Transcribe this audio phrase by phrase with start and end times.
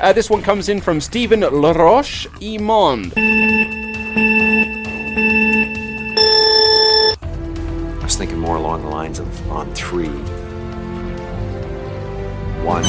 [0.00, 3.12] Uh, this one comes in from Stephen Laroche Imond.
[8.00, 10.08] I was thinking more along the lines of on three.
[12.64, 12.84] One.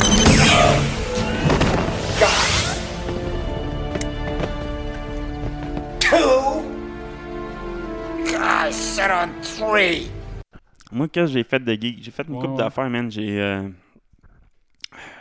[10.91, 13.11] Moi, quand j'ai fait de geek, j'ai fait une Ouais, coupe d'affaires, man.
[13.11, 13.63] J'ai euh,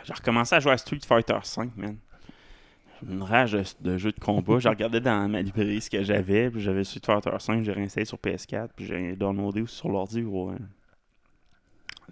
[0.03, 1.97] j'ai recommencé à jouer à Street Fighter V, man.
[3.05, 4.59] J'ai Une rage de, de jeux de combat.
[4.59, 8.05] j'ai regardé dans ma librairie ce que j'avais, puis j'avais Street Fighter V, j'ai réinstallé
[8.05, 10.55] sur PS4, puis j'ai downloadé aussi sur l'ordi pour euh,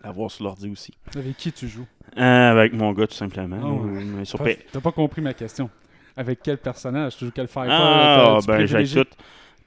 [0.03, 0.93] l'avoir sur l'ordi aussi.
[1.15, 1.87] Avec qui tu joues?
[2.17, 3.79] Euh, avec mon gars, tout simplement.
[3.79, 4.25] Ouais.
[4.25, 5.69] Sur T'as P- pas compris ma question.
[6.17, 7.15] Avec quel personnage?
[7.15, 7.71] Tu joues quel fighter?
[7.73, 9.09] Ah, tu ben j'ai tout.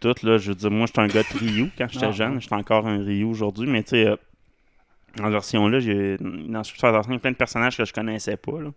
[0.00, 2.38] Tout, là, je veux dire, moi, j'étais un gars de Ryu quand j'étais Ah, jeune.
[2.41, 4.16] J'étais encore un Ryu aujourd'hui, mais tu sais, euh,
[5.17, 8.70] dans la version-là, j'ai dans Street Fighter plein de personnages que je connaissais pas, là.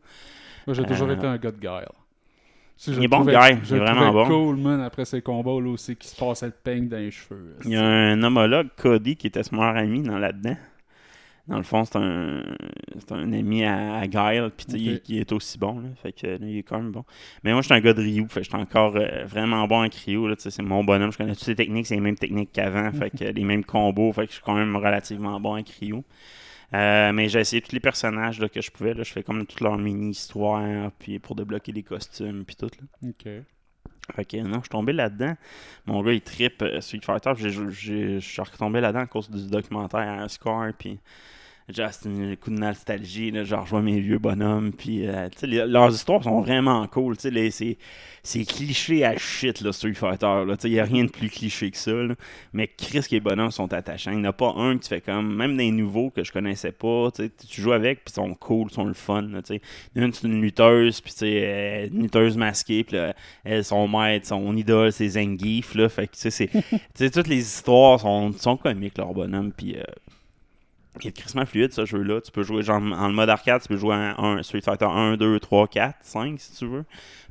[0.66, 1.88] Moi, j'ai toujours Euh, été un gars de guile.
[2.76, 4.28] Si, il est bon, je Il est vraiment bon.
[4.28, 7.56] cool, man, après ces combats, là aussi, qui se passait le peigne dans les cheveux.
[7.66, 10.56] Il y a un homologue, Cody, qui était son meilleur ami dans là-dedans.
[11.48, 12.44] Dans le fond, c'est un,
[12.98, 15.90] c'est un ami à, à Guile, puis tu sais, il, il est aussi bon, là.
[16.02, 17.06] Fait que là, il est quand même bon.
[17.44, 19.96] Mais moi, j'étais un gars de Ryu, fait que j'étais encore euh, vraiment bon avec
[19.96, 23.12] Ryu, c'est mon bonhomme, je connais toutes les techniques, c'est les mêmes techniques qu'avant, fait
[23.12, 26.04] que les mêmes combos, fait que je suis quand même relativement bon avec Ryu.
[26.74, 29.04] Euh, mais j'ai essayé tous les personnages là, que je pouvais, là.
[29.04, 33.10] Je fais comme toute leur mini-histoire, puis pour débloquer les costumes, puis tout, là.
[33.10, 33.44] Ok.
[34.16, 35.36] Fait que non, je suis tombé là-dedans.
[35.86, 37.34] Mon gars, il trippe euh, Street Fighter.
[37.38, 40.68] Je suis retombé là-dedans à cause du documentaire à Score.
[40.78, 41.00] Puis,
[41.70, 43.30] c'est un coup de nostalgie.
[43.32, 44.72] Là, genre, je vois mes vieux bonhommes.
[44.72, 47.16] Puis, euh, leurs histoires sont vraiment cool.
[47.20, 47.78] C'est
[48.24, 50.44] c'est cliché à shit, là, Street Fighter.
[50.64, 51.92] Il n'y a rien de plus cliché que ça.
[52.54, 54.12] Mais Chris, que les bonhommes sont attachants.
[54.12, 55.36] Il n'y en a pas un que tu fais comme.
[55.36, 57.10] Même des nouveaux que je connaissais pas.
[57.12, 59.22] Tu joues avec, puis ils sont cool, ils sont le fun.
[59.24, 59.42] là,
[59.96, 62.98] une, c'est une lutteuse, puis euh, une lutteuse masquée, puis
[63.44, 65.90] elle, son maître, son idole, c'est Zangief, là.
[65.90, 66.50] Fait que, tu sais,
[67.12, 69.78] toutes les histoires sont, sont comiques, leur bonhomme, puis...
[69.78, 69.84] euh,
[71.04, 72.22] il est crissement fluide, ce jeu-là.
[72.22, 75.40] Tu peux jouer, genre, en mode arcade, tu peux jouer un Street Fighter 1, 2,
[75.40, 76.86] 3, 4, 5, si tu veux.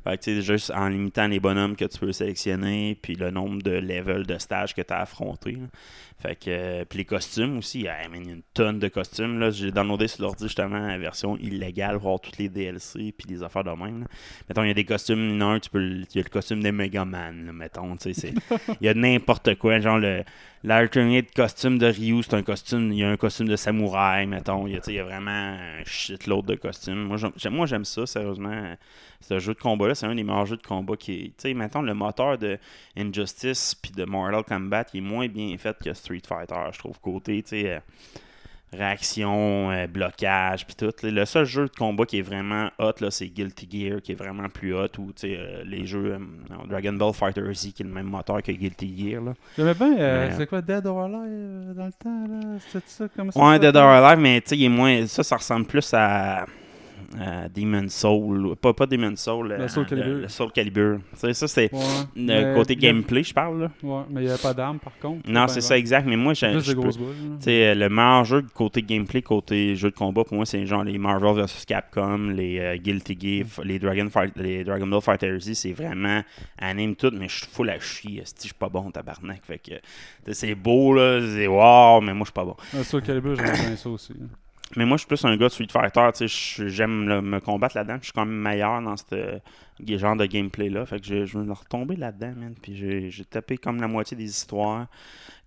[0.07, 3.29] Fait que, tu sais, juste en limitant les bonhommes que tu peux sélectionner, puis le
[3.29, 5.57] nombre de levels de stages que tu as affronté.
[6.19, 9.39] Fait que, euh, puis les costumes aussi, man, il y a une tonne de costumes.
[9.39, 9.51] Là.
[9.51, 13.63] J'ai downloadé sur l'ordi justement la version illégale, voir toutes les DLC puis les affaires
[13.65, 14.01] de même.
[14.01, 14.07] là.
[14.47, 16.63] Mettons, il y a des costumes, en un, tu peux, il y a le costume
[16.63, 20.23] des Megaman, là, mettons, il y a n'importe quoi, genre le
[20.67, 24.67] l'alternate costume de Ryu, c'est un costume, il y a un costume de samouraï, mettons,
[24.67, 27.05] il y a, il y a vraiment un shitload de costumes.
[27.05, 28.75] Moi, j'aime- j'aime, moi, j'aime ça, sérieusement.
[29.21, 31.53] Ce jeu de combat-là, c'est un des meilleurs jeux de combat qui est, tu sais,
[31.53, 32.59] mettons, le moteur de
[32.97, 36.99] Injustice puis de Mortal Kombat, il est moins bien fait que Street Fighter, je trouve,
[36.99, 37.79] côté, tu sais, euh,
[38.73, 40.91] réaction, euh, blocage, puis tout.
[41.03, 44.15] Le seul jeu de combat qui est vraiment hot, là, c'est Guilty Gear, qui est
[44.15, 47.83] vraiment plus hot, ou, tu sais, euh, les jeux euh, Dragon Ball Fighter Z, qui
[47.83, 49.33] est le même moteur que Guilty Gear, là.
[49.57, 52.57] J'aimais bien, euh, Mais, c'est quoi, Dead or Alive dans le temps, là?
[52.59, 53.59] C'était ça, comment ça Ouais?
[53.59, 55.07] Dead or Alive, mais tu sais, il est moins.
[55.07, 56.45] Ça, ça ressemble plus à.
[57.19, 58.47] À Demon Soul.
[58.47, 59.49] ou- Pas, pas Demon Soul.
[59.49, 60.13] Le euh, Soul Calibur.
[60.15, 60.99] Le, le Soul Calibur.
[61.13, 61.79] Sais, ça, c'est Ouais,
[62.15, 63.61] le côté gameplay, je parle.
[63.61, 63.71] Là.
[63.83, 65.29] Ouais, mais il n'y avait pas d'armes, par contre.
[65.29, 66.05] Non, c'est ça, exact.
[66.07, 66.47] Mais moi, j'ai.
[66.47, 70.97] Euh, le meilleur jeu côté gameplay, côté jeu de combat, pour moi, c'est genre les
[70.97, 75.53] Marvel vs Capcom, les euh, Guilty Gear, les Dragon, Fight- les Dragon Ball Fighter Z,
[75.53, 76.21] c'est vraiment
[76.57, 78.23] anime tout, mais je suis full à chier.
[78.25, 79.41] Je suis pas bon, tabarnak.
[79.45, 79.73] Fait que,
[80.33, 82.55] c'est beau, là, c'est wow, mais moi, je suis pas bon.
[82.73, 84.13] Le Soul Calibur, j'aimais bien ça aussi.
[84.75, 86.09] Mais moi, je suis plus un gars de Street Fighter.
[86.13, 87.97] tu sais, je- J'aime me combattre là-dedans.
[87.99, 89.39] Je suis quand même meilleur dans ce
[89.85, 90.85] genre de gameplay-là.
[90.85, 92.55] Fait que je, je vais retomber là-dedans, man.
[92.61, 94.87] Puis j'ai tapé comme la moitié des histoires.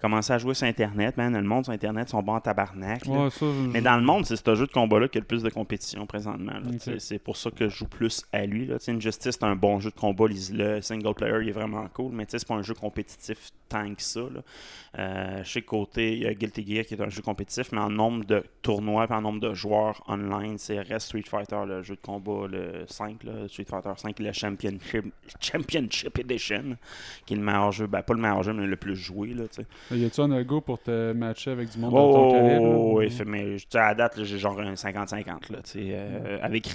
[0.01, 1.35] Commencé à jouer sur Internet, man.
[1.37, 3.05] Le monde sur Internet sont bons en tabarnak.
[3.05, 3.25] là.
[3.25, 5.27] Ouais, ça, je- Mais dans le monde, c'est ce jeu de combat-là qui a le
[5.27, 6.53] plus de compétition présentement.
[6.55, 6.71] là.
[6.99, 8.65] C'est pour ça que je joue plus à lui.
[8.67, 8.77] Là.
[8.89, 10.25] Injustice, c'est un bon jeu de combat.
[10.27, 10.35] Le
[10.77, 12.13] le single player, il est vraiment cool.
[12.15, 14.21] Mais c'est pas un jeu compétitif tant que ça.
[14.21, 14.41] Là.
[14.99, 17.71] Euh, je sais que côté, il y a Guilty Gear qui est un jeu compétitif,
[17.73, 21.61] mais en nombre de tournois et en nombre de joueurs online, c'est reste Street Fighter,
[21.67, 25.07] le jeu de combat, le 5, là, Street Fighter 5 le Championship,
[25.41, 26.77] Championship Edition,
[27.27, 29.35] qui est le meilleur jeu, ben pas le meilleur jeu, mais le plus joué.
[29.35, 29.45] Là.
[29.91, 32.65] Y a-tu un algo pour te matcher avec du monde de Oh, ton calibre?
[32.65, 36.69] oh, oui, mais à la date, j'ai genre un 50-50 là, tu sais, euh, avec.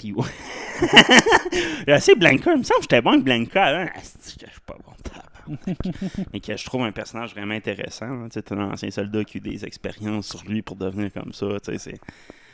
[1.86, 3.86] J'ai assez Blanca, il me semble que j'étais bon avec Blanca avant.
[3.86, 5.26] Que je suis pas bon, tabarnak.
[6.34, 8.28] Mais que je trouve un personnage vraiment intéressant.
[8.30, 11.46] Tu un ancien soldat qui a eu des expériences sur lui pour devenir comme ça.
[11.64, 12.00] C'est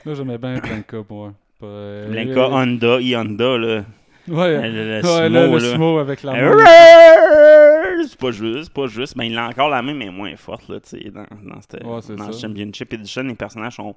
[0.06, 1.34] Là, j'aimais bien Blanca, moi.
[1.64, 3.86] Euh, Blanca Honda, E-Honda, là.
[4.28, 5.60] Ouais, Le- le ouais, le là.
[5.72, 6.40] sumo avec la main.
[6.40, 9.18] Euh, C'est pas juste, c'est pas juste.
[9.18, 11.84] Ben, il a encore la même, mais moins forte, là, tu sais, dans, dans, cette,
[11.84, 12.34] Ouais, dans le.
[12.34, 13.96] Championship Edition, les personnages sont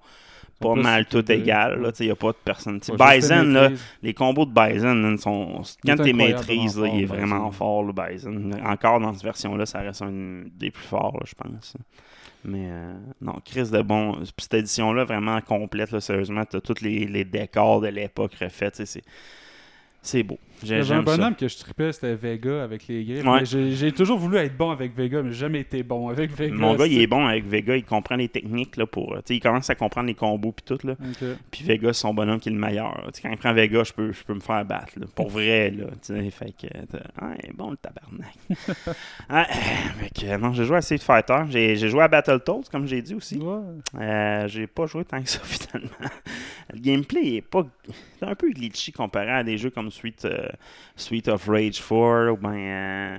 [0.60, 1.42] pas plus mal tous équilibrés.
[1.42, 2.78] égales, là, tu sais, il y a pas de personne.
[2.78, 3.84] Bison, les là, maîtrises.
[4.02, 7.50] les combos de Bison, là, sont, quand tu les incroyablement maîtrises, là, il est vraiment
[7.50, 8.50] fort, le Bison.
[8.64, 11.76] Encore dans cette version-là, ça reste un des plus forts, je pense.
[12.46, 12.92] Mais euh,
[13.22, 14.18] non, Chris de bon.
[14.38, 18.84] Cette édition-là, vraiment complète, là, sérieusement, tu as tous les, les décors de l'époque refaits,
[18.84, 19.02] c'est.
[20.04, 20.38] C'est beau.
[20.62, 21.16] J'ai- J'avais un ça.
[21.16, 23.24] bonhomme que je tripais, c'était Vega avec les griffes.
[23.26, 23.40] Ouais.
[23.52, 26.54] Mais J'ai toujours voulu être bon avec Vega, mais j'ai jamais été bon avec Vega.
[26.54, 29.14] Mon gars, il est bon avec Vega, il comprend les techniques là, pour.
[29.14, 30.94] euh, il commence à comprendre les combos puis tout là.
[31.50, 33.10] Puis Vega, c'est son bonhomme qui est le meilleur.
[33.22, 34.98] Quand il prend Vega, je peux, je peux me faire battre.
[34.98, 35.86] là, pour vrai, là.
[36.30, 36.66] Fait que.
[36.66, 38.34] euh, Ah, bon le tabarnak.
[39.28, 39.46] ah,
[40.38, 41.42] non, j'ai joué à Street Fighter.
[41.50, 43.38] J'ai j'ai joué à Battletoads, comme j'ai dit aussi.
[43.38, 43.56] Ouais.
[44.00, 45.90] Euh, j'ai pas joué tant que ça finalement.
[46.72, 47.64] Le gameplay est pas.
[48.18, 50.43] C'est un peu glitchy comparé à des jeux comme Sweet, euh,
[50.96, 52.54] Sweet of Rage 4 ou ben.
[52.56, 53.18] euh,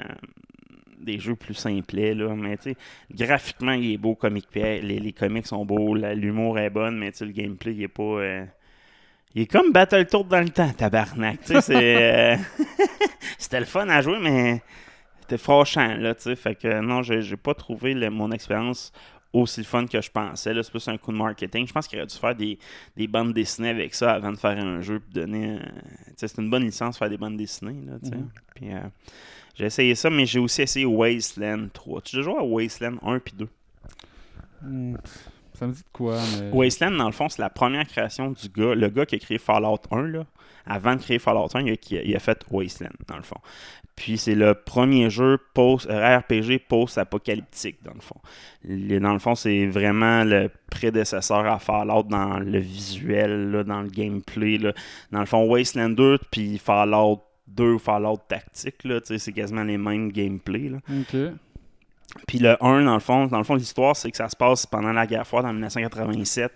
[0.99, 2.33] des jeux plus simplets, là.
[2.35, 2.77] Mais tu sais,
[3.13, 7.19] graphiquement, il est beau, comic les, les comics sont beaux, l'humour est bonne, mais tu
[7.19, 8.03] sais, le gameplay, il est pas.
[8.03, 8.45] euh,
[9.35, 11.41] Il est comme Battletoads dans le temps, tabarnak.
[11.41, 12.33] Tu sais, c'est.
[12.33, 12.37] euh,
[13.37, 14.61] C'était le fun à jouer, mais.
[15.21, 16.35] C'était franchant, là, tu sais.
[16.35, 18.91] Fait que non, j'ai j'ai pas trouvé le- mon expérience
[19.35, 20.53] aussi le fun que je pensais.
[20.53, 21.67] C'est plus un coup de marketing.
[21.67, 22.57] Je pense qu'il aurait dû faire des,
[22.95, 25.57] des bandes dessinées avec ça avant de faire un jeu donner.
[25.59, 25.65] euh,
[26.15, 27.85] c'est une bonne licence faire des bandes dessinées.
[27.85, 28.11] Là, sais.
[28.55, 28.79] Puis, euh,
[29.55, 32.01] j'ai essayé ça, mais j'ai aussi essayé Wasteland 3.
[32.01, 33.47] Tu as joué à Wasteland 1 puis 2
[34.61, 34.95] Hmm,
[35.53, 36.49] Ça me dit de quoi, mais.
[36.51, 38.73] Wasteland, dans le fond, c'est la première création du gars.
[38.73, 40.25] Le gars qui a créé Fallout 1, là,
[40.65, 43.39] avant de créer Fallout 1, il a, il a fait Wasteland, dans le fond.
[43.95, 48.19] Puis c'est le premier jeu post, euh, RPG post-apocalyptique, dans le fond.
[48.65, 53.89] Dans le fond, c'est vraiment le prédécesseur à Fallout dans le visuel, là, dans le
[53.89, 54.57] gameplay.
[54.57, 54.73] là.
[55.11, 58.75] Dans le fond, Wasteland 2, puis Fallout 2 ou Fallout Tactique,
[59.05, 60.69] c'est quasiment les mêmes gameplays.
[60.69, 60.77] là.
[60.89, 61.15] Ok.
[62.27, 64.65] Puis le 1, dans le fond, dans le fond, l'histoire, c'est que ça se passe
[64.65, 66.51] pendant la guerre froide en 1987.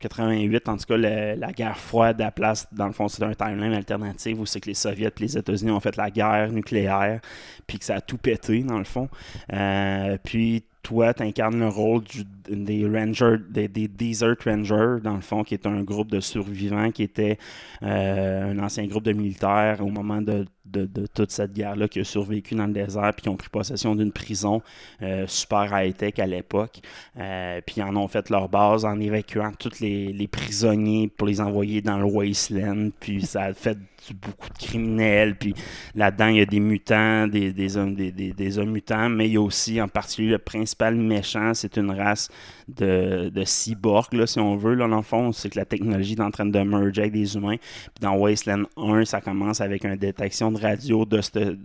[0.00, 3.72] 88, en tout cas, la guerre froide à place, dans le fond, c'est un timeline
[3.72, 7.20] alternatif où c'est que les Soviets et les États-Unis ont fait la guerre nucléaire,
[7.66, 9.08] puis que ça a tout pété, dans le fond.
[9.52, 12.02] Euh, puis toi, tu incarnes le rôle
[12.48, 16.92] des Rangers, des, des Desert Rangers, dans le fond, qui est un groupe de survivants
[16.92, 17.38] qui était
[17.82, 22.04] euh, un ancien groupe de militaires au moment de, de- toute cette guerre-là qui a
[22.04, 24.62] survécu dans le désert, puis qui ont pris possession d'une prison
[25.02, 26.80] euh, super high-tech à l'époque.
[27.18, 31.80] Euh, puis en ont fait leur base en évacuant tous les, prisonniers pour les envoyer
[31.80, 32.90] dans le wasteland.
[32.98, 33.78] Puis ça a fait
[34.14, 35.36] beaucoup de criminels.
[35.36, 35.54] Puis
[35.94, 39.40] là-dedans, il y a des mutants, des, hommes, des hommes mutants, mais il y a
[39.40, 42.28] aussi en particulier le principal méchant, c'est une race
[42.68, 44.74] de, de cyborgs, là, si on veut.
[44.74, 47.36] Là, dans le fond, c'est que la technologie est en train de merger avec des
[47.36, 47.56] humains.
[47.56, 51.58] Puis dans Wasteland 1, ça commence avec une détection radio, de cette-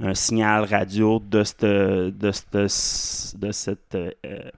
[0.00, 4.50] un signal radio de cette, de cette, de cette euh,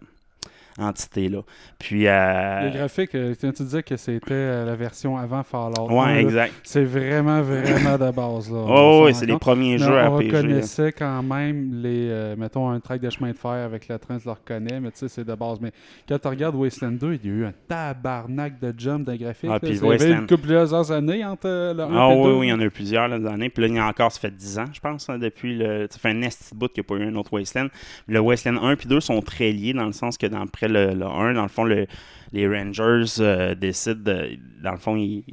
[0.79, 1.41] entité-là.
[1.79, 5.89] Puis, euh, Les graphiques, euh, tu disais que c'était euh, la version avant Fallout.
[5.91, 6.55] 1, ouais, là, exact.
[6.63, 8.51] C'est vraiment, vraiment de base.
[8.51, 10.31] Là, Oh, On oui, c'est les premiers jeux on RPG.
[10.31, 10.39] là.
[10.39, 12.09] reconnaissait quand même les.
[12.11, 14.91] euh, mettons, un track de chemin de fer avec la train, je le reconnais, mais
[14.91, 15.59] tu sais, c'est de base.
[15.61, 15.73] Mais
[16.09, 19.51] quand tu regardes Wasteland 2, il y a eu un tabarnak de jump de graphique.
[19.53, 22.33] Ah, puis Wasteland- une couple plusieurs années entre le 1 Ah et le oui, 2.
[22.39, 23.49] oui, il y en a eu plusieurs là, années.
[23.49, 25.87] Puis là, il y a encore, ça fait 10 ans, je pense, hein, depuis le.
[25.91, 27.69] Ça fait un esti de bout qu'il n'y a pas eu un autre Wasteland.
[28.09, 30.95] Le Wasteland 1 puis 2 sont très liés dans le sens que dans, après le,
[30.95, 31.87] le 1, dans le fond, le-
[32.33, 34.39] les Rangers euh, décident de.
[34.63, 35.25] Dans le fond, ils-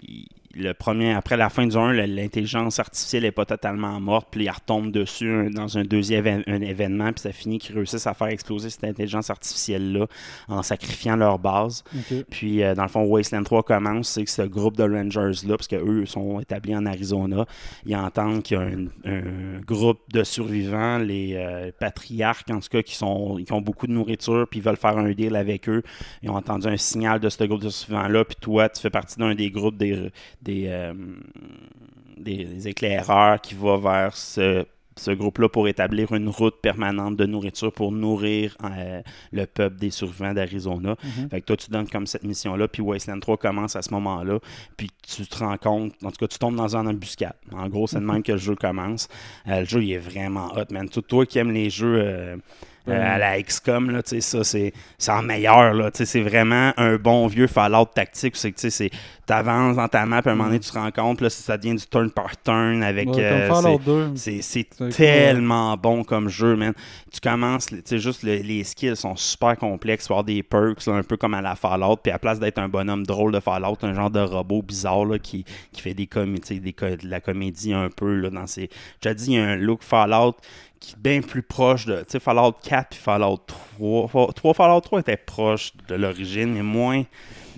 [0.55, 4.45] le premier, après la fin du 1, le- l'intelligence artificielle n'est pas totalement morte, puis
[4.45, 8.13] ils retombent dessus un- dans un deuxième un événement, puis ça finit qu'ils réussissent à
[8.13, 10.07] faire exploser cette intelligence artificielle-là
[10.47, 11.83] en sacrifiant leur base.
[12.29, 15.67] Puis, euh, dans le fond, Wasteland 3 commence, c'est que ce groupe de Rangers-là, parce
[15.67, 17.45] qu'eux sont établis en Arizona,
[17.85, 22.69] ils entendent qu'il y a un, un groupe de survivants, les euh, patriarches, en tout
[22.69, 25.67] cas, qui, sont, qui ont beaucoup de nourriture, puis ils veulent faire un deal avec
[25.67, 25.81] eux.
[26.21, 29.17] Ils ont entendu un signal de ce groupe de survivants-là, puis toi, tu fais partie
[29.17, 30.11] d'un des groupes des,
[30.43, 30.93] des, euh,
[32.17, 34.65] des, des éclaireurs qui va vers ce
[34.97, 39.89] ce groupe-là pour établir une route permanente de nourriture pour nourrir euh, le peuple des
[39.89, 40.95] survivants d'Arizona.
[41.03, 41.29] Mhm.
[41.29, 44.39] Fait que toi, tu donnes comme cette mission-là, puis Wasteland 3 commence à ce moment-là,
[44.77, 47.35] puis tu te rends compte, en tout cas, tu tombes dans un embuscade.
[47.51, 49.07] En gros, c'est de même que le jeu commence.
[49.47, 50.87] Euh, le jeu, il est vraiment hot, man.
[50.89, 52.41] Tout toi qui aimes les jeux...
[52.87, 54.73] euh, à la XCOM, là, tu sais, ça, c'est
[55.11, 58.89] en meilleur, là, tu sais, c'est vraiment un bon vieux Fallout tactique, c'est que, tu
[59.25, 61.75] t'avances dans ta map, à un moment donné, tu te rends compte, là, ça devient
[61.75, 63.07] du turn par turn avec...
[63.09, 64.11] Ouais, euh, c'est- 2.
[64.15, 66.73] c'est c'est C'est tellement bon comme jeu, man.
[67.11, 70.09] Tu commences, tu sais, juste le- les skills sont super complexes.
[70.11, 71.97] Avoir des perks, là, un peu comme à la Fallout.
[72.03, 75.05] Puis à la place d'être un bonhomme drôle de Fallout, un genre de robot bizarre
[75.05, 76.09] là, qui, qui fait des,
[76.43, 78.69] sais, des de la comédie un peu là, dans ses.
[79.03, 80.35] Je te dis, il y a un look Fallout
[80.83, 82.03] qui est bien plus proche de.
[82.09, 83.37] Tu Fallout 4 puis Fallout
[83.77, 84.07] 3.
[84.07, 87.03] Fa- 3 Fallout 3 était proche de l'origine, mais moins.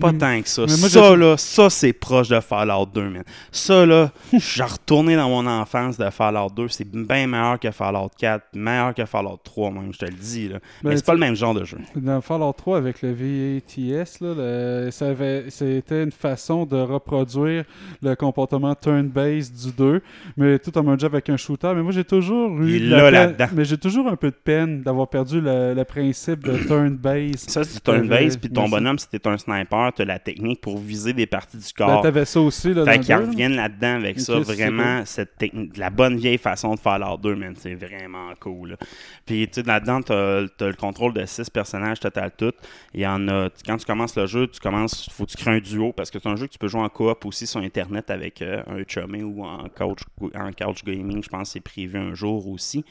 [0.00, 0.62] Pas tant que ça.
[0.66, 3.24] mais moi, ça, j'ai- là, ça, c'est proche de Fallout 2, man.
[3.50, 6.68] Ça, là, suis retourné dans mon enfance de Fallout 2.
[6.68, 10.48] C'est bien meilleur que Fallout 4, meilleur que Fallout 3, même, je te le dis.
[10.48, 10.58] Là.
[10.82, 11.78] Ben, Mais c'est pas le même genre de jeu.
[11.94, 17.64] Dans Fallout 3 avec le VATS, là, le- ça avait- c'était une façon de reproduire
[18.02, 20.02] le comportement turn-based du 2,
[20.36, 21.72] mais tout en un job avec un shooter.
[21.74, 22.76] Mais moi, j'ai toujours eu.
[22.76, 23.48] Il la là, peine-.
[23.54, 27.48] Mais j'ai toujours un peu de peine d'avoir perdu le, le principe de turn-based.
[27.50, 30.78] Ça, c'est turn base, Euh, puis ton bonhomme, t'es un sniper, t'as la technique pour
[30.78, 32.02] viser des parties du Ben, corps.
[32.02, 36.16] t'avais ça aussi, là, Fait qu'ils reviennent là-dedans avec ça, vraiment, cette technique, la bonne
[36.16, 38.70] vieille façon de Fallout 2, man, c'est vraiment cool.
[38.70, 38.76] là.
[39.24, 42.52] Puis, tu sais, là-dedans, t'as as le contrôle de six personnages total tout.
[42.94, 45.52] Il y en a, quand tu commences le jeu, tu commences, faut que tu crées
[45.56, 47.60] un duo, parce que c'est un jeu que tu peux jouer en coop aussi sur
[47.60, 50.00] Internet avec euh, un chumé ou en couch,
[50.34, 52.84] en couch gaming, je pense que c'est prévu un jour aussi,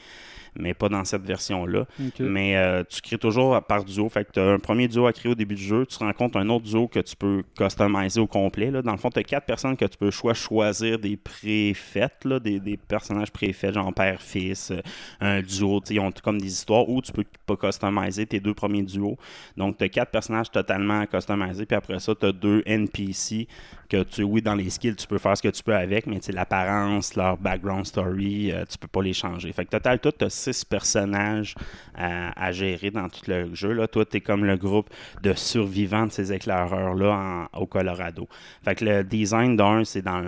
[0.58, 1.86] mais pas dans cette version-là.
[2.20, 4.08] Mais euh, tu crées toujours par duo.
[4.08, 5.86] Fait que tu as un premier duo à créer au début du jeu.
[5.86, 8.70] Tu rencontres un autre duo que tu peux customiser au complet.
[8.70, 8.82] Là.
[8.82, 12.38] Dans le fond, tu as quatre personnes que tu peux soit choisir des préfaites, là,
[12.38, 14.80] des, des personnages préfaits, genre père-fils, euh,
[15.20, 15.80] un duo.
[15.90, 19.16] Ils ont comme des histoires où tu peux pas customiser tes deux premiers duos.
[19.56, 21.66] Donc, tu as quatre personnages totalement à customiser.
[21.66, 23.48] Puis après ça, tu as deux NPC
[23.88, 26.18] que tu, oui, dans les skills, tu peux faire ce que tu peux avec, mais
[26.32, 29.52] l'apparence, leur background story, euh, tu peux pas les changer.
[29.52, 31.54] Fait que total, toi, tu as six personnages
[31.94, 33.72] à, à gérer dans tout le jeu.
[33.72, 33.88] Là.
[33.88, 34.90] Toi, tu es comme le groupe
[35.22, 38.28] de survivants de ces éclaireurs-là au Colorado.
[38.64, 40.22] Fait que le design d'un, c'est dans,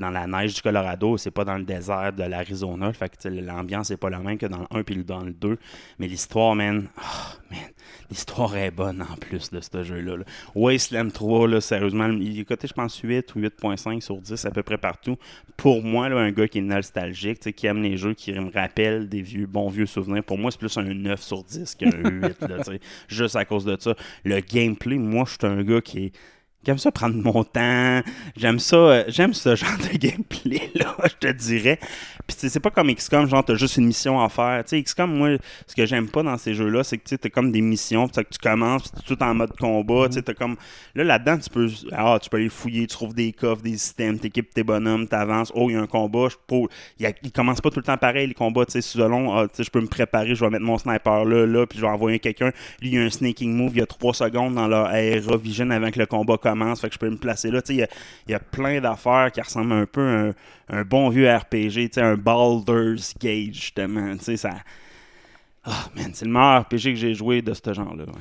[0.00, 2.92] dans la neige du Colorado, c'est pas dans le désert de l'Arizona.
[2.92, 5.58] Fait que l'ambiance est pas la même que dans le 1 puis dans le 2.
[5.98, 7.60] Mais l'histoire, man, ah, man,
[8.10, 10.16] l'histoire est bonne en plus de ce jeu-là.
[10.18, 10.24] là.
[10.54, 14.50] Wasteland 3, là, sérieusement, il est coté, je pense, 8 ou 8.5 sur 10 à
[14.50, 15.16] peu près partout.
[15.56, 19.08] Pour moi, là, un gars qui est nostalgique, qui aime les jeux, qui me rappelle
[19.12, 22.40] des vieux, bons vieux souvenirs, pour moi, c'est plus un 9 sur 10 qu'un 8,
[22.42, 23.94] là, tu sais, juste à cause de ça.
[24.24, 26.12] Le gameplay, moi, je suis un gars qui est
[26.64, 28.02] J'aime ça prendre mon temps.
[28.36, 28.76] J'aime ça.
[28.76, 31.78] euh, J'aime ce genre de gameplay-là, je te dirais.
[32.24, 34.62] Puis c'est pas comme XCOM, genre t'as juste une mission à faire.
[34.64, 35.30] Tu sais, XCOM, moi,
[35.66, 38.20] ce que j'aime pas dans ces jeux-là, c'est que tu t'as comme des missions, que
[38.20, 40.06] tu commences, puis t'es tout en mode combat.
[40.06, 40.54] Tu sais, t'as comme.
[40.94, 41.68] Là, là-dedans, tu peux.
[41.90, 45.50] Ah, tu peux aller fouiller, tu trouves des coffres, des systèmes, t'équipes tes bonhommes, t'avances.
[45.56, 46.28] Oh, il y a un combat.
[46.30, 46.68] Je peux...
[47.00, 48.64] il, y a- il commence pas tout le temps pareil, les combats.
[48.66, 51.24] Tu sais, selon, ah, tu sais, je peux me préparer, je vais mettre mon sniper
[51.24, 52.52] là, là, puis je vais envoyer quelqu'un.
[52.80, 55.36] Lui, il y a un sneaking move, il y a 3 secondes dans leur Aera
[55.38, 56.51] Vision avant que le combat commence.
[56.80, 57.60] Fait que je peux me placer là.
[57.68, 57.88] Il y a,
[58.28, 60.34] y a plein d'affaires qui ressemblent un peu à un,
[60.68, 64.14] un bon vieux RPG, un Baldur's Gate, justement.
[64.20, 64.50] Ça.
[65.64, 68.04] Ah, man, c'est le meilleur RPG que j'ai joué de ce genre-là.
[68.04, 68.12] ouais.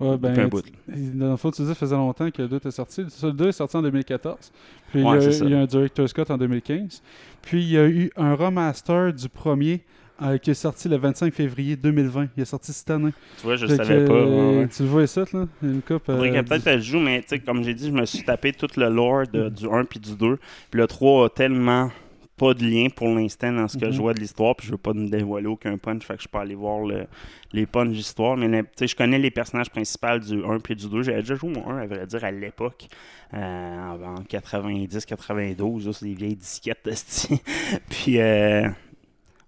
[0.00, 0.62] Ouais, ben, un bout.
[0.88, 3.02] dans le fond, tu disais, ça faisait longtemps que le 2 était sorti.
[3.22, 4.50] Le 2 est sorti en 2014.
[4.90, 7.02] Puis Ouais, il, y a, il y a un Director's Cut en 2015.
[7.42, 9.84] Puis il y a eu un remaster du premier
[10.22, 12.28] euh, qui est sorti le 25 février 2020.
[12.36, 13.12] Il est sorti cette année.
[13.38, 14.12] Tu vois, je Fait que, savais pas.
[14.12, 14.68] euh, ouais.
[14.68, 15.46] Tu le vois ça, là?
[15.62, 16.04] Une coupe.
[16.06, 18.52] Faudrait euh, peut-être elle joue, mais tu sais, comme j'ai dit, je me suis tapé
[18.52, 20.36] tout le lore de- du 1 puis du 2.
[20.70, 21.90] Puis le 3 a tellement
[22.36, 23.92] pas de lien pour l'instant dans ce que Mhm.
[23.92, 24.56] je vois de l'histoire.
[24.56, 27.06] Puis je veux pas me dévoiler aucun punch, fait que je peux aller voir le-
[27.52, 28.36] les punchs d'histoire.
[28.38, 31.02] Mais le- tu sais, je connais les personnages principaux du 1 puis du 2.
[31.02, 32.86] J'avais déjà joué au 1, à vrai dire, à l'époque.
[33.32, 37.28] euh, en 90-92, là, c'est des vieilles disquettes.
[37.88, 38.68] puis, euh...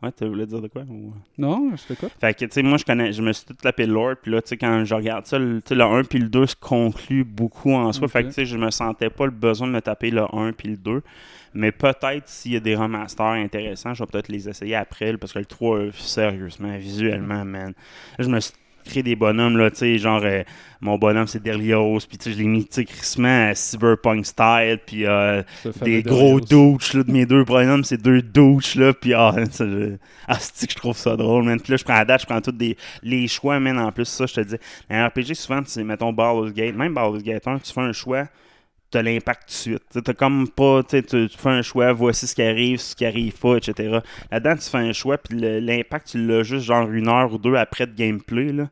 [0.02, 2.10] ouais, tu voulais dire de quoi ou- Non, je t'écoute.
[2.20, 4.30] fait que, tu sais, moi, je connais, je me suis tout tapé le lore, puis
[4.32, 6.46] là, tu sais, quand je regarde ça, le, tu sais, le 1 puis le 2
[6.46, 8.08] se concluent beaucoup en soi.
[8.08, 10.52] Fait que, tu sais, je me sentais pas le besoin de me taper le 1
[10.52, 11.02] puis le 2.
[11.54, 15.32] Mais peut-être, s'il y a des remasters intéressants, je vais peut-être les essayer après, parce
[15.34, 17.74] que le 3, euh, sérieusement, visuellement, man.
[18.18, 20.42] Je me suis créé des bonhommes, là, tu sais, genre, euh,
[20.80, 24.78] mon bonhomme, c'est Derlios, puis tu sais, je l'ai mis, tu sais, à cyberpunk style,
[24.86, 25.42] puis euh,
[25.84, 29.96] des gros douches là, de mes deux bonhommes, c'est deux douches là, puis ah, je-
[30.26, 31.60] ah, c'est que je trouve ça drôle, man.
[31.60, 34.06] Puis là, je prends la date, je prends tous des, les choix, man, en plus,
[34.06, 34.56] ça, je te dis.
[34.90, 38.26] Un RPG, souvent, c'est, mettons, Baldur's Gate, même Baldur's Gate 1, tu fais un choix,
[38.92, 40.04] t'as l'impact tout de suite.
[40.04, 41.02] T'as comme pas, tu
[41.36, 43.98] fais un choix, voici ce qui arrive, ce qui arrive pas, etc.
[44.30, 47.56] Là-dedans, tu fais un choix, puis l'impact, tu l'as juste genre une heure ou deux
[47.56, 48.52] après de gameplay.
[48.52, 48.64] Là.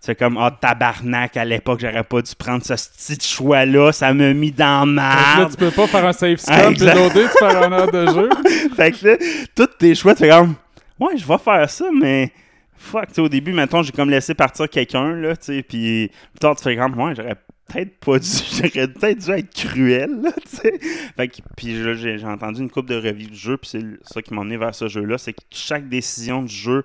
[0.00, 4.12] Tu fais comme, ah, tabarnak, à l'époque, j'aurais pas dû prendre ce petit choix-là, ça
[4.12, 5.50] m'a mis dans merde.
[5.50, 8.06] tu peux pas faire un save Ah, scum, puis loader, tu fais un heure de
[8.06, 8.28] jeu.
[8.76, 9.16] fait que là,
[9.54, 10.54] tous tes choix, tu fais comme,
[11.00, 12.32] ouais, je vais faire ça, mais
[12.76, 16.38] fuck, tu au début, mettons, j'ai comme laissé partir quelqu'un, là, tu sais, puis plus
[16.40, 17.36] tard, tu fais comme, ouais, j'aurais
[17.68, 20.78] peut-être pas dû, j'aurais peut-être dû être cruel, là, tu sais.
[21.16, 24.34] Fait que, puis j'ai entendu une coupe de reviews du jeu, puis c'est ça qui
[24.34, 26.84] m'a amené vers ce jeu-là, c'est que chaque décision du jeu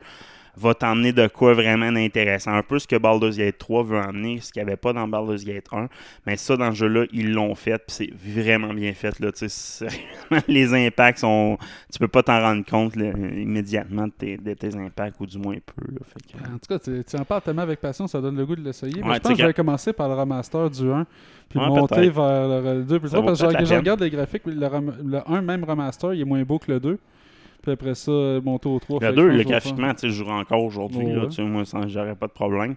[0.56, 2.52] va t'emmener de quoi vraiment d'intéressant.
[2.54, 5.08] Un peu ce que Baldur's Gate 3 veut emmener, ce qu'il n'y avait pas dans
[5.08, 5.88] Baldur's Gate 1.
[6.28, 9.20] Mais ça, dans ce jeu-là, ils l'ont fait, c'est vraiment bien fait.
[9.20, 9.32] Là,
[10.48, 11.58] les impacts sont.
[11.92, 15.38] Tu peux pas t'en rendre compte là, immédiatement de tes, de tes impacts, ou du
[15.38, 15.92] moins peu.
[15.92, 18.38] Là, fait que- En tout cas, tu, tu en parles tellement avec passion, ça donne
[18.38, 19.02] le goût de l'essayer.
[19.02, 21.06] Mais Ouais, je pense que je vais commencer par le remaster du 1,
[21.50, 24.02] puis Ouais, monter vers le 2 plus Ça 3, vaut parce que je, je regarde
[24.02, 27.00] les graphiques, le, le 1 même remaster, il est moins beau que le 2.
[27.64, 28.12] Puis après ça,
[28.44, 29.00] monter au 3.
[29.00, 31.08] Le fait que 2, je pense le graphiquement, tu sais, je jouerai encore aujourd'hui.
[31.16, 31.44] Oh, ouais.
[31.46, 32.76] moi, j'aurais pas de problème.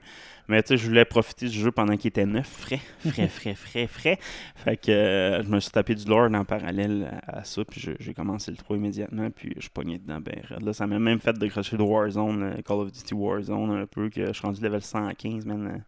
[0.49, 3.57] Mais tu sais, je voulais profiter du jeu pendant qu'il était neuf, frais, frais, frais,
[3.57, 4.19] frais, frais.
[4.55, 7.85] Fait que euh, je me suis tapé du lore en parallèle à, à ça, puis
[7.99, 10.41] j'ai commencé le 3 immédiatement, puis je suis pogné dedans ben.
[10.65, 14.09] Là, ça m'a même fait décrocher de Warzone, euh, Call of Duty Warzone un peu,
[14.09, 15.67] que je suis rendu level 115, man.
[15.67, 15.79] euh,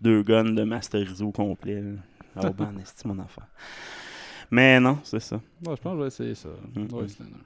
[0.00, 1.82] deux guns de masterisé au complet.
[2.36, 3.48] Ah, oh, ben, c'est mon affaire.
[4.50, 5.36] Mais non, c'est ça.
[5.36, 6.48] Ouais, je pense que je vais essayer ça.
[6.74, 6.88] Mhm.
[6.92, 7.36] Ouais, là.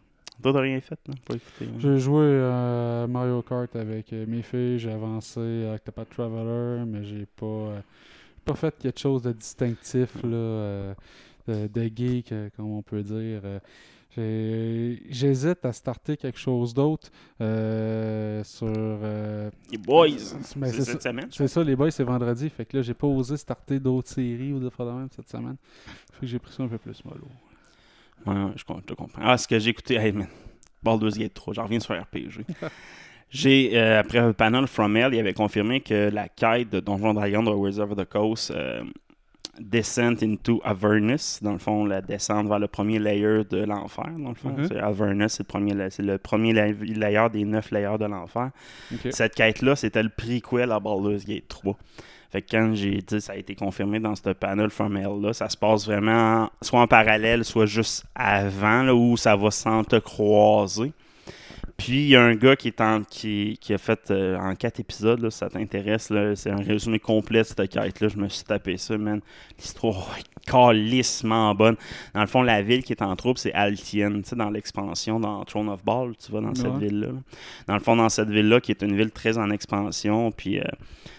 [0.43, 1.15] Toi, t'as rien fait, non?
[1.27, 1.65] Pas écouté.
[1.67, 1.79] hein?
[1.79, 7.03] J'ai joué à Mario Kart avec euh, mes filles, j'ai avancé avec Octopath Traveler, mais
[7.05, 7.81] j'ai pas, euh,
[8.45, 10.95] pas fait quelque chose de distinctif, là, euh,
[11.49, 13.41] de, de geek, euh, comme on peut dire.
[13.45, 13.59] Euh,
[14.17, 17.11] J'hésite à starter quelque chose d'autre
[17.41, 18.69] euh, sur.
[18.71, 20.07] euh, Les boys!
[20.57, 21.27] mais C'est cette ça- semaine?
[21.31, 22.49] c'est ça, les boys, c'est vendredi.
[22.49, 25.57] Fait que là, j'ai pas osé starter d'autres séries ou fois de même cette semaine.
[26.13, 27.27] Fait que j'ai pris ça un peu plus mollo.
[28.27, 29.23] Ouais, ouais, je, te comprends.
[29.23, 30.29] Ah, ce que j'ai écouté, hey man,
[30.83, 32.45] Baldur's Gate 3, j'en reviens sur RPG.
[33.31, 37.15] j'ai, euh, après un panel From Hell, il avait confirmé que la quête de Donjon
[37.15, 38.83] Dragon de Wizard of the Coast, euh,
[39.61, 44.31] Descent into Avernus, dans le fond, la descente vers le premier layer de l'enfer, dans
[44.31, 44.51] le fond.
[44.51, 44.67] Mhm.
[44.67, 48.51] C'est Avernus, c'est le premier, c'est le premier la- layer des neuf layers de l'enfer.
[49.11, 51.77] Cette quête-là, c'était le prequel à Baldur's Gate 3.
[52.35, 55.49] Fait que quand j'ai dit, ça a été confirmé dans ce panel From Hell-là, ça
[55.49, 60.93] se passe vraiment soit en parallèle, soit juste avant, là, où ça va s'entrecroiser.
[61.77, 64.55] Puis il y a un gars qui, est en, qui, qui a fait euh, en
[64.55, 68.09] quatre épisodes, là, si ça t'intéresse, c'est un résumé complet de cette quête-là.
[68.09, 69.21] Je me suis tapé ça, man.
[69.59, 71.77] L'histoire est calissement bonne.
[72.15, 74.23] Dans le fond, la ville qui est en troupe, c'est Altienne.
[74.23, 77.09] Tu sais, dans l'expansion, dans Throne of Ball, tu vas dans cette ville-là.
[77.09, 77.13] là.
[77.67, 80.65] Dans le fond, dans cette ville-là, qui est une ville très en expansion, puis euh,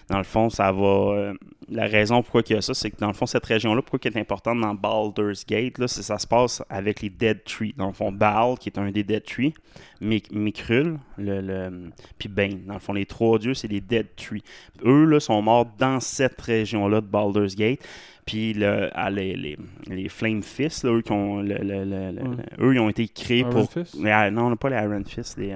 [0.09, 0.81] dans le fond, ça va.
[0.81, 1.33] euh,
[1.69, 3.99] la raison pourquoi il y a ça, c'est que dans le fond, cette région-là, pourquoi
[4.05, 7.73] elle est importante dans Baldur's Gate, là, c'est ça se passe avec les Dead Trees.
[7.77, 9.53] Dans le fond, Baal, qui est un des Dead Trees,
[10.01, 12.65] Mikrul, le, le, puis Bane.
[12.65, 14.43] Dans le fond, les trois dieux, c'est les Dead Trees.
[14.83, 17.79] Eux, là, sont morts dans cette région-là de Baldur's Gate.
[18.25, 21.75] Puis le, ah, les, les, les Flame Fist, là, eux, qui ont, le- le-
[22.23, 22.35] Ouais.
[22.59, 23.71] eux, ils ont été créés Iron pour.
[23.71, 23.95] Fist?
[24.05, 25.55] Ah, non, pas les Iron Fist, les.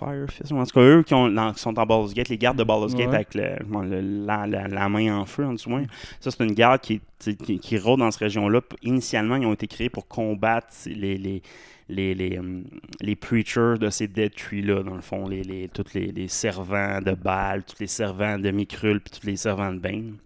[0.00, 2.28] Euh, Fire Fist, en tout cas, eux qui, ont, dans- qui sont en Baldur's Gate,
[2.28, 3.14] les gardes de Baldur's Gate Ouais.
[3.16, 5.70] avec le, bon, le- la, la- la main en feu, en dessous.
[5.70, 5.84] moins.
[6.20, 8.60] Ça, c'est une garde qui, qui, qui rôde dans cette région-là.
[8.82, 11.42] Initialement, ils ont été créés pour combattre les, les,
[11.88, 12.64] les, les, hum,
[13.00, 17.12] les preachers de ces Dead Trees-là, dans le fond, les, les, tous les, servants de
[17.12, 20.16] Baal, tous les servants de Mikrul, puis tous les servants de Bane.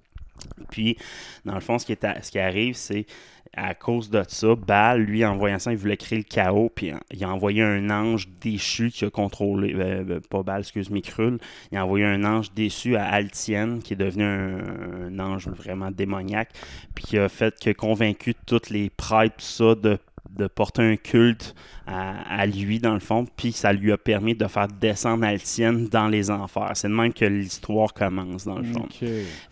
[0.70, 0.96] Puis,
[1.44, 3.06] dans le fond, ce qui, est à- ce qui arrive, c'est
[3.54, 6.92] à cause de ça, Baal, lui, en voyant ça, il voulait créer le chaos, puis
[7.10, 11.38] il a envoyé un ange déchu qui a contrôlé, euh, euh, pas Baal, excuse Mikrul,
[11.72, 16.50] il a envoyé un ange déçu à Altienne, qui est devenu un, ange vraiment démoniaque,
[16.94, 19.98] puis qui a fait, qui a convaincu tous les prêtres, tout de
[20.36, 21.54] de porter un culte
[21.86, 25.86] à, à lui, dans le fond, puis ça lui a permis de faire descendre Altienne
[25.88, 26.72] dans les enfers.
[26.74, 28.86] C'est de même que l'histoire commence, dans le fond.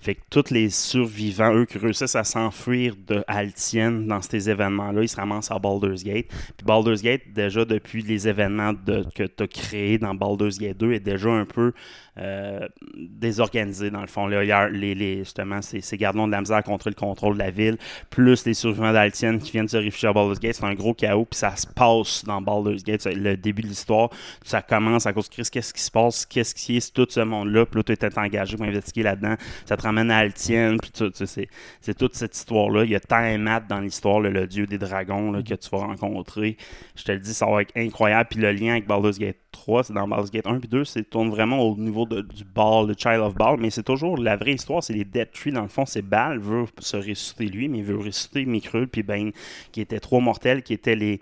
[0.00, 5.02] Fait que tous les survivants, eux qui réussissent à s'enfuir de Altienne dans ces événements-là,
[5.02, 6.26] ils se ramassent à Baldur's Gate.
[6.56, 10.76] Puis Baldur's Gate, déjà depuis les événements de- que tu as créés dans Baldur's Gate
[10.78, 11.72] 2, est déjà un peu
[12.16, 12.66] euh,
[12.96, 14.26] désorganisé dans le fond.
[14.26, 16.94] Là, il y a les, les- justement, ces, ces gardiens de la misère contre le
[16.94, 17.76] contrôle de la ville,
[18.10, 21.24] plus les survivants d'Altienne qui viennent se réfugier à Baldur's Gate, c'est un gros chaos,
[21.28, 23.04] puis ça se passe dans Baldur's Gate.
[23.06, 24.10] Le début de l'histoire,
[24.44, 27.66] ça commence à cause de qu'est-ce qui se passe, qu'est-ce qui est tout ce monde-là,
[27.66, 29.34] puis là, tu es engagé pour investiguer là-dedans.
[29.66, 31.48] Ça te ramène à Altienne, puis tu sais,
[31.80, 32.84] c'est, toute cette histoire-là.
[32.84, 36.56] Il y a Tiamat dans l'histoire, le dieu des dragons que tu vas rencontrer.
[36.96, 38.28] Je te le dis, ça va être incroyable.
[38.30, 41.08] Puis le lien avec Baldur's Gate 3, c'est dans Baldur's Gate 1 puis 2, c'est
[41.08, 44.54] tourne vraiment au niveau du ball, le Child of Ball, mais c'est toujours la vraie
[44.54, 45.52] histoire, c'est les Dead Tree.
[45.52, 49.02] Dans le fond, c'est Bal veut se ressusciter lui, mais il veut ressusciter Mikrul puis
[49.02, 49.32] Bane,
[49.72, 51.20] qui étaient trois mortels, qui étaient les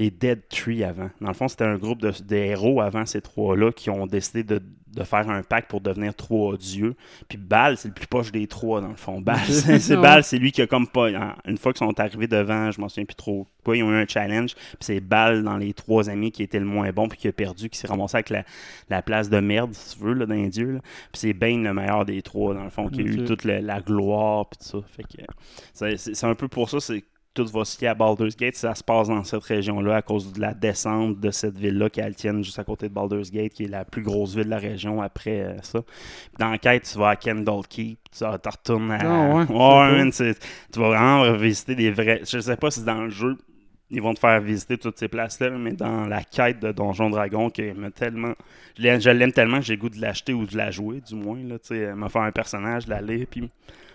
[0.00, 1.10] les Dead Tree avant.
[1.20, 4.42] Dans le fond, c'était un groupe de, de héros avant ces trois-là qui ont décidé
[4.42, 4.60] de,
[4.96, 6.94] de faire un pacte pour devenir trois dieux.
[7.28, 9.20] Puis Bal, c'est le plus poche des trois, dans le fond.
[9.20, 9.96] Bal, c'est.
[9.96, 11.10] Bal, c'est lui qui a comme pas.
[11.44, 13.96] Une fois qu'ils sont arrivés devant, je m'en souviens plus trop quoi, ils ont eu
[14.02, 14.54] un challenge.
[14.54, 17.32] Puis c'est Bal dans les trois amis qui était le moins bon, puis qui a
[17.32, 18.44] perdu, qui s'est ramassé avec la,
[18.88, 20.72] la place de merde, si tu veux, là, dieux.
[20.72, 20.80] là.
[21.12, 23.60] Puis c'est Bane le meilleur des trois, dans le fond, qui a eu toute la,
[23.60, 24.86] la gloire, puis tout ça.
[24.96, 25.22] Fait que
[25.96, 28.82] c'est- un peu pour ça, c'est tout va se lier à Baldur's Gate, ça se
[28.82, 32.42] passe dans cette région-là à cause de la descente de cette ville-là qui est Altienne,
[32.42, 35.00] juste à côté de Baldur's Gate, qui est la plus grosse ville de la région
[35.00, 35.80] après euh, ça.
[35.82, 38.98] Puis dans la quête, tu vas à Kendall Keep, tu retournes à.
[39.02, 40.24] Ah ouais, man, tu
[40.80, 42.22] vas vraiment visiter des vrais.
[42.28, 43.36] Je sais pas si dans le jeu.
[43.92, 47.50] Ils vont te faire visiter toutes ces places-là, mais dans la quête de Donjon Dragon,
[47.50, 47.62] qui
[47.96, 48.34] tellement.
[48.78, 51.42] Je l'aime- tellement que j'ai le goût de l'acheter ou de la jouer, du moins.
[51.42, 53.50] Là, tu sais, elle m'a fait un personnage, la lire, puis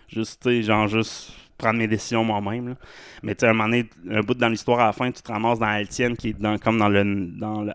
[0.10, 2.76] juste, tu sais, genre, juste prendre mes décisions moi-même.
[3.24, 5.32] Mais tu sais, un moment donné, un bout dans l'histoire à la fin, tu te
[5.32, 7.72] ramasses dans Altienne, qui est dans, comme dans le, dans le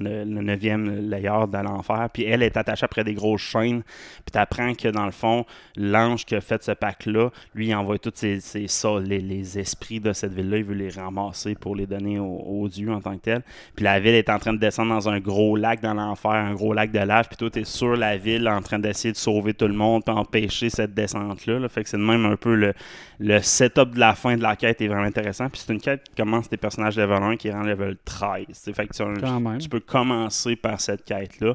[0.00, 2.08] le, neuvième layer de l'enfer.
[2.12, 3.82] Puis elle est attachée après des grosses chaînes.
[3.82, 5.44] Puis tu apprends que dans le fond,
[5.76, 10.00] l'ange qui a fait ce pacte-là, lui, il envoie tous ses, sorts, les, les esprits
[10.00, 10.58] de cette ville-là.
[10.58, 13.42] Il veut les ramasser pour les donner aux, aux dieux en tant que tel.
[13.74, 16.54] Puis la ville est en train de descendre dans un gros lac dans l'enfer, un
[16.54, 17.28] gros lac de lave.
[17.28, 20.04] Puis toi, tu es sur la ville en train d'essayer de sauver tout le monde,
[20.04, 21.58] puis empêcher cette descente-là.
[21.58, 21.68] là.
[21.68, 22.74] Fait que c'est de même un peu le,
[23.18, 25.48] le setup de la fin de la quête est vraiment intéressant.
[25.48, 28.46] Puis c'est une quête qui commence des personnages level 1 qui rend level 13.
[28.50, 28.72] t'sais.
[28.72, 29.14] Fait que tu, un-
[29.58, 31.54] tu peux commencer par cette quête-là.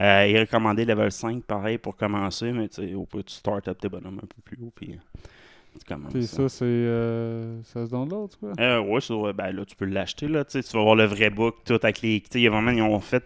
[0.00, 3.78] Euh, il est recommandé level 5, pareil, pour commencer, mais au peut tu start up
[3.78, 4.96] tes bonhommes un peu plus haut, puis euh.
[6.12, 6.64] Puis ça, c'est.
[6.64, 8.52] euh, ça se download, quoi?
[8.60, 11.56] Euh, ouais, euh, ben là, tu peux l'acheter, là, tu vas voir le vrai book,
[11.64, 12.20] tout avec les...
[12.20, 13.24] tu sais, il y a vraiment, ils ont fait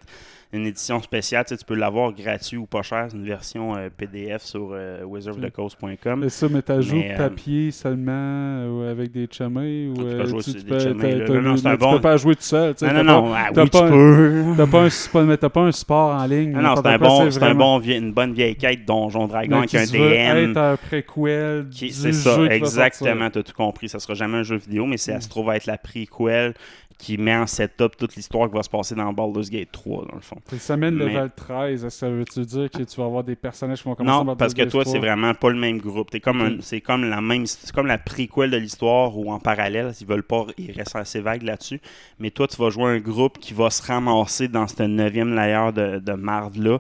[0.51, 3.77] une édition spéciale, tu sais, tu peux l'avoir gratuit ou pas cher, c'est une version
[3.77, 6.21] euh, PDF sur euh, wizardofthecoast.com.
[6.21, 10.03] Mais ça, mais t'as joué euh, papier seulement euh, ou avec des chumés ou Tu
[10.03, 11.25] peux euh, tu, tu peux, chumés, t'as- là.
[11.27, 12.75] t'as- Non, non, c'est un mais bon- tu peux pas jouer tout seul.
[12.75, 14.45] tu sais, Non, t'as non, non, pas- ah, t'as oui, pas tu un- peux.
[14.57, 16.51] T'as pas, un, c'est t'as pas un support en ligne.
[16.53, 19.75] Non, non, c'est un bon, c'est un bon une bonne vieille quête Donjon Dragon avec
[19.75, 20.51] un DM.
[20.51, 23.89] être un préquel C'est ça, exactement, tu as tout compris.
[23.91, 26.55] Ça sera jamais un jeu vidéo, mais c'est, elle se trouve à être la prequel
[26.99, 30.17] qui met en setup toute l'histoire qui va se passer dans Baldur's Gate 3, dans
[30.17, 30.37] le fond.
[30.59, 31.85] Ça mène Mais- level 13.
[31.85, 34.27] est-ce que Ça veut-tu dire que tu vas avoir des personnages qui vont commencer Non,
[34.27, 35.01] par parce que toi, c'est 3?
[35.01, 36.11] vraiment pas le même groupe.
[36.21, 40.07] Comme c'est comme la même, c'est comme la prequel de l'histoire ou en parallèle, ils
[40.07, 41.81] veulent pas, ils restent assez vagues là-dessus.
[42.19, 45.71] Mais toi, tu vas jouer un groupe qui va se ramasser dans ce neuvième layer
[45.73, 46.79] de, de marde-là,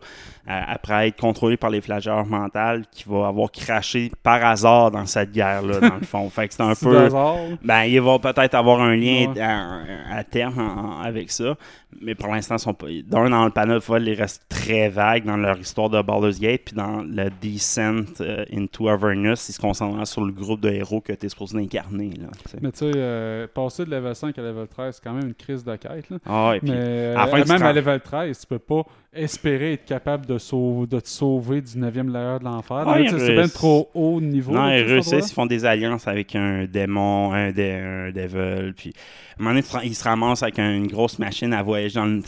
[0.50, 5.32] après être contrôlé par les flageurs mentales, qui va avoir craché par hasard dans cette
[5.32, 6.28] guerre-là, dans le fond.
[6.30, 6.96] Fait que c'est un peu...
[6.96, 7.36] hasard.
[7.62, 9.40] Ben, il va peut-être avoir un lien Ouais.
[9.40, 11.54] à, à terme en- en- avec ça.
[12.00, 15.36] Mais pour l'instant, ils sont pas- d'un dans le panel, ils restent très vagues dans
[15.36, 16.62] leur histoire de Baldur's Gate.
[16.66, 21.00] Puis dans le Descent euh, into Avernus, ils se concentrent sur le groupe de héros
[21.00, 22.10] que tu es supposé incarner.
[22.20, 22.28] Là.
[22.60, 25.34] Mais tu sais, euh, passer de level 5 à level 13, c'est quand même une
[25.34, 26.08] crise de quête.
[26.10, 26.16] Là.
[26.26, 28.82] Ah, et puis, Mais euh, à même à level 13, tu peux pas
[29.12, 32.84] espérer être capable de, sauver, de te sauver du 9e layer de l'enfer.
[33.18, 34.52] C'est bien trop haut niveau.
[34.52, 38.72] non, cet réussissent, ils font des alliances avec un démon, un, dé, un devil.
[38.76, 38.92] Puis,
[39.38, 42.22] à un moment donné, ils se ramassent avec une grosse machine à voyager dans une,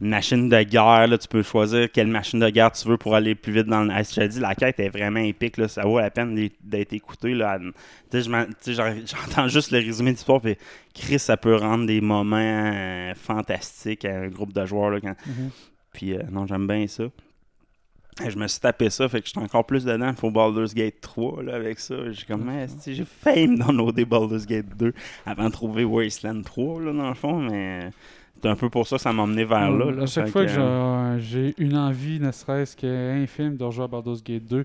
[0.00, 1.06] une machine de guerre.
[1.08, 3.82] Là, tu peux choisir quelle machine de guerre tu veux pour aller plus vite dans
[3.82, 3.90] le.
[3.92, 5.56] Ah, Je te dis, la quête est vraiment épique.
[5.56, 7.34] Là, ça vaut la peine d'être- écouté.
[7.34, 7.58] Là.
[8.12, 10.40] J'entends juste le résumé de l'histoire.
[10.40, 10.56] Puis,
[10.94, 14.90] Chris, ça peut rendre des moments euh, fantastiques à un groupe de joueurs.
[14.90, 15.14] Là, quand...
[15.26, 15.50] Mhm.
[15.92, 17.04] Puis, euh, non, j'aime bien ça.
[18.24, 21.00] Et je me suis tapé ça, fait que j'étais encore plus dedans pour Baldur's Gate
[21.00, 21.94] 3 là, avec ça.
[22.10, 24.92] J'ai comme, Eh, si, j'ai failli me downloader Baldur's Gate 2
[25.24, 27.90] avant de trouver Wasteland 3, là, dans le fond, mais
[28.42, 29.90] c'est un peu pour ça que ça m'a emmené vers là.
[29.92, 30.02] là.
[30.02, 33.88] à chaque Fait fois que, j'ai- j'ai une envie, ne serait-ce qu'infime, de rejouer à
[33.88, 34.64] Baldur's Gate 2,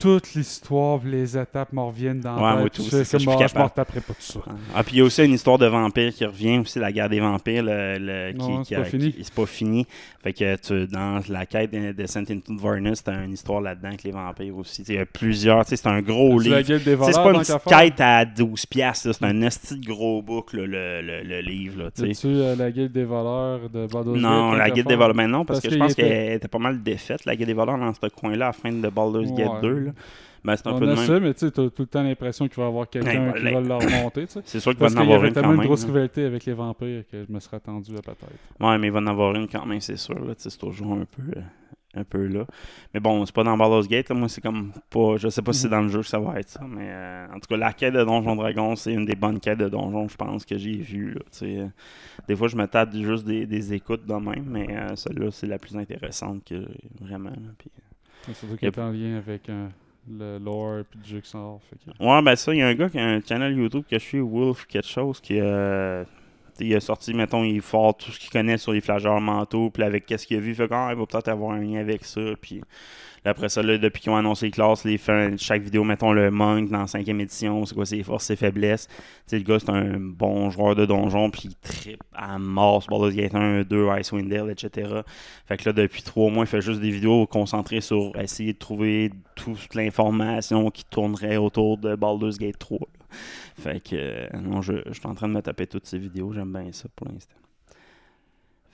[0.00, 2.72] toute l'histoire, les étapes me reviennent dans Ouais, la moi, tête.
[2.72, 4.40] tout fais ça, je suis Ah, je m'en retaperai pas tout ça.
[4.74, 7.08] Ah, puis il y a aussi une histoire de vampire qui revient aussi, la guerre
[7.08, 9.12] des vampires, le, le- qui, Non, qui c'est pas fini.
[9.12, 9.86] qui- c'est pas fini.
[10.22, 14.02] Fait que tu, dans la quête de Descent into Varnus, t'as une histoire là-dedans avec
[14.02, 14.82] les vampires aussi.
[14.88, 16.68] Il y a plusieurs, tu sais, c'est un gros C'est la livre.
[16.68, 19.86] guilde des voleurs, C'est pas une petite quête à 12 piastres, c'est un esti de
[19.86, 21.84] gros book, là, le, le, le livre.
[21.84, 25.14] Là, tu euh, la guilde des voleurs de Baldur's Gate Non, la guilde des voleurs,
[25.14, 27.48] ben non, parce, Parce que je pense était- qu'elle était pas mal défaite, la guilde
[27.48, 29.60] des voleurs, dans ce coin-là, à la fin de Baldur's Gate Ouais.
[29.62, 29.78] 2.
[29.78, 29.89] Là.
[29.90, 30.02] Là.
[30.42, 31.06] Ben, c'est un On peu de même.
[31.06, 33.40] ça, mais tu t'as tout le temps l'impression qu'il va y avoir quelqu'un Ben, qui
[33.50, 33.60] voilà.
[33.60, 34.40] va le remonter, tu sais.
[34.44, 35.66] C'est sûr qu'il va Parce en qu'il y avoir avait une tellement quand une même.
[35.66, 38.26] grosse rivalité avec les vampires que je me serais attendu à peut-être.
[38.58, 40.16] Ouais, mais il va en avoir une quand même, c'est sûr.
[40.38, 41.42] C'est toujours un peu, euh,
[41.94, 42.46] un peu là.
[42.94, 44.08] Mais bon, c'est pas dans Baldur's Gate.
[44.08, 45.16] Là, moi, c'est comme pas.
[45.18, 46.62] Je sais pas si c'est dans le jeu que ça va être ça.
[46.66, 49.58] Mais euh, en tout cas, la quête de Donjon Dragon, c'est une des bonnes quêtes
[49.58, 50.82] de Donjon, je pense, que j'ai
[51.32, 51.58] sais.
[51.58, 51.66] Euh,
[52.28, 55.46] Des fois, je me tape juste des, des écoutes de même, mais euh, celle-là, c'est
[55.48, 56.64] la plus intéressante que
[57.00, 57.28] vraiment.
[57.30, 57.36] là,
[58.32, 59.68] Surtout qu'il est en lien avec euh,
[60.08, 61.60] le lore et le jeu qui sort.
[61.70, 62.04] Que...
[62.04, 64.04] Ouais, ben ça, il y a un gars qui a un channel YouTube que je
[64.04, 66.04] suis, Wolf quelque chose, qui euh,
[66.58, 69.82] il a sorti, mettons, il fort tout ce qu'il connaît sur les flageurs mentaux, puis
[69.82, 72.04] avec qu'est-ce qu'il a vu, il fait ah, il va peut-être avoir un lien avec
[72.04, 72.60] ça, puis
[73.28, 76.30] après ça, là, depuis qu'ils ont annoncé les classes, les fin- chaque vidéo, mettons, le
[76.30, 78.86] monk dans la cinquième édition, c'est quoi ses forces, ses faiblesses.
[78.88, 78.94] Tu
[79.26, 82.90] sais, le gars, c'est un bon joueur de donjon, puis il trippe à mort sur
[82.90, 85.00] Baldur's Gate 1, 2, Icewind Dale, etc.
[85.46, 88.58] Fait que là, depuis trois mois, il fait juste des vidéos concentrées sur essayer de
[88.58, 92.78] trouver toute l'information qui tournerait autour de Baldur's Gate 3.
[92.80, 93.16] là.
[93.58, 96.32] Fait que, euh, non, je, je suis en train de me taper toutes ces vidéos.
[96.32, 97.34] J'aime bien ça pour l'instant.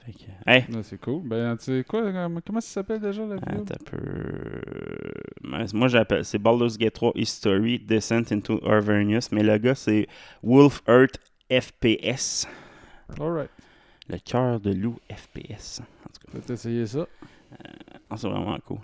[0.06, 1.22] Fait que, hey, Ouais, c'est cool.
[1.24, 4.60] Ben, tu sais quoi, euh, comment ça s'appelle déjà la vidéo attends un peu.
[5.42, 9.32] Mais Moi, j'appelle, c'est Baldur's Gate 3 History Descent into Avernus.
[9.32, 10.06] Mais le gars, c'est
[10.44, 11.18] Wolf Earth
[11.50, 12.46] FPS.
[13.18, 13.50] Alright.
[14.08, 15.80] Le cœur de loup FPS.
[15.80, 16.32] En tout cas.
[16.32, 17.06] Peut-être essayer ça.
[18.08, 18.78] Ah, c'est vraiment cool.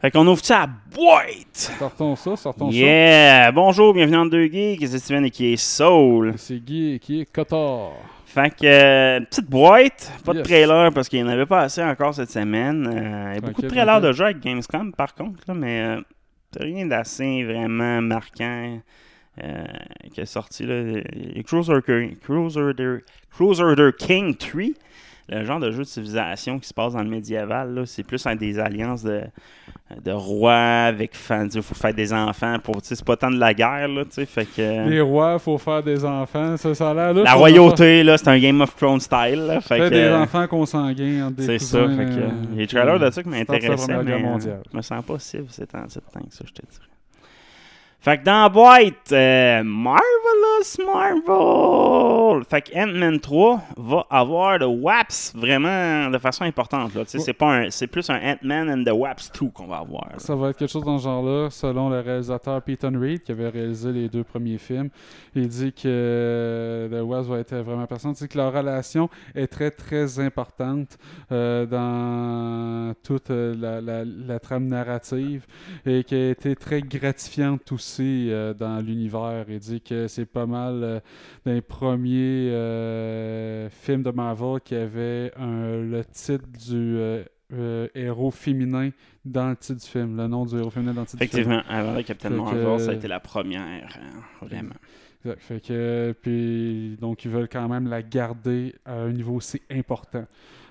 [0.00, 1.72] Fait qu'on ouvre ça à boîte!
[1.78, 3.50] Sortons ça, sortons Yeah!
[3.50, 6.32] Bonjour, bienvenue dans Deux Geeks, c'est Steven et qui est Soul.
[6.32, 6.38] ça.
[6.38, 7.94] C'est Guy qui est Cotard.
[8.28, 11.82] Fait que, euh, petite boîte, pas de trailer parce qu'il n'y en avait pas assez
[11.82, 12.86] encore cette semaine.
[12.86, 15.80] Euh, il y a beaucoup de trailers de jeux avec Gamescom par contre, là, mais
[15.80, 16.00] euh,
[16.60, 18.82] rien d'assez vraiment marquant
[19.42, 19.64] euh,
[20.12, 20.66] qui est sorti.
[20.66, 21.00] Là.
[21.42, 21.80] Cruiser,
[22.20, 22.72] Cruiser,
[23.30, 24.62] Cruiser King 3,
[25.28, 27.82] le genre de jeu de civilisation qui se passe dans le médiéval.
[27.86, 29.22] C'est plus un des alliances de,
[30.02, 31.48] de rois avec fans.
[31.54, 32.58] Il faut faire des enfants.
[32.62, 33.88] pour C'est pas tant de la guerre.
[33.88, 36.56] Là, tu sais, fait que, Les rois, faut faire des enfants.
[36.56, 37.12] Ça, ça là.
[37.12, 39.46] la royauté, là, c'est un Game of Thrones style.
[39.46, 41.86] Là, fait que, des euh, enfants consanguins c'est ça.
[41.88, 45.04] Fait que, euh, des trailers de ça qui m'intéressaient, mais Guerre euh, je me sens
[45.04, 46.86] pas cible ces temps, ces temps que ça, je te dirais.
[48.00, 52.44] Fait que dans la boîte, euh, Marvelous Marvel!
[52.44, 56.94] Fait que Ant-Man 3 va avoir le WAPS vraiment de façon importante.
[56.94, 57.00] Là.
[57.00, 57.06] Ouais.
[57.08, 60.06] C'est, pas un- c'est plus un Ant-Man and the WAPS 2 qu'on va avoir.
[60.10, 60.18] là.
[60.18, 63.48] Ça va être quelque chose dans ce genre-là, selon le réalisateur Peyton Reed, qui avait
[63.48, 64.90] réalisé les deux premiers films.
[65.34, 68.12] Il dit que euh, le West va être vraiment personne.
[68.12, 70.96] Il dit que leur relation est très, très importante
[71.32, 75.44] euh, dans toute la, la- la trame narrative
[75.84, 79.44] et qui a été très gratifiante aussi euh, dans l'univers.
[79.48, 81.00] Il dit que c'est pas mal euh,
[81.46, 86.98] d'un premier euh, film de Marvel qui avait un- le titre du
[87.94, 88.90] héros féminin
[89.24, 91.40] dans le titre du film, le nom du héros féminin dans le titre du film.
[91.52, 94.74] Effectivement, avant Captain Marvel, ça a été la première, hein, vraiment.
[95.24, 95.40] Exact.
[95.40, 100.24] Fait que, puis, donc, ils veulent quand même la garder à un niveau aussi important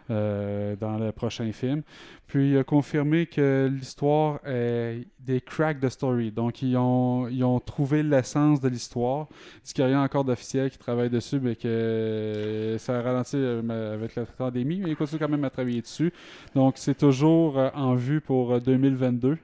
[0.10, 1.84] dans le prochain film.
[2.28, 6.32] Puis, il a confirmé que l'histoire est des cracks de story.
[6.32, 9.28] Donc, ils ont, ils ont trouvé l'essence de l'histoire.
[9.64, 13.38] Dit qu'il n'y a rien encore d'officiel qui travaille dessus, mais que ça a ralenti
[13.38, 16.12] euh, avec la pandémie, mais ils continuent quand même à travailler dessus.
[16.56, 19.38] Donc, c'est toujours euh, en vue pour euh, 2022.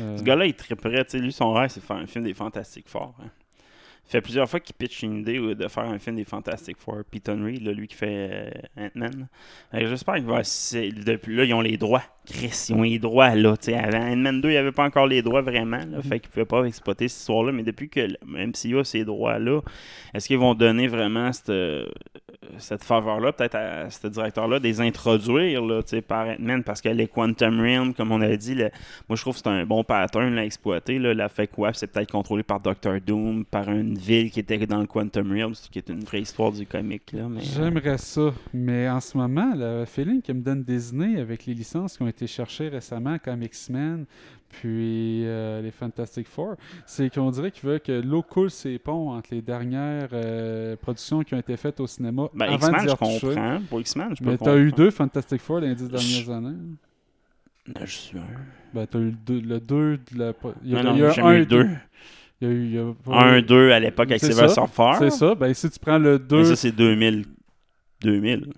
[0.00, 2.88] Euh, Ce gars-là, triperait, tu sais, lui, son rêve, c'est faire un film des Fantastic
[2.88, 3.14] Four.
[3.22, 3.28] hein.
[4.08, 6.98] Il fait plusieurs fois qu'il pitch une idée de faire un film des Fantastic Four.
[7.10, 9.26] Peyton Reed, là, lui qui fait euh, Ant-Man.
[9.72, 10.44] J'espère qu'il va.
[10.44, 12.02] c'est- Depuis là, ils ont les droits.
[12.24, 13.56] Chris, ils ont les droits, là.
[13.56, 13.74] tu sais.
[13.74, 15.78] Avant Ant-Man 2, il n'y avait pas encore les droits vraiment.
[15.78, 17.50] Là, Fait qu'ils ne pouvaient pas exploiter cette histoire-là.
[17.52, 19.60] Mais depuis que le MCU a ces droits-là,
[20.14, 21.86] est-ce qu'ils vont donner vraiment cette, euh,
[22.58, 26.62] cette faveur-là, peut-être à ce directeur-là, des introduire là, par Ant-Man?
[26.62, 28.54] Parce que les Quantum Realm, comme on a dit,
[29.08, 30.98] moi je trouve que c'est un bon pattern à exploiter.
[31.00, 31.12] Là.
[31.12, 34.80] La fait quoi c'est peut-être contrôlé par Doctor Doom, par une ville qui était dans
[34.80, 37.12] le Quantum Realm, ce qui est une vraie histoire du comic.
[37.12, 41.20] Là, mais, euh, J'aimerais ça, mais en ce moment, le feeling qui me donne Disney
[41.20, 44.04] avec les licences qui ont été cherchées récemment, comme X-Men,
[44.48, 46.56] puis euh, les Fantastic Four,
[46.86, 51.22] c'est qu'on dirait qu'ils veulent que l'eau coule ses ponts entre les dernières euh, productions
[51.22, 53.60] qui ont été faites au cinéma ben, avant X-Men, je comprends.
[53.68, 56.30] Pour X-Men, je peux Mais t'as eu deux Fantastic Four dans les dix Je- dernières
[56.36, 56.56] années.
[57.68, 58.22] Non, je suis un.
[58.72, 60.32] Ben, t'as eu le deux, le deux de la...
[60.64, 61.68] Il y a, Non, non, j'ai un eu et deux.
[62.40, 62.64] Il y a eu...
[62.66, 64.92] il y a pas- Un, deux à l'époque avec Silver Surfer.
[64.98, 65.34] C'est ça.
[65.34, 66.36] Ben, si tu prends le 2...
[66.38, 67.24] Mais ça, c'est 2000.
[68.02, 68.52] 2000.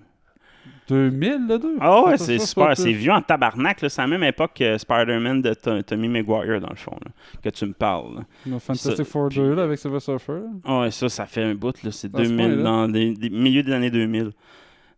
[0.89, 1.77] 2000, le 2.
[1.81, 2.75] Ah ouais, c'est super.
[2.77, 3.77] C'est vieux en tabarnak.
[3.81, 7.11] C'est à la même époque que Spider-Man de To- Tommy Maguire, dans le fond, là,
[7.43, 8.15] que tu me parles.
[8.17, 8.23] là.
[8.47, 10.41] Le Fantastic Ça, Four puis- 2, là, avec Silver Surfer.
[10.65, 11.75] Ah ouais, ça, ça fait un bout.
[11.83, 11.91] là.
[11.91, 12.63] C'est À ce 2000, point-là.
[12.63, 14.31] dans les milieu des années 2000,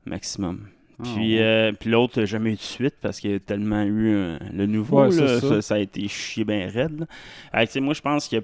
[0.07, 0.61] maximum.
[1.03, 1.43] Puis, ouais.
[1.43, 4.39] euh, puis l'autre, n'a jamais eu de suite parce qu'il y a tellement eu euh,
[4.53, 5.03] le nouveau.
[5.03, 5.49] Ouais, c'est là, ça.
[5.49, 5.63] ça.
[5.63, 7.07] ça a été chié bien raide.
[7.53, 7.65] là.
[7.81, 8.37] Moi, je pense que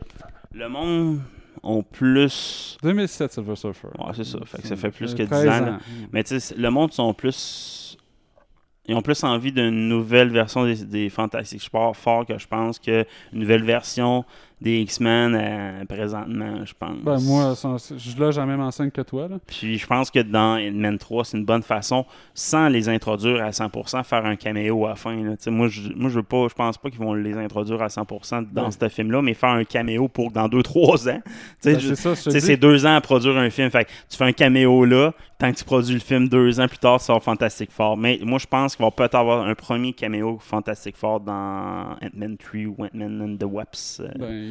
[0.52, 1.20] le monde
[1.62, 2.78] ont plus.
[2.82, 3.88] 2007, Silver Surfer.
[3.98, 4.38] Ouais, c'est ça.
[4.46, 5.66] Fait que ça fait plus que 10 13 ans.
[5.66, 5.78] là.
[6.12, 7.98] Mais tu sais, le monde sont plus.
[8.88, 12.78] Ils ont plus envie d'une nouvelle version des, des Fantastic Four fort que je pense
[12.78, 14.24] qu'une nouvelle version
[14.60, 16.96] des X-Men euh, présentement, je pense.
[17.02, 19.28] Ben, moi, je loge la même enseigne que toi.
[19.28, 19.36] Là.
[19.46, 23.50] Puis je pense que dans Ant-Man 3, c'est une bonne façon, sans les introduire à
[23.50, 25.14] 100%, faire un caméo à la fin.
[25.14, 25.34] là.
[25.48, 28.46] Moi, je, moi, je veux pas, je pense pas qu'ils vont les introduire à 100%
[28.52, 28.70] dans Ouais.
[28.70, 31.20] ce film-là, mais faire un caméo pour dans 2-3 ans.
[31.64, 33.70] Ben, c'est ça, deux ans à produire un film.
[33.70, 36.68] Fait que tu fais un caméo là, tant que tu produis le film deux ans
[36.68, 37.96] plus tard, tu sors Fantastic Four.
[37.96, 41.32] Mais moi, je pense qu'il va peut-être avoir un premier caméo Fantastic Four dans
[42.02, 44.00] Ant-Man 3 ou Ant-Man and the Wasp.
[44.00, 44.08] euh.
[44.18, 44.45] Ben,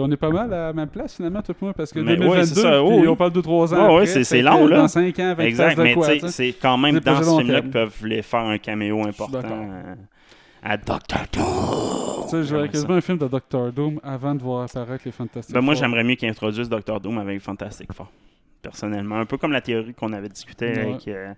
[0.00, 2.16] on est pas mal à la même place finalement, toi et moi, parce que Mais
[2.16, 3.08] 2022, ouais, c'est ça, oh oui.
[3.08, 3.96] on parle de 3 ans.
[3.96, 4.78] Ouais, c'est- long, là.
[4.78, 5.96] Dans 5 ans, 20 Exact, mais
[6.28, 9.94] c'est quand même dans ce film-là qu'ils peuvent les faire un caméo important euh,
[10.62, 12.24] à Doctor Doom.
[12.24, 15.12] Tu sais, je verrais quasiment un film de Doctor Doom avant de voir apparaître les
[15.12, 15.54] Fantastiques.
[15.54, 18.10] Ben moi, j'aimerais mieux qu'ils introduisent Doctor Doom avec Fantastic Four.
[18.62, 20.78] Personnellement, un peu comme la théorie qu'on avait discuté Ouais.
[20.80, 21.32] avec euh,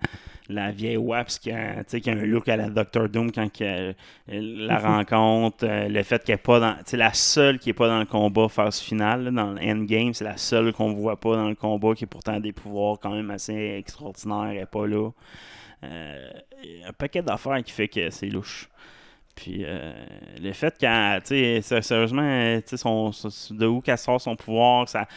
[0.49, 3.93] la vieille Waps qui a, qui un look à la Doctor Doom quand que, euh,
[4.29, 6.77] la rencontre, euh, le fait qu'elle est pas dans.
[6.85, 10.15] C'est la seule qui est pas dans le combat phase finale, là, dans le endgame,
[10.15, 13.11] c'est la seule qu'on voit pas dans le combat qui pourtant a des pouvoirs quand
[13.15, 15.11] même assez extraordinaires, elle est pas là.
[15.85, 16.31] Euh,
[16.63, 18.69] il y a un paquet d'affaires qui fait que c'est louche.
[19.35, 19.93] Puis euh,
[20.41, 24.89] le fait qu'elle, tu sais, sé- sérieusement, tu sais, de où qu'elle sort son pouvoir,
[24.89, 25.09] ça.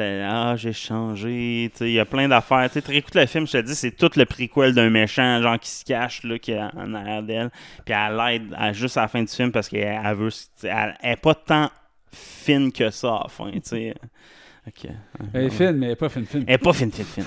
[0.00, 1.70] Ah, j'ai changé.
[1.80, 2.68] Il y a plein d'affaires.
[2.70, 5.70] Tu réécoutes le film, je te dis, c'est tout le prequel d'un méchant, genre qui
[5.70, 7.50] se cache, là, qui est en arrière d'elle.
[7.84, 10.30] Puis elle l'aide juste à la fin du film parce qu'elle elle veut.
[10.64, 11.70] Elle, elle est pas tant
[12.12, 13.94] fine que ça à la fin, tu sais.
[14.66, 14.90] Ok.
[15.34, 16.44] Elle est fine, mais elle est pas fine, fine.
[16.46, 17.24] Elle est pas fine, fine, fine.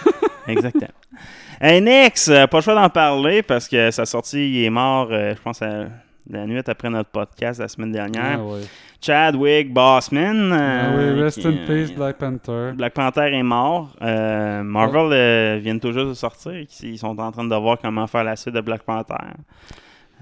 [0.48, 0.88] Exactement.
[1.64, 5.10] Hey, Nex, euh, pas le choix d'en parler parce que sa sortie, il est mort,
[5.12, 5.90] euh, je pense, à-
[6.28, 8.40] la nuit après notre podcast la semaine dernière.
[8.40, 8.62] Ah, ouais.
[9.02, 10.52] Chadwick Boseman.
[10.54, 12.72] Ah euh, oui, rest qui- in peace, Black Panther.
[12.76, 13.96] Black Panther est mort.
[14.02, 16.54] Euh, Marvel euh, vient tout juste de sortir.
[16.84, 19.16] Ils sont en train de voir comment faire la suite de Black Panther.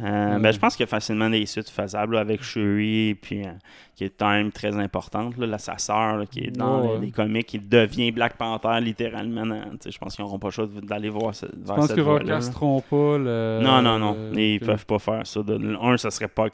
[0.01, 0.41] Mm.
[0.41, 3.43] ben, je pense qu'il y a facilement des suites faisables là, avec Shuri, puis
[3.97, 5.35] qui est quand même très importante.
[5.37, 7.05] Là, là, sa sœur, qui est dans Ouais, les, ouais.
[7.07, 9.43] les comics, qui devient Black Panther littéralement.
[9.85, 12.03] je pense qu'ils n'auront pas le choix d'aller voir ce, Je vers pense cette qu'ils
[12.05, 12.35] voie-là.
[12.35, 13.59] recasteront pas le.
[13.61, 14.15] Non, non, non.
[14.31, 15.43] le- Ils que- peuvent pas faire ça.
[15.43, 16.45] De, un, ça serait pas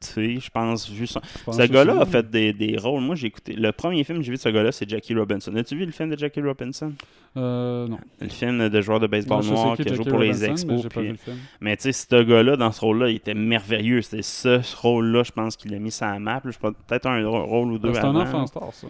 [0.00, 0.88] accepté, je pense.
[0.90, 3.00] Vu son- pense Ce gars-là a fait des, des rôles.
[3.02, 3.54] Moi, j'ai écouté.
[3.54, 5.54] Le premier film que j'ai vu de ce gars-là, c'est Jackie Robinson.
[5.56, 6.92] As-tu vu le film de Jackie Robinson?
[7.36, 7.98] Euh, non.
[8.20, 10.32] Le film de joueur de baseball Non, noir qui qui a joué Jackie pour les
[10.32, 11.34] Robinson, Expos.
[11.60, 14.02] Mais tu sais, ce gars-là, dans ce rôle-là, il était merveilleux.
[14.02, 16.40] C'était ce rôle-là, je pense, qu'il a mis sur la map.
[16.40, 18.86] peut-être un rôle ou deux C'est un enfant star, ça.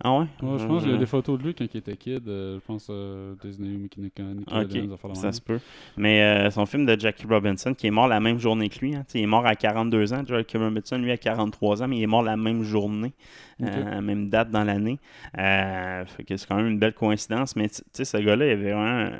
[0.00, 0.26] Ah ouais?
[0.42, 2.28] Ouais, je pense qu'il y a des photos de lui quand il était kid.
[2.28, 5.58] euh, je pense euh, Disney ou Nickelodeon, Ok, ça se peut.
[5.96, 9.04] Mais son film de Jackie Robinson, qui est mort la même journée que lui, hein,
[9.14, 10.22] il est mort à 42 ans.
[10.38, 13.12] Jackie Robinson, lui, à 43 ans, mais il est mort la même journée,
[13.62, 14.98] euh, même date dans l'année.
[15.38, 17.56] Euh, c'est quand même une belle coïncidence.
[17.56, 19.10] Mais tu sais, ce gars-là, il avait vraiment,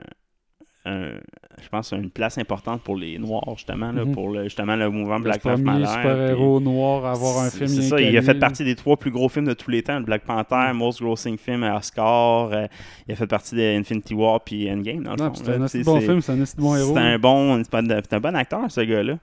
[0.85, 1.18] un-
[1.61, 4.12] je pense, une place importante pour les Noirs, justement, là, Mhm.
[4.12, 5.87] pour le, justement le mouvement Le Black Lives Matter.
[5.87, 9.28] super-héros noir avoir un film C'est ça, il a fait partie des trois plus gros
[9.28, 10.00] films de tous les temps.
[10.00, 12.52] Black Panther, Most Grossing Film Oscar.
[12.52, 12.66] euh,
[13.07, 15.35] il a fait partie de Infinity War puis Endgame, dans le Non, fond.
[15.35, 15.54] c'est là.
[15.57, 16.92] un bon film, c'est un bon héros.
[16.94, 19.18] c'est un bon, c'est un bon acteur, ce gars-là.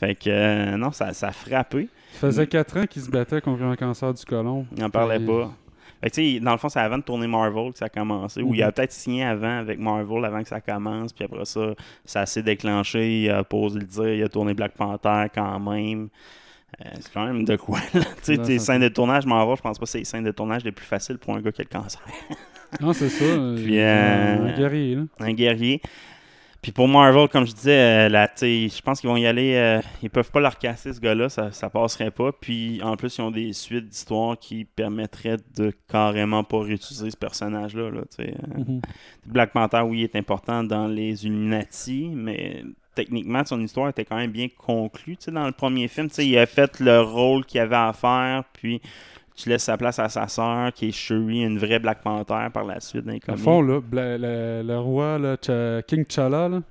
[0.00, 1.88] Fait que, euh, non, ça, ça a frappé.
[2.14, 4.66] Ça faisait 4 ans qu'il se battait contre un cancer du côlon.
[4.76, 5.52] Il n'en parlait pas.
[6.02, 7.88] Fait que, tu sais, dans le fond, c'est avant de tourner Marvel que ça a
[7.90, 8.40] commencé.
[8.42, 8.66] Ou il Mhm.
[8.68, 11.12] a peut-être signé avant avec Marvel avant que ça commence.
[11.12, 11.74] Puis après ça,
[12.06, 13.22] ça s'est déclenché.
[13.24, 14.14] Il a posé le dire.
[14.14, 16.08] Il a tourné Black Panther quand même.
[16.80, 17.78] Euh, c'est quand même de quoi.
[18.24, 20.64] Tu sais, scènes de tournage, Marvel, je pense pas que c'est les scènes de tournage
[20.64, 22.00] les plus faciles pour un gars qui a le cancer.
[22.80, 23.24] Non, c'est ça.
[23.56, 25.02] Puis, euh, Un guerrier, là.
[25.18, 25.82] un guerrier.
[26.62, 29.54] Puis pour Marvel, comme je disais, euh, je pense qu'ils vont y aller.
[29.54, 32.32] euh, ils peuvent pas leur casser ce gars-là, ça, ça passerait pas.
[32.32, 37.16] Puis en plus, ils ont des suites d'histoires qui permettraient de carrément pas réutiliser ce
[37.16, 37.90] personnage-là.
[37.90, 38.00] Là.
[38.20, 38.24] Euh,
[38.58, 38.80] Mhm.
[39.26, 42.62] Black Panther, oui, est important dans les Illuminati, mais
[42.94, 45.16] techniquement, son histoire était quand même bien conclue.
[45.28, 48.82] Dans le premier film, il a fait le rôle qu'il avait à faire, puis
[49.42, 52.64] tu laisses sa place à sa sœur, qui est Shuri, une vraie Black Panther par
[52.64, 55.36] la suite dans les fond, là, le, le roi, là,
[55.82, 56.62] King T'Challa, là,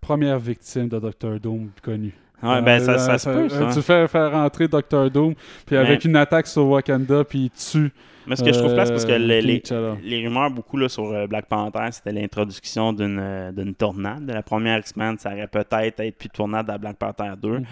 [0.00, 1.38] première victime de Dr.
[1.40, 2.14] Doom connu.
[2.42, 3.70] Ouais, ben ça, Euh, ça se peut, ça.
[3.72, 5.10] Tu fais faire rentrer Dr.
[5.10, 5.34] Doom,
[5.66, 7.92] puis avec une attaque sur Wakanda, puis il tue.
[8.26, 9.62] Mais ce que je trouve place, parce que euh, les,
[10.02, 14.26] les, rumeurs beaucoup là, sur euh, Black Panther, c'était l'introduction d'une euh, tornade.
[14.26, 17.48] De la première X-Men, ça aurait peut-être être plus de tornade dans Black Panther 2.
[17.48, 17.64] Mhm.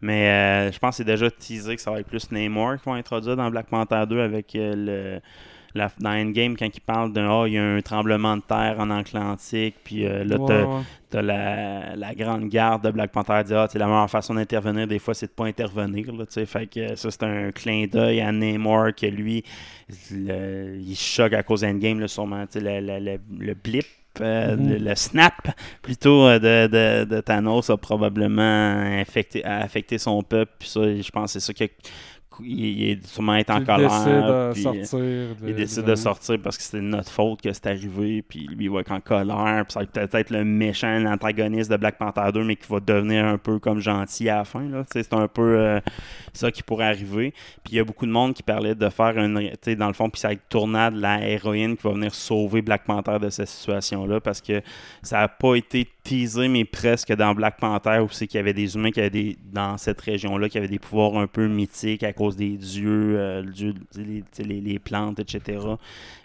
[0.00, 2.84] Mais euh, je pense que c'est déjà teasé que ça va être plus Namor qui
[2.86, 5.20] vont introduire dans Black Panther 2 avec euh, le,
[5.74, 8.76] la- dans Endgame, quand il parle d'un Ah, il y a un tremblement de terre
[8.78, 10.36] en Atlantique, puis euh, là,
[11.10, 14.98] t'as- la, la grande garde de Black Panther dit Ah, la meilleure façon d'intervenir, des
[14.98, 16.12] fois, c'est de pas intervenir.
[16.12, 19.42] Là, fait que ça, c'est un clin d'œil à Namor que lui,
[20.10, 22.44] le- il choque à cause d'Endgame, là, sûrement.
[22.54, 23.86] Le, le, le, le blip,
[24.20, 24.68] euh, Mhm.
[24.70, 25.48] le, le snap
[25.82, 30.52] plutôt euh, de, de, de Thanos a probablement affecté, a affecté son peuple.
[30.58, 31.68] Puis ça, je pense que c'est ça qui a.
[32.44, 33.88] Il, il est sûrement être en Qui colère.
[33.88, 34.98] décide de puis, sortir.
[35.42, 38.46] il de- décide de- de sortir parce que de notre faute que c'est arrivé, puis
[38.46, 41.76] lui, il va être en colère, puis ça va peut-être être le méchant, l'antagoniste de
[41.76, 44.64] Black Panther 2, mais qui va devenir un peu comme gentil à la fin.
[44.92, 45.80] C'est un peu euh,
[46.32, 47.32] ça qui pourrait arriver.
[47.64, 49.50] Puis il y a beaucoup de monde qui parlait de faire une.
[49.76, 52.84] Dans le fond, puis ça va être tournade, la héroïne qui va venir sauver Black
[52.84, 54.62] Panther de cette situation-là, parce que
[55.02, 55.86] ça n'a pas été
[56.48, 59.36] mais presque dans Black Panther, où c'est qu'il y avait des humains qui avaient des,
[59.52, 63.42] dans cette région-là, qui avaient des pouvoirs un peu mythiques à cause des dieux, euh,
[64.38, 65.58] les, plantes, etc.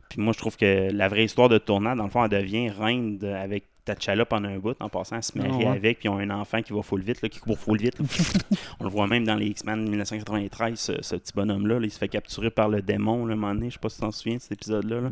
[0.09, 2.69] Puis moi, je trouve que la vraie histoire de Tournade, dans le fond, elle devient
[2.69, 5.67] reine avec T'Challa pendant un bout, en passant, elle se marie Ah ouais.
[5.67, 7.97] avec, puis ils ont un enfant qui va full vite, là, qui court full vite.
[8.79, 11.97] On le voit même dans les X-Men 1993, ce, ce petit bonhomme-là, là, il se
[11.97, 14.37] fait capturer par le démon, un moment donné, je sais pas si tu t'en souviens
[14.37, 15.01] de cet épisode-là.
[15.01, 15.09] là.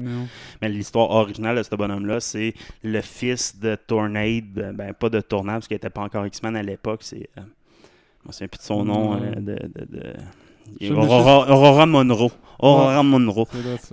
[0.61, 2.53] Mais l'histoire originale de ce bonhomme-là, c'est
[2.84, 6.63] le fils de Tornade, ben, pas de Tornade, parce qu'il n'était pas encore X-Men à
[6.63, 7.30] l'époque, c'est...
[7.38, 7.41] Euh,
[8.26, 9.41] me souviens plus de son nom, euh, de...
[9.41, 10.13] de, de-
[10.91, 12.32] Aurora, Aurora Monroe.
[12.64, 13.45] Aurora Monroe.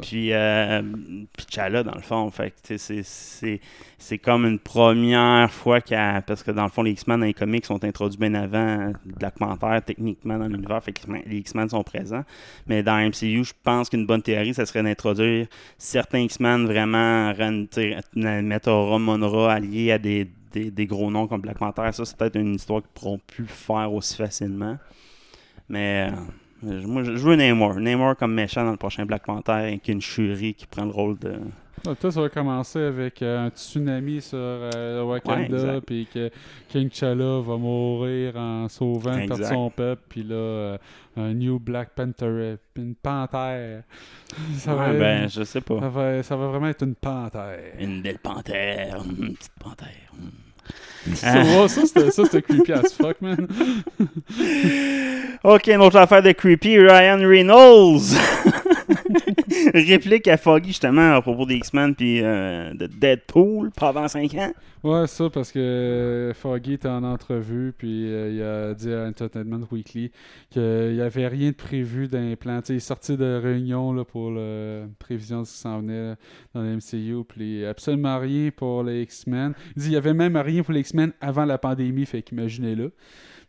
[0.02, 6.22] Puis, euh, dans le fond, fait c'est- comme une première fois qu'elle.
[6.26, 9.38] Parce que dans le fond, les X-Men dans les comics sont introduits bien avant Black
[9.38, 10.82] Panther, techniquement, dans l'univers.
[10.84, 12.24] Fait que les X-Men sont présents.
[12.66, 15.46] Mais dans MCU, je pense qu'une bonne théorie, ça serait d'introduire
[15.78, 17.32] certains X-Men vraiment.
[18.14, 21.88] Mettre Aurora Monroe allié à des, des, des gros noms comme Black Panther.
[21.92, 24.76] Ça, c'est peut-être une histoire qu'ils pourront plus faire aussi facilement.
[25.70, 26.10] Mais.
[26.12, 26.16] euh,
[26.62, 27.74] moi, je veux Namor.
[27.80, 31.18] Namor comme méchant dans le prochain Black Panther avec une Shuri qui prend le rôle
[31.18, 31.34] de.
[31.86, 36.28] Ah, Toi, ça va commencer avec euh, un tsunami sur euh, Wakanda, puis que
[36.68, 40.78] King T'Challa va mourir en sauvant de son peuple, puis là, euh,
[41.16, 43.84] un New Black Panther, une panthère.
[44.56, 45.88] Ça, Ouais, ben, je sais ça, pas.
[45.88, 47.60] va, ça va vraiment être une panthère.
[47.78, 49.00] Une belle panthère.
[49.04, 50.10] Une petite panthère.
[51.14, 53.46] Ça, ça, c'était creepy as fuck, man.
[55.44, 58.14] Ok, une autre affaire de creepy, Ryan Reynolds.
[59.74, 64.34] Réplique à Foggy justement à propos des X-Men puis euh, de Deadpool, pas avant 5
[64.34, 64.52] ans.
[64.84, 69.06] Ouais, ça, parce que euh, Foggy était en entrevue, puis euh, il a dit à
[69.06, 70.12] Entertainment Weekly
[70.50, 72.60] qu'il n'y avait rien de prévu d'implant.
[72.68, 76.14] Il est sorti de réunion là, pour la prévision de ce qui s'en venait
[76.54, 79.54] dans le MCU, puis absolument rien pour les X-Men.
[79.76, 82.88] Il dit qu'il n'y avait même rien pour les X-Men avant la pandémie, fait qu'imaginez-là.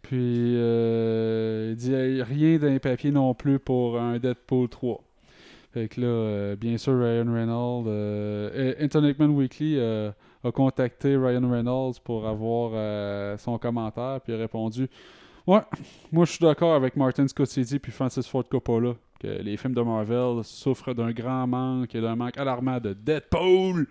[0.01, 5.03] Puis euh, il dit euh, rien d'un papier non plus pour un Deadpool 3.
[5.73, 10.11] Fait que là, euh, bien sûr, Ryan Reynolds, euh, Weekly euh,
[10.43, 14.89] a contacté Ryan Reynolds pour avoir euh, son commentaire, puis a répondu
[15.47, 15.61] Ouais,
[16.11, 19.81] moi je suis d'accord avec Martin Scorsese puis Francis Ford Coppola que les films de
[19.81, 23.87] Marvel souffrent d'un grand manque et d'un manque alarmant de Deadpool.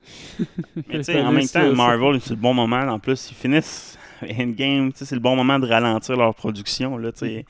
[0.88, 2.80] Mais tu sais, en même temps, Marvel, c'est le bon moment.
[2.80, 4.92] En plus, ils finissent Endgame.
[4.92, 6.96] tu sais, C'est le bon moment de ralentir leur production.
[6.96, 7.46] Là, tu sais.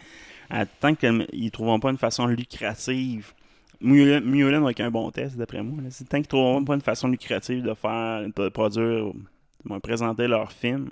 [0.51, 3.33] À- tant qu'ils ne trouveront pas une façon lucrative.
[3.81, 5.83] Là avec un bon test, d'après moi.
[5.91, 9.13] C'est tant qu'ils trouveront pas une façon lucrative de faire, de produire,
[9.65, 10.91] de présenter leur film.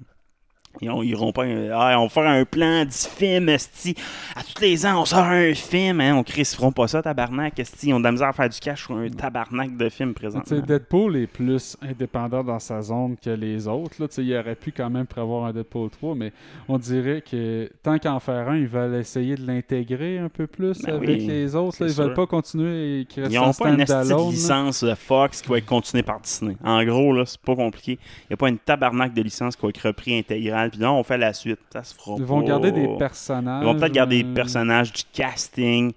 [0.81, 1.45] Ils ont- ils iront pas.
[1.73, 3.95] Ah, on va faire un plan du film, esti.
[4.35, 6.01] À tous les ans, on sort un film.
[6.01, 6.25] Hein, on
[6.57, 7.89] feront pas ça, tabarnak, esti.
[7.89, 10.15] Ils ont de la misère à faire du cash sur un tabarnak de film Tu
[10.15, 10.61] sais, présentement.
[10.67, 13.97] Deadpool est plus indépendant dans sa zone que les autres.
[14.01, 14.07] Là.
[14.19, 16.33] Il aurait pu quand même prévoir un Deadpool 3, mais
[16.69, 20.81] on dirait que tant qu'en faire un, ils veulent essayer de l'intégrer un peu plus
[20.83, 21.77] Ben avec oui, les autres.
[21.83, 21.89] là.
[21.89, 22.15] Ils veulent sûr.
[22.15, 26.03] pas continuer et Ils n'ont pas une de licence de Fox qui va être continuée
[26.03, 26.57] par Disney.
[26.65, 27.99] En gros, là, c'est pas compliqué.
[28.25, 30.66] Il n'y a pas une tabarnak de licence qui va être repris intégrale.
[30.71, 31.59] Puis non, on fait la suite.
[31.73, 32.49] Ça se fera Ils vont pas.
[32.49, 33.63] garder des personnages.
[33.63, 35.93] Ils vont peut-être garder des euh, personnages du casting.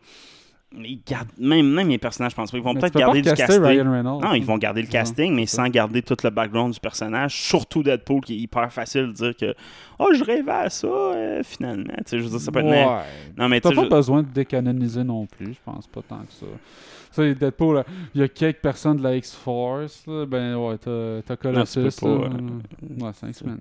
[0.78, 2.58] Ils gardent, même, même les personnages, je pense pas.
[2.58, 3.84] Ils vont peut-être tu peux pas garder du casting.
[4.22, 7.34] Non, ils vont garder le casting, mais sans garder tout le background du personnage.
[7.42, 9.56] Surtout Deadpool, qui est hyper facile de dire que
[9.98, 11.94] Oh, je rêvais à ça, euh, finalement.
[11.98, 12.66] Tu sais, je veux dire, ça peut être.
[12.68, 13.04] Ouais.
[13.36, 16.20] Non, mais tu T'as pas je- besoin de décanoniser non plus, je pense pas tant
[16.20, 16.46] que ça.
[16.46, 21.36] Tu sais, Deadpool, là, il y a quelques personnes de la X-Force, ben ouais, t'as
[21.36, 21.80] Colossus.
[21.80, 22.36] Non, tu peux pas, là.
[22.36, 23.60] euh, ouais, cinq semaines.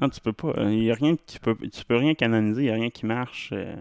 [0.00, 0.54] Non, tu peux pas.
[0.70, 3.04] Il y a rien qui peut, tu peux rien canoniser, il n'y a rien qui
[3.04, 3.50] marche.
[3.52, 3.74] euh,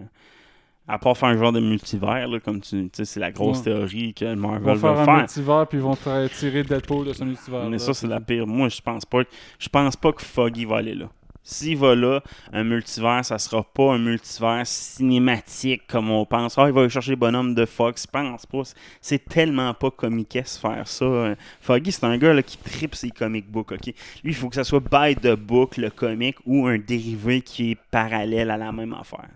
[0.88, 3.63] à part faire un genre de multivers, là, comme tu sais, c'est la grosse Ouais.
[3.65, 5.17] théorie que Ils Marvel vont veut faire un faire.
[5.17, 5.97] multivers, puis ils vont
[6.38, 7.63] tirer Deadpool de son multivers.
[7.65, 7.79] Mais là.
[7.79, 8.45] ça, c'est la pire.
[8.45, 9.21] Moi, je pense pas.
[9.59, 11.07] Je pense pas que Foggy va aller là.
[11.48, 16.58] S'il va là, un multivers, ça sera pas un multivers cinématique comme on pense.
[16.58, 18.08] Ah, il va aller chercher les bonhommes de Fox.
[18.08, 18.64] Je pense pas.
[19.00, 21.06] C'est tellement pas comiquesque faire ça.
[21.06, 23.72] Euh, Foggy, c'est un gars là, qui tripe ses comic books.
[23.74, 23.86] ok?
[23.86, 23.93] Lui,
[24.24, 27.78] il faut que ça soit by the book, le comic, ou un dérivé qui est
[27.91, 29.30] parallèle à la même affaire.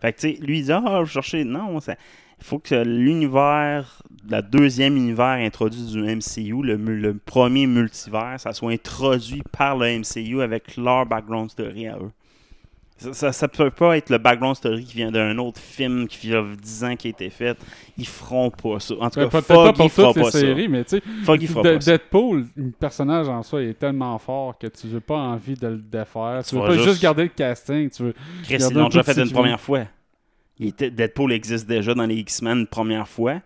[0.00, 1.44] Fait que, tu sais, lui, il dit Ah, je vais chercher.
[1.44, 1.94] Non, ça-
[2.42, 9.42] faut que l'univers, la deuxième univers introduit du MCU, le, premier multivers, ça soit introduit
[9.56, 12.10] par le MCU avec leur background story à eux.
[13.12, 16.46] Ça, ça peut pas être le background story qui vient d'un autre film qui vient
[16.62, 17.58] 10 ans qui a été fait.
[17.98, 18.94] Ils feront pas ça.
[19.00, 20.38] En tout cas, pas Foggy pour fera pas ça.
[20.38, 21.92] séries, mais tu sais, Foggy fera de- pas ça.
[21.92, 25.78] Deadpool, le personnage en soi est tellement fort que tu veux pas envie de le
[25.78, 26.42] défaire.
[26.44, 28.14] Tu, Tu veux pas juste- juste garder le casting, tu veux
[28.44, 29.80] Chris, ils l'ont déjà fait une première fois.
[30.62, 33.40] Il était- Deadpool existe déjà dans les X-Men première fois.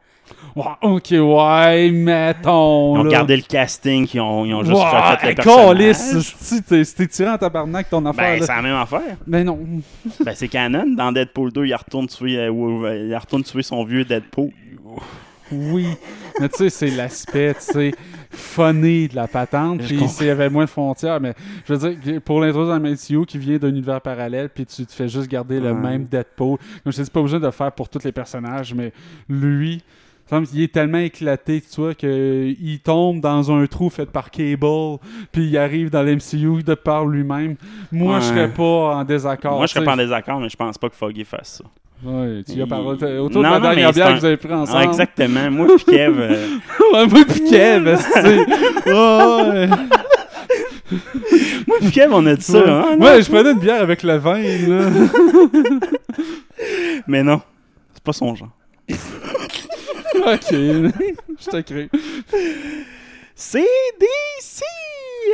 [0.83, 2.97] Ok, ouais, mettons.
[2.97, 3.11] Ils ont là.
[3.11, 6.95] gardé le casting, ils ont, ils ont juste Ouais, refait le personnage.
[6.97, 8.39] t'es tiré en tabarnak ton affaire.
[8.39, 9.17] Ben, c'est la même affaire.
[9.27, 9.59] Ben non.
[10.25, 10.85] Ben, c'est canon.
[10.97, 14.51] Dans Deadpool 2, il retourne tuer, euh, Wolverine- il retourne tuer son vieux Deadpool.
[15.53, 15.86] Oui.
[16.40, 17.90] Mais tu sais, c'est l'aspect, tu sais,
[18.30, 19.82] funny de la patente.
[19.82, 21.34] Je Puis s'il y avait moins de frontières, mais
[21.66, 24.92] je veux dire, pour l'introduire dans MCU qui vient d'un univers parallèle, puis tu te
[24.92, 26.59] fais juste garder le même Deadpool.
[26.84, 28.92] Donc je dis pas obligé de le faire pour tous les personnages, mais
[29.28, 29.82] lui.
[30.53, 34.99] il est tellement éclaté, tu vois, qu'il tombe dans un trou fait par Cable,
[35.30, 37.55] puis il arrive dans l'MCU de par lui-même.
[37.92, 38.34] Moi, je Ouais.
[38.34, 39.57] serais pas en désaccord.
[39.59, 41.64] Moi, je serais pas en désaccord, mais je pense pas que Foggy fasse ça.
[42.05, 42.86] Ouais, tu y as parlé
[43.18, 44.84] autour Non, de la non, dernière c'est bière un- que vous avez pris Ah, ensemble.
[44.84, 45.51] exactement.
[45.51, 46.47] Moi et Kev, euh,
[46.92, 48.18] Ouais, moi pis Kev, esti.
[48.86, 49.66] Ouais.
[51.66, 52.59] moi pis Kev, on a dit ça.
[52.59, 52.68] Ouais.
[52.70, 52.97] hein?
[53.01, 54.90] Ouais, je prenais une bière avec le vin, là.
[57.07, 57.40] Mais non,
[57.94, 58.51] c'est pas son genre.
[58.90, 58.97] ok,
[60.51, 61.88] je te crie.
[63.34, 63.61] C'est
[63.99, 64.62] DC!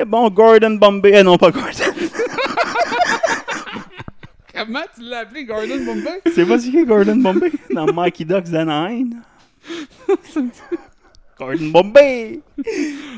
[0.07, 1.13] Bon, Gordon Bombay.
[1.17, 1.69] Eh non, pas Gordon.
[4.67, 6.21] Comment tu l'as appelé Gordon Bombay?
[6.35, 7.53] c'est pas qui Gordon Bombay?
[7.75, 9.11] Dans Mikey Ducks d'Anaheim.
[11.39, 12.41] Gordon Bombay!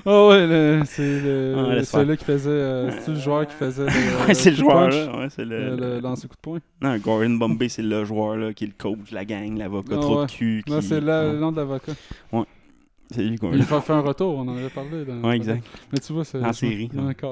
[0.06, 2.48] Oh ouais, le- c'est le, Ah, celui-là qui faisait.
[2.50, 3.84] euh, c'est le joueur qui faisait.
[3.86, 4.94] Le, Ouais, c'est le coup de joueur, punch?
[4.94, 5.18] là.
[5.18, 6.58] Ouais, c'est le, Euh, le- le lancer coup de poing?
[6.80, 10.00] Non, Gordon Bombay, c'est le joueur là, qui est le coach, la gang, l'avocat Ah,
[10.00, 10.26] trop ouais.
[10.26, 10.62] de cul.
[10.66, 10.72] Qui...
[10.80, 11.32] C'est Ouais.
[11.32, 11.92] le nom de l'avocat.
[13.10, 15.04] C'est lui qu'on Il a fait un retour, on en avait parlé.
[15.04, 15.64] Dans, Ouais, exact.
[15.92, 16.38] Mais tu vois, c'est.
[16.42, 17.14] En série, dans un.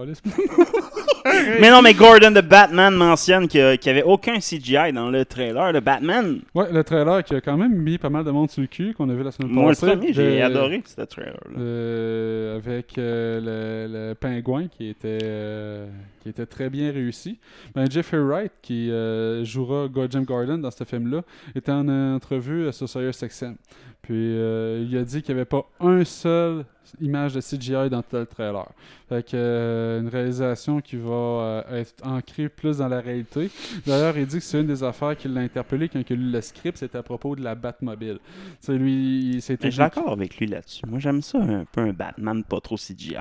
[1.61, 5.73] Mais non, mais Gordon de Batman mentionne qu'il n'y avait aucun CGI dans le trailer
[5.73, 6.41] de Batman.
[6.55, 8.93] Ouais, le trailer qui a quand même mis pas mal de monde sur le cul
[8.93, 9.87] qu'on a vu la semaine Moi, le passée.
[9.87, 11.59] premier, j'ai De- adoré ce trailer-là.
[11.61, 15.87] Euh, avec euh, le, le pingouin qui était, euh,
[16.23, 17.39] qui était très bien réussi.
[17.75, 21.23] Ben, Jeffrey Wright, qui euh, jouera Jim Gordon dans ce film-là,
[21.55, 23.55] était en entrevue euh, sur Sirius XM.
[24.03, 26.65] Puis euh, il a dit qu'il n'y avait pas un seul
[27.01, 28.69] image de CGI dans le trailer.
[29.09, 33.51] Fait que euh, une réalisation qui va euh, être ancrée plus dans la réalité.
[33.87, 36.31] D'ailleurs, il dit que c'est une des affaires qui l'a interpellé quand il a lu
[36.31, 38.19] le script, c'était à propos de la Batmobile.
[38.19, 40.85] Tu sais, lui, Mais Je suis d'accord avec lui là-dessus.
[40.87, 43.17] Moi, j'aime ça un peu un Batman pas trop CGI.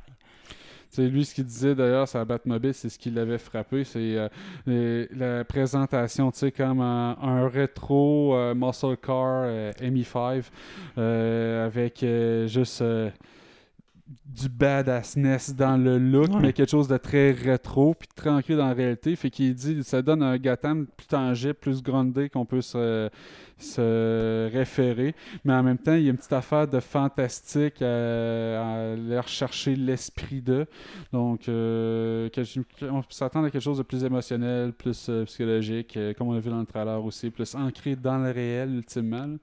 [0.92, 4.30] C'est lui ce qu'il disait d'ailleurs la Batmobile, c'est ce qui l'avait frappé, c'est
[4.68, 10.44] euh, la présentation, tu sais, comme un, un rétro euh, muscle car euh, MI5
[10.98, 12.06] euh, avec
[12.50, 12.84] juste
[14.26, 16.40] du badassness dans le look, Ouais.
[16.42, 19.16] mais quelque chose de très rétro puis très ancré dans la réalité.
[19.16, 23.10] Fait qu'il dit ça donne un Gotham plus tangible, plus grandé qu'on peut se,
[23.58, 25.16] se référer.
[25.46, 29.20] Mais en même temps, il y a une petite affaire de fantastique à, à aller
[29.20, 30.66] rechercher l'esprit de.
[31.14, 32.42] Donc, euh, que
[32.90, 36.34] on peut s'attendre à quelque chose de plus émotionnel, plus euh, psychologique, euh, comme on
[36.34, 39.38] a vu dans le trailer aussi, plus ancré dans le réel, ultimement.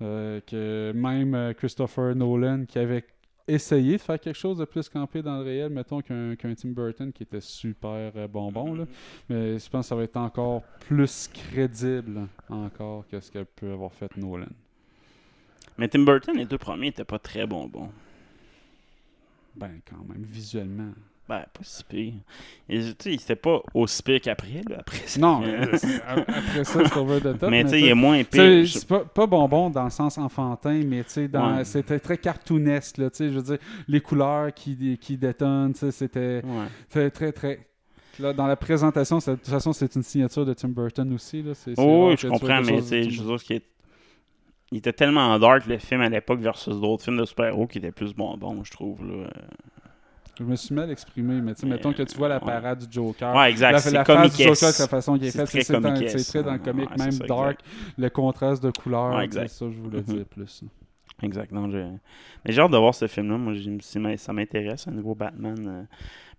[0.00, 3.04] que même Christopher Nolan, qui avait
[3.52, 7.12] essayé de faire quelque chose de plus campé dans le réel, mettons qu'un Tim Burton
[7.12, 8.74] qui était super euh, bonbon.
[8.74, 8.84] Là.
[9.28, 13.72] Mais je pense que ça va être encore plus crédible encore que ce que peut
[13.72, 14.46] avoir fait Nolan.
[15.78, 17.90] Mais Tim Burton, les deux premiers n'étaient pas très bonbons.
[19.56, 20.92] Ben, quand même, visuellement.
[21.30, 22.12] Ben, pas si pire.
[22.68, 24.78] Et, tu sais, c'était pas aussi pire qu'après, là.
[24.80, 25.20] Après ça.
[25.20, 27.50] Non, mais c'est- a- après ça, c'est over the top.
[27.50, 28.66] Mais tu sais, il est moins pire.
[28.68, 31.64] C'est pas, pas bonbon dans le sens enfantin, mais tu sais, Ouais.
[31.64, 32.98] c'était très cartoonesque.
[32.98, 37.10] Là, tu sais, je veux dire, les couleurs qui, qui détonnent, tu sais, c'était Ouais.
[37.10, 37.60] très, très.
[38.18, 41.42] Là, dans la présentation, c'est- de toute façon, c'est une signature de Tim Burton aussi.
[41.42, 41.54] Là.
[41.54, 43.38] C'est, c'est Oh, oui, je comprends, mais chose tu de sais, Tim je veux dire,
[43.40, 43.66] ce qui est-
[44.72, 47.92] il était tellement dark le film à l'époque versus d'autres films de super-héros qui étaient
[47.92, 49.06] plus bonbons, je trouve.
[49.06, 49.28] Là.
[50.40, 52.44] Je me suis mal exprimé, mais tu sais, mettons que tu vois la ouais.
[52.46, 53.36] parade du Joker.
[53.36, 53.72] Ouais, exact.
[53.72, 54.42] La, c'est la face du.
[54.44, 56.58] Joker, la façon qu'il est C'est fait, très c'est, c'est dans- c'est très dans le
[56.58, 57.94] comique, ouais, c'est même ça, dark, exact.
[57.98, 59.48] le contraste de couleurs, Ouais, c'est exact.
[59.48, 60.04] ça je voulais Mhm.
[60.04, 60.64] dire plus.
[61.22, 61.52] Exact.
[61.52, 63.36] non, je- Mais j'ai hâte de voir ce film-là.
[63.36, 65.56] Moi, c'est- ça m'intéresse, un nouveau Batman.
[65.68, 65.82] euh.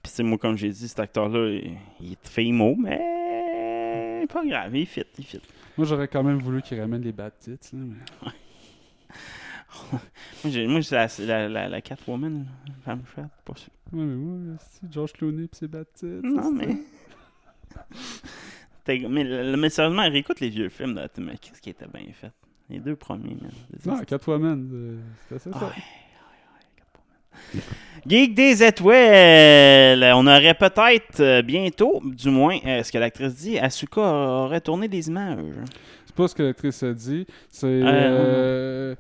[0.01, 4.43] Puis, tu sais, moi, comme j'ai dit, cet acteur-là, il, il est fameux, mais pas
[4.43, 5.41] grave, il fit, il fit.
[5.77, 7.51] Moi, j'aurais quand même voulu qu'il ramène les bad tits.
[7.51, 8.31] là, mais-
[9.91, 12.45] Moi, j'ai, moi, c'est la, c'est la, la, la Catwoman,
[12.83, 13.69] femme chouette, pas sûr.
[13.93, 16.05] Ouais, mais moi, c'est George Clooney pis ses bad tits.
[16.23, 16.77] Non, mais.
[18.87, 22.31] Mais, le- mais sérieusement, réécoute les vieux films de mais qu'est-ce qui était bien fait?
[22.69, 23.51] Les deux premiers, man.
[23.85, 24.05] Non, hosties.
[24.05, 24.97] Catwoman, euh,
[25.29, 25.49] c'était ça.
[25.53, 25.65] Ah ça.
[25.67, 27.61] ouais.
[28.07, 30.03] Geek des étoiles.
[30.15, 34.87] On aurait peut-être euh, bientôt, du moins, euh, ce que l'actrice dit, Asuka aurait tourné
[34.87, 35.37] des images.
[36.05, 37.25] C'est pas ce que l'actrice a dit.
[37.49, 37.67] C'est.
[37.67, 38.95] Euh,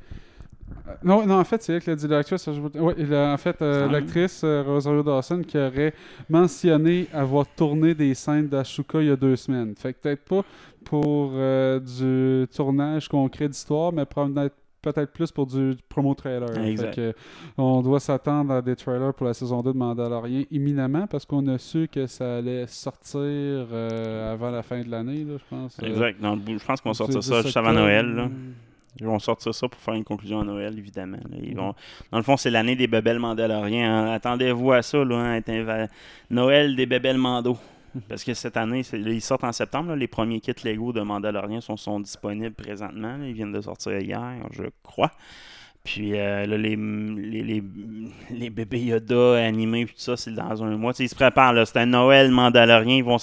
[1.03, 2.07] Non, non, en fait, c'est elle qui l'a dit.
[2.07, 3.91] L'actrice, a- en fait, euh, Ah.
[3.91, 5.93] l'actrice euh, Rosario Dawson qui aurait
[6.29, 9.73] mentionné avoir tourné des scènes d'Ashuka il y a deux semaines.
[9.75, 10.41] Fait que peut-être pas
[10.83, 16.57] pour euh, du tournage concret d'histoire, mais peut-être peut-être plus pour du promo trailer.
[16.65, 16.95] Exact.
[16.95, 17.13] Fait que,
[17.55, 21.47] on doit s'attendre à des trailers pour la saison 2 de Mandalorian imminemment parce qu'on
[21.49, 25.77] a su que ça allait sortir euh, avant la fin de l'année, je pense.
[25.83, 26.17] Euh, Exact.
[26.19, 27.73] Je pense qu'on va sortir ça 10 juste avant.
[27.73, 28.07] Noël.
[28.07, 28.27] là.
[28.99, 31.17] Ils vont sortir ça pour faire une conclusion à Noël, évidemment.
[31.17, 31.37] là.
[31.41, 31.73] Ils vont...
[32.11, 33.89] Dans le fond, c'est l'année des bébelles mandaloriens.
[34.07, 34.11] hein.
[34.11, 35.87] Attendez-vous à ça, là, hein,
[36.29, 37.57] Noël des bébelles mando.
[38.09, 39.89] Parce que cette année, ils sortent en septembre.
[39.89, 39.95] là.
[39.95, 43.17] Les premiers kits Lego de Mandalorian sont, sont disponibles présentement.
[43.17, 43.25] là.
[43.27, 44.21] Ils viennent de sortir hier,
[44.51, 45.11] je crois.
[45.83, 47.63] Puis euh, là, les, les, les,
[48.29, 50.93] les bébés Yoda animés, puis tout ça, c'est dans un mois.
[50.93, 51.65] Tu sais, ils se préparent, là.
[51.65, 52.97] C'est un Noël Mandalorien.
[52.97, 53.17] Ils vont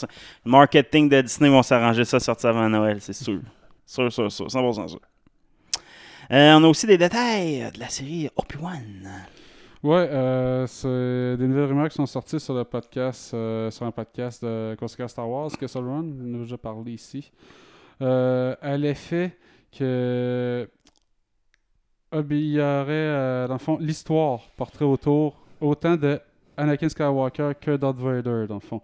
[0.44, 3.40] Le marketing de Disney vont s'arranger ça, sortir avant Noël, c'est sûr.
[3.86, 4.46] Sûr, sûr, sûr.
[4.48, 5.00] 100% sûr.
[6.30, 9.10] Euh, on a aussi des détails de la série Obi-Wan.
[9.82, 13.92] Ouais, euh, c'est des nouvelles rumeurs qui sont sorties sur le podcast, euh, sur un
[13.92, 17.32] podcast de Conséquence Star Wars, Castle Run, en a déjà parlé ici,
[18.02, 19.38] euh, à l'effet
[19.72, 20.68] que
[22.12, 26.20] euh, dans le fond, l'histoire porterait autour autant de
[26.58, 28.82] Anakin Skywalker que Darth Vader, dans le fond.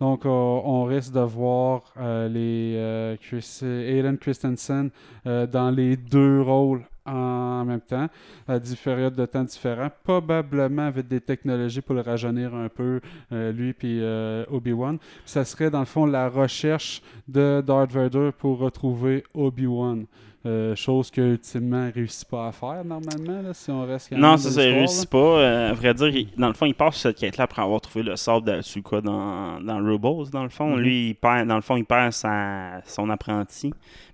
[0.00, 4.90] Donc, euh, on risque de voir euh, les euh, Chris, Aiden Christensen
[5.24, 8.08] dans les deux rôles en même temps,
[8.48, 13.00] à des périodes de temps différents, probablement avec des technologies pour le rajeunir un peu,
[13.30, 14.02] lui puis
[14.50, 14.98] Obi-Wan.
[15.26, 20.06] Ça serait dans le fond la recherche de Darth Vader pour retrouver Obi-Wan.
[20.46, 24.36] Euh, chose que ultimement réussit pas à faire normalement là, si on reste quand Non,
[24.36, 25.16] ça, réussit pas.
[25.18, 28.02] Euh, à vrai dire, il- dans le fond, il passe cette quête-là après avoir trouvé
[28.02, 30.76] le sable d'Asuka dans, dans Rebels, dans le fond.
[30.76, 30.80] Mhm.
[30.82, 33.72] Lui, il perd, dans le fond, il perd sa- son apprenti.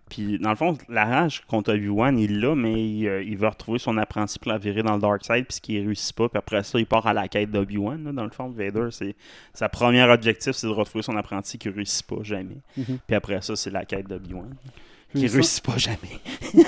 [0.09, 3.47] Puis, dans le fond, la rage contre Obi-Wan, il l'a, mais il, euh, il veut
[3.49, 6.29] retrouver son apprenti pour la virer dans le Dark Side, puis ce qui réussit pas.
[6.29, 8.05] Puis après ça, il part à la quête d'Obi-Wan.
[8.05, 9.17] là, Dans le fond, Vader, c'est
[9.53, 12.59] sa première objectif, c'est de retrouver son apprenti qui réussit pas jamais.
[12.77, 12.99] Mhm.
[13.07, 14.55] Puis après ça, c'est la quête d'Obi-Wan.
[15.13, 16.21] Puis Qui ça- réussit pas jamais.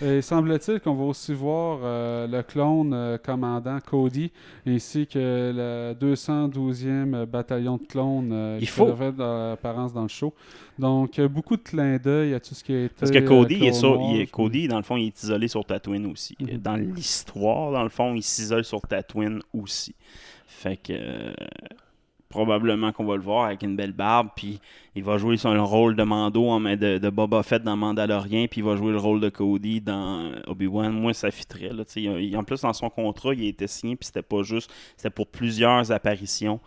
[0.00, 4.30] Et semble-t-il qu'on va aussi voir euh, le clone euh, commandant Cody
[4.64, 5.18] ainsi que
[5.52, 8.86] le 212e bataillon de clones euh, Il qui faut.
[8.86, 10.32] devrait de l'apparence dans le show.
[10.78, 12.94] Donc, euh, beaucoup de clins d'œil à tout ce qui a été.
[12.96, 15.64] Parce que Cody, il est sur- il Cody, dans le fond, il est isolé sur
[15.64, 16.36] Tatooine aussi.
[16.38, 16.58] Mhm.
[16.58, 19.96] Dans l'histoire, dans le fond, il s'isole sur Tatooine aussi.
[20.46, 20.92] Fait que
[22.28, 24.60] probablement qu'on va le voir avec une belle barbe, puis
[24.94, 28.60] il va jouer son rôle de Mando en, de, de Boba Fett dans Mandalorian, puis
[28.60, 30.90] il va jouer le rôle de Cody dans Obi-Wan.
[30.92, 31.70] Moi, ça fitterait.
[31.70, 34.70] Là, il- en plus, dans son contrat, il a été signé, puis c'était pas juste,
[34.96, 36.60] c'était pour plusieurs apparitions.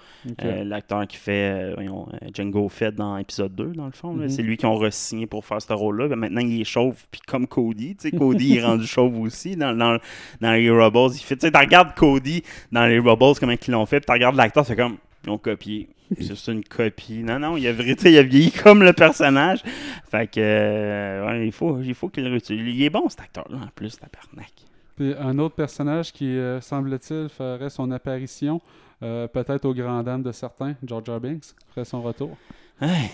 [0.44, 4.14] Euh, L'acteur qui fait euh, voyons, euh, Django Fett dans épisode 2, dans le fond,
[4.14, 4.30] Mhm.
[4.30, 6.08] c'est lui qui ont re-signé pour faire ce rôle-là.
[6.08, 9.98] Ben, maintenant, il est chauve, puis comme Cody, Cody est rendu chauve aussi dans, dans,
[10.40, 11.12] dans les Rebels.
[11.20, 14.76] Tu regardes Cody dans les Rebels, comment ils l'ont fait, puis tu regardes l'acteur, c'est
[14.76, 15.90] comme, ils ont copié.
[16.18, 17.24] C'est juste une copie.
[17.24, 19.62] Non, non, il a, vérité, il a vieilli comme le personnage.
[20.10, 22.76] Fait que, euh, ouais, il faut, il faut qu'il le réutilise.
[22.76, 24.52] Il est bon, cet acteur-là, en plus, tabarnak.
[24.98, 28.62] Puis un autre personnage qui, euh, semble-t-il, ferait son apparition,
[29.04, 31.10] euh, peut-être aux grandes dames de certains, George.
[31.22, 32.38] Binks, ferait son retour.
[32.82, 33.10] Ouais,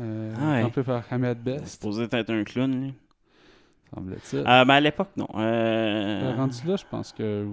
[0.00, 0.82] Euh, ouais.
[0.84, 2.94] Par Ahmed Best, supposé être un clown, lui.
[3.92, 4.38] semble-t-il.
[4.46, 5.26] Euh, ben, à l'époque, non.
[5.34, 7.44] Euh, rendu là, je pense que.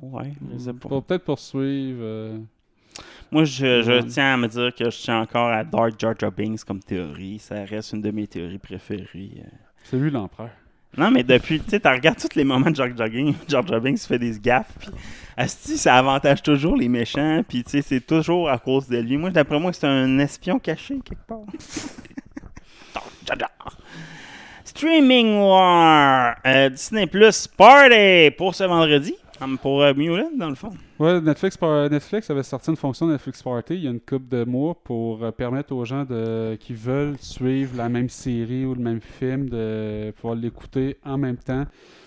[0.00, 0.32] Ouais,
[0.80, 2.38] peut-être poursuivre.
[3.32, 6.64] Moi, je, tiens à me dire que je tiens encore à Dark Jar Jar Binks
[6.64, 7.38] comme théorie.
[7.38, 9.30] Ça reste une de mes théories préférées.
[9.38, 9.48] euh.
[9.84, 10.50] C'est lui l'empereur.
[10.98, 14.00] Non, mais depuis, tu sais, tu regardes tous les moments de Binks, Jar Jar Binks
[14.00, 14.88] fait des gaffes, puis
[15.36, 19.16] Asti, ça avantage toujours les méchants, puis tu sais, c'est toujours à cause de lui.
[19.16, 21.44] Moi, d'après moi, c'est un espion caché quelque part.
[24.64, 29.14] Streaming War, euh, Disney Plus Party pour ce vendredi,
[29.60, 29.92] pour euh,
[30.36, 30.70] dans le fond.
[30.98, 34.44] Ouais, Netflix, Netflix avait sorti une fonction Netflix Party il y a une couple de
[34.44, 38.80] mois pour euh, permettre aux gens de, qui veulent suivre la même série ou le
[38.80, 41.64] même film de pouvoir l'écouter en même temps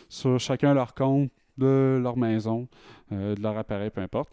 [0.10, 2.68] sur chacun leur compte de leur maison,
[3.12, 4.32] euh, de leur appareil, peu importe.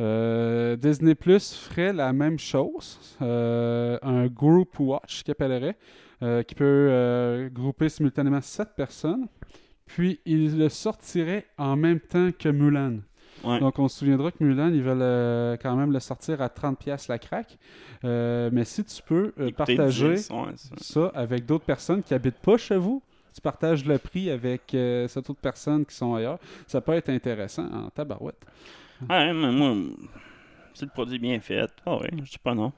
[0.00, 5.76] Euh, Disney Plus ferait la même chose, un group watch qui appellerait,
[6.46, 9.28] qui peut grouper simultanément 7 personnes,
[9.86, 12.98] puis il le sortirait en même temps que Mulan.
[13.42, 13.60] Ouais.
[13.60, 17.08] Donc on se souviendra que Mulan, ils veulent euh, quand même le sortir à 30$
[17.08, 17.58] la craque,
[18.04, 21.06] Euh, mais si tu peux euh, partager 10, ouais, ça.
[21.14, 23.02] avec d'autres personnes qui habitent pas chez vous,
[23.34, 27.08] tu partages le prix avec euh, cette autre personne qui sont ailleurs, ça peut être
[27.08, 28.40] intéressant en tabarouette.
[29.08, 29.74] Ouais, mais moi,
[30.74, 31.70] c'est le produit bien fait.
[31.86, 32.72] Ah ouais, je dis pas non.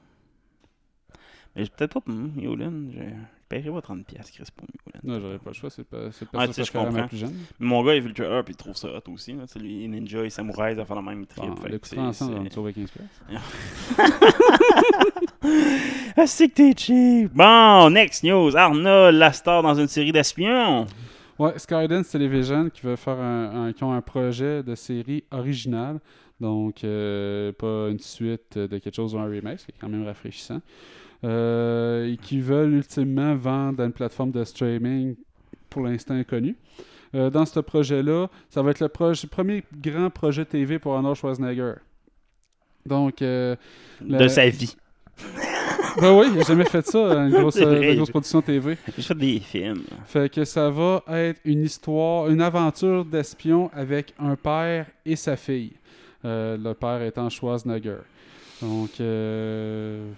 [1.55, 2.91] Mais peut-être pas pour Mulan.
[2.91, 3.05] Je je
[3.49, 4.99] paierais pas 30$ Chris pour Mulan.
[5.03, 7.07] Non, j'aurais pas le choix, c'est pas c'est pas sais, ça je comprends.
[7.07, 7.33] plus jeune.
[7.59, 9.33] Mais mon gars, il vu le trailer puis il trouve ça hot aussi.
[9.33, 9.45] Là.
[9.47, 11.45] Tu sais, lui, ninja, est samouraï, va faire la même trip.
[11.49, 13.39] Bon, fait ensemble, on va te sauver 15 pièces.
[16.15, 17.31] Ah, c'est que t'es cheap.
[17.33, 18.55] Bon, next news.
[18.55, 20.85] Arnold, la star dans une série d'espions.
[21.39, 25.99] Ouais, Skydance Television qui veut faire un, un- qui ont un projet de série originale.
[26.39, 30.61] Donc, euh, pas une suite de quelque chose ou un remake, c'est quand même rafraîchissant.
[31.23, 35.15] Euh, et qui veulent ultimement vendre à une plateforme de streaming
[35.69, 36.55] pour l'instant inconnue.
[37.15, 41.15] Euh, dans ce projet-là, ça va être le projet- premier grand projet TV pour Arnold
[41.15, 41.73] Schwarzenegger.
[42.85, 43.55] Donc, euh,
[43.99, 44.75] De sa vie.
[46.01, 48.77] ben oui, il a jamais fait ça, une grosse, une production TV.
[48.95, 49.81] J'ai fait des films.
[50.05, 55.35] Fait que ça va être une histoire, une aventure d'espion avec un père et sa
[55.35, 55.73] fille.
[56.25, 57.97] Euh, le père étant Schwarzenegger.
[58.61, 60.11] Donc, euh,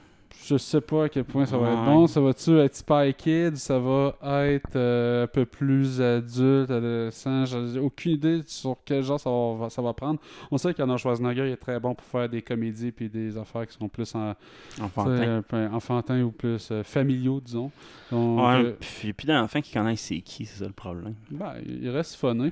[0.50, 2.08] je sais pas à quel point ça va être bon.
[2.08, 3.58] Ça va-tu être Spy Kids?
[3.58, 4.16] Ça va
[4.48, 7.46] être euh, un peu plus adulte, adolescent?
[7.46, 10.20] J'ai aucune idée sur quel genre ça va, ça va prendre.
[10.50, 13.68] On sait qu'Arnold Schwarzenegger il est très bon pour faire des comédies puis des affaires
[13.68, 14.34] qui sont plus en,
[14.82, 15.44] Enfantin.
[15.72, 17.72] enfantins ou plus euh, familiaux, disons.
[18.12, 21.14] Donc, Ouais, euh, puis plus d'enfants qui connaissent c'est qui, c'est ça le problème.
[21.30, 22.52] ben, il reste funné.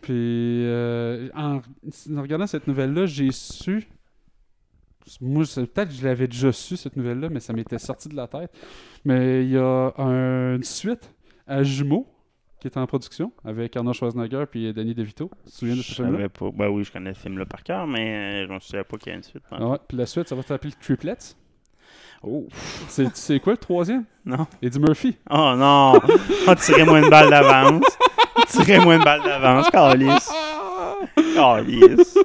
[0.00, 3.88] Puis, euh, en, en regardant cette nouvelle-là, j'ai su.
[5.20, 8.26] Moi, peut-être que je l'avais déjà su, cette nouvelle-là, mais ça m'était sorti de la
[8.26, 8.50] tête.
[9.04, 11.12] Mais il y a un- une suite
[11.46, 12.06] à Jumeaux
[12.60, 15.30] qui est en production avec Arnold Schwarzenegger puis Danny DeVito.
[15.44, 16.28] Tu te souviens de ce film-là?
[16.28, 16.50] pas.
[16.52, 18.96] Ben oui, je connais le film là par cœur, mais euh, je ne savais pas
[18.96, 19.44] qu'il y a une suite.
[19.50, 21.16] Ah ouais, puis la suite, ça va s'appeler Triplets.
[22.24, 22.48] Oh.
[22.88, 24.04] C'est c'est quoi le troisième?
[24.24, 24.46] Non.
[24.60, 25.16] Eddie Murphy.
[25.30, 26.00] Oh non!
[26.48, 27.84] Oh, tirez-moi une balle d'avance.
[28.48, 30.30] Tirez-moi une balle d'avance, Calice.
[31.36, 32.18] Calice.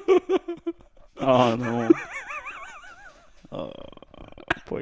[1.21, 1.87] Oh non.
[3.55, 3.69] Oh,
[4.47, 4.79] pas pour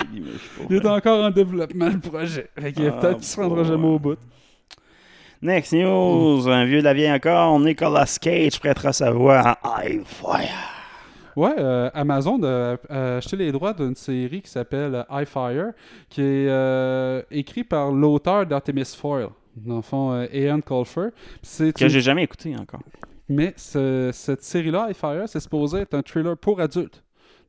[0.69, 2.49] Il est encore en développement, le projet.
[2.59, 4.17] Fait qu'il Ah, peut-être qu'il se rendra jamais au bout.
[5.41, 6.47] Next news.
[6.47, 7.59] Un vieux de la vieille encore.
[7.59, 10.47] Nicolas Cage prêtera sa voix à High Fire.
[11.35, 15.71] Ouais, euh, Amazon a a acheté les droits d'une série qui s'appelle High Fire,
[16.09, 19.29] qui est euh, écrit par l'auteur d'Artemis Foil.
[19.55, 21.09] Dans le fond, euh, Ian Colfer.
[21.41, 22.81] C'est Que une- j'ai jamais écouté encore.
[23.29, 27.01] Mais ce- cette série-là, High Fire, c'est supposé être un thriller pour adultes.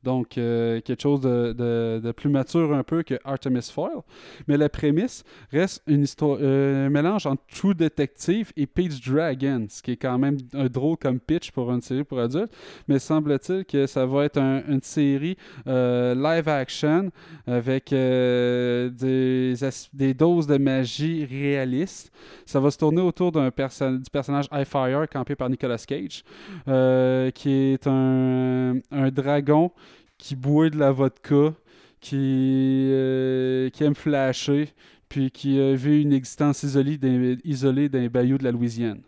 [0.03, 1.53] Donc, euh, quelque chose de,
[2.03, 4.00] de- plus mature un peu que Artemis Foil.
[4.48, 9.66] Mais la prémisse reste une histoire, euh, un mélange entre True Detective et Peach Dragon,
[9.68, 12.53] ce qui est quand même un drôle comme pitch pour une série pour adultes.
[12.88, 15.36] Mais semble-t-il que ça va être un- une série
[15.66, 17.11] euh, live action
[17.46, 19.55] avec des,
[19.92, 22.12] des doses de magie réalistes.
[22.46, 26.24] Ça va se tourner autour d'un perso- du personnage High Fire campé par Nicolas Cage,
[27.34, 29.70] qui est un, un dragon
[30.22, 31.52] qui boit de la vodka,
[32.00, 32.16] qui,
[32.92, 34.68] euh, qui aime flasher,
[35.08, 39.00] puis qui a vu une existence isolée d'un, isolée bayou de la Louisiane.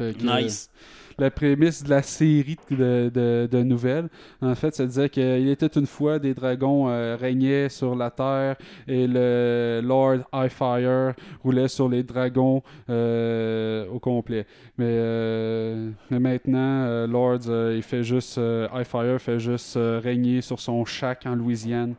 [0.00, 0.70] Nice.
[1.18, 3.10] La prémisse de la série de,
[3.50, 4.08] de- nouvelles.
[4.42, 8.56] En fait, ça disait qu'il était une fois des dragons euh, régnaient sur la terre
[8.86, 14.46] et le Lord Highfire roulait sur les dragons euh, au complet.
[14.78, 17.40] Mais, euh, mais maintenant, Lord,
[17.74, 18.38] il fait juste
[18.72, 21.94] Highfire fait juste régner sur son shack en Louisiane.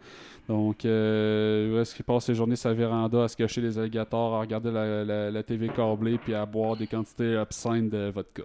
[0.47, 4.39] Donc, où est-ce qu'il passe ses journées sa véranda à se cacher les alligators, à
[4.41, 8.43] regarder la, la- la TV câblée, puis à boire des quantités obscènes de vodka.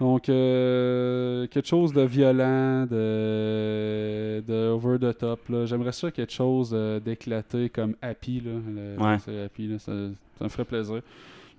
[0.00, 5.40] Donc, euh, quelque chose de violent, de, de over the top.
[5.66, 8.40] J'aimerais ça quelque chose euh, d'éclaté comme Happy.
[8.40, 8.52] Là.
[8.52, 9.18] Le- Ouais.
[9.18, 9.92] c'est Happy, là, ça,
[10.38, 11.02] ça me ferait plaisir.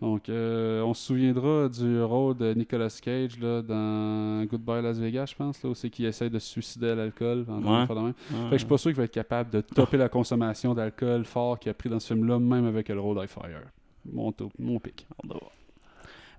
[0.02, 5.28] Donc, euh, on se souviendra du rôle de Nicolas Cage là, dans Goodbye Las Vegas,
[5.28, 7.46] je pense, là, où c'est qu'il essaie de se suicider à l'alcool.
[7.48, 7.70] Ouais.
[7.70, 7.86] Ouais.
[7.86, 11.24] Fait que je suis pas sûr qu'il va être capable de topper la consommation d'alcool
[11.26, 13.62] fort qu'il a pris dans ce film-là, même avec le rôle d'Highfire.
[14.12, 15.06] Mon, top- mon pic.
[15.24, 15.52] On doit voir.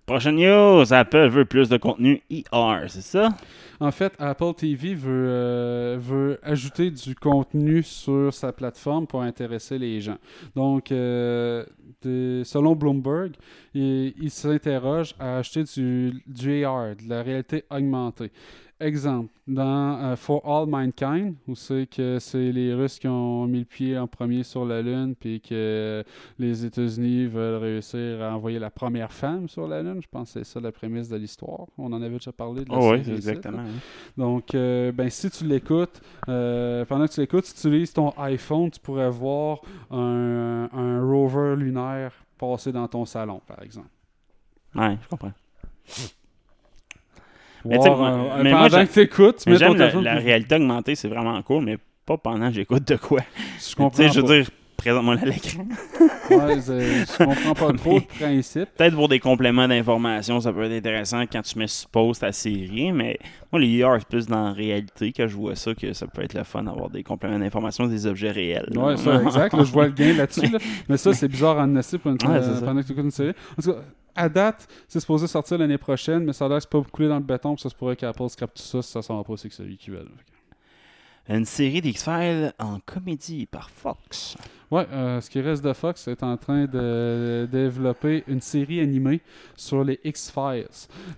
[0.05, 3.29] Prochaine news, Apple veut plus de contenu ER, c'est ça?
[3.79, 9.79] En fait, Apple TV veut, euh, veut ajouter du contenu sur sa plateforme pour intéresser
[9.79, 10.19] les gens.
[10.57, 11.65] Donc, euh,
[12.03, 13.33] selon Bloomberg,
[13.75, 18.33] il, il s'interroge à acheter du, du AR, de la réalité augmentée.
[18.83, 23.61] Exemple, dans euh, For All Mankind, où c'est que c'est les Russes qui ont mis
[23.61, 26.05] le pied en premier sur la Lune, puis que
[26.39, 30.01] les États-Unis veulent réussir à envoyer la première femme sur la Lune.
[30.03, 31.67] Je pense que c'est ça la prémisse de l'histoire.
[31.79, 33.63] On en avait déjà parlé de la Oh, oui, ici, exactement.
[33.65, 33.73] oui.
[34.17, 38.11] Donc, euh, ben, si tu l'écoutes, euh, pendant que tu l'écoutes, si tu utilises ton
[38.19, 39.61] iPhone, tu pourrais voir
[39.91, 43.89] un, un rover lunaire passer dans ton salon, par exemple.
[44.75, 45.33] Ouais, je comprends.
[47.65, 48.93] Mais tu sais, Voir, moi- euh, mais pendant que
[49.31, 52.87] tu mets ton j'aime la, réalité augmentée, c'est vraiment cool, mais pas pendant que j'écoute
[52.89, 53.21] de quoi.
[53.61, 54.51] Je Tu comprends sais, je veux dire,
[54.83, 55.65] présente-moi à l'écran.
[56.31, 58.69] Ouais, je comprends pas trop le principe.
[58.77, 62.91] Peut-être pour des compléments d'information, ça peut être intéressant quand tu mets suppose ta série,
[62.93, 63.19] mais
[63.53, 66.23] moi, les IR, c'est plus dans la réalité que je vois ça, que ça peut
[66.23, 68.69] être le fun d'avoir des compléments d'information des objets réels.
[68.75, 68.81] là.
[68.87, 69.55] Ouais, ça, exact.
[69.55, 70.47] Là, je vois le gain là-dessus.
[70.51, 70.59] là.
[70.89, 73.11] Mais ça, c'est bizarre en assez pour une, Ouais, euh, pendant que tu écoutes une
[73.11, 73.35] série.
[73.59, 73.79] En tout cas,
[74.15, 77.09] à date, c'est supposé sortir l'année prochaine, mais ça a l'air que c'est pas coulé
[77.09, 79.25] dans le béton, puis ça se pourrait qu'Apple scrape tout ça si ça s'en va
[79.25, 80.11] pas, c'est que celui qui veulent.
[81.29, 84.37] Une série d'X-Files en comédie par Fox.
[84.73, 89.21] Ouais, euh, ce qui reste de Fox est en train de développer une série animée
[89.55, 90.67] sur les X-Files.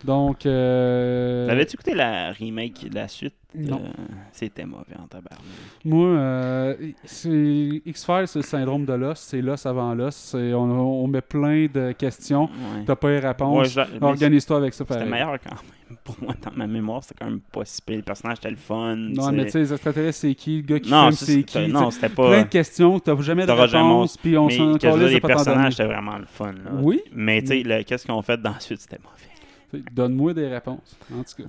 [0.03, 0.45] Donc.
[0.45, 3.37] Euh, T'avais-tu écouté la remake, la suite?
[3.57, 3.81] Non.
[3.85, 4.03] Euh,
[4.33, 5.39] C'était mauvais en tabarnak.
[5.85, 6.75] Moi, euh,
[7.05, 9.19] c'est- X-Files, c'est le syndrome de l'os.
[9.21, 10.35] C'est l'os avant l'os.
[10.35, 12.45] On, on met plein de questions.
[12.45, 12.85] Ouais.
[12.87, 13.77] T'as pas les Ouais, réponses.
[13.77, 15.99] mais Organise-toi avec ça, C'était meilleur quand même.
[16.05, 17.97] Pour moi, dans ma mémoire, c'était quand même pas si pire.
[17.97, 18.97] Le personnage était le fun.
[18.97, 20.57] Non, mais tu sais, les extraterrestres, c'est qui?
[20.57, 21.69] Le gars qui non, c'est qui?
[21.69, 22.29] non, c'était pas.
[22.31, 24.77] Plein de questions, t'as jamais de réponse, puis on s'en
[25.07, 26.53] les personnages, c'était vraiment le fun.
[26.53, 26.71] là.
[26.81, 27.01] Oui.
[27.13, 29.85] Mais tu sais, qu'est-ce qu'ils ont fait dans la suite, c'était mauvais.
[29.93, 30.97] Donne-moi des réponses.
[31.13, 31.49] En tout cas,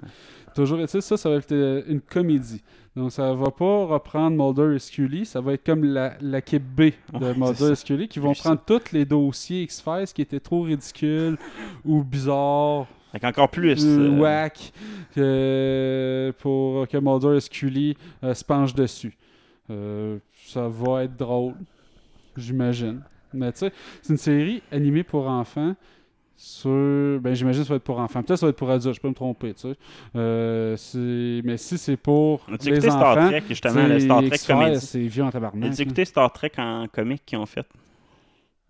[0.55, 2.63] toujours est-il, ça, ça va être euh, une comédie.
[2.95, 6.91] Donc, ça va pas reprendre Mulder et Scully, ça va être comme la- l'équipe B
[7.13, 10.61] de Ouais, Mulder et Scully qui vont prendre tous les dossiers X-Files qui étaient trop
[10.61, 11.37] ridicules
[11.85, 13.83] ou bizarres Fait qu'encore plus.
[13.85, 14.71] euh, euh, whack
[15.13, 19.17] que- pour que Mulder et Scully euh, se penchent dessus.
[19.69, 21.53] Euh, ça va être drôle,
[22.37, 23.01] j'imagine.
[23.33, 25.75] Mais tu sais, c'est une série animée pour enfants.
[26.38, 26.69] Sur...
[27.21, 28.21] Ben, j'imagine que ça va être pour enfants.
[28.21, 29.75] Peut-être que ça va être pour adultes, je peux me tromper, tu sais.
[30.15, 30.75] Euh,
[31.43, 35.23] mais si c'est pour As-tu écouté enfants, Star Trek, justement, le Star Trek c'est vieux
[35.23, 35.71] en tabarnak.
[35.71, 37.65] As-tu écouté Star Trek en comique qu'ils ont fait?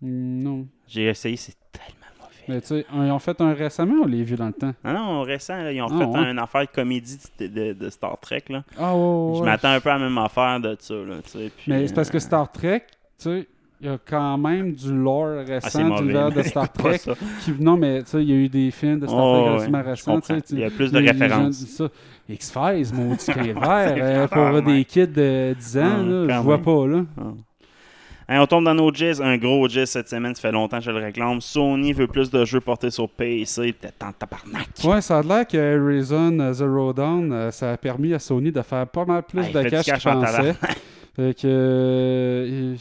[0.00, 0.66] Hmm, Non.
[0.86, 2.34] J'ai essayé, c'est tellement mauvais.
[2.48, 4.72] Mais tu sais, ils ont fait un récemment ou les vieux dans le temps?
[4.84, 6.30] Non, non, récent, là, ils ont Ah, fait ouais.
[6.30, 8.44] une affaire de comédie de, de- de Star Trek.
[8.48, 8.62] Là.
[8.78, 9.00] Ah ouais,
[9.32, 10.94] ouais, Je m'attends un peu à la même affaire de ça.
[10.94, 12.84] Là, tu sais, puis, Mais c'est parce que euh, Star Trek,
[13.18, 13.48] tu sais,
[13.80, 17.00] il y a quand même du lore ah, récent mauvais, du l'univers de Star Trek.
[17.44, 19.50] Qui, non, mais tu sais, il y a eu des films de Star Oh, Trek
[19.50, 20.20] relativement je récents.
[20.50, 21.82] Il y a plus de références.
[22.28, 26.58] X-Files, maudit calvaire, euh, pour des kids de 10 ans, Ah, là, quand je vois
[26.58, 27.04] pas, là.
[28.28, 30.84] Hein, on tombe dans nos jazz, un gros jazz cette semaine, ça fait longtemps que
[30.84, 31.40] je le réclame.
[31.40, 34.68] Sony veut plus de jeux portés sur PC, t'es en tabarnak.
[34.82, 38.62] Ouais, ça a l'air que Horizon Zero Dawn, euh, ça a permis à Sony de
[38.62, 40.54] faire pas mal plus Ah, de cash cash en pensaient.
[41.14, 42.74] Fait que, euh,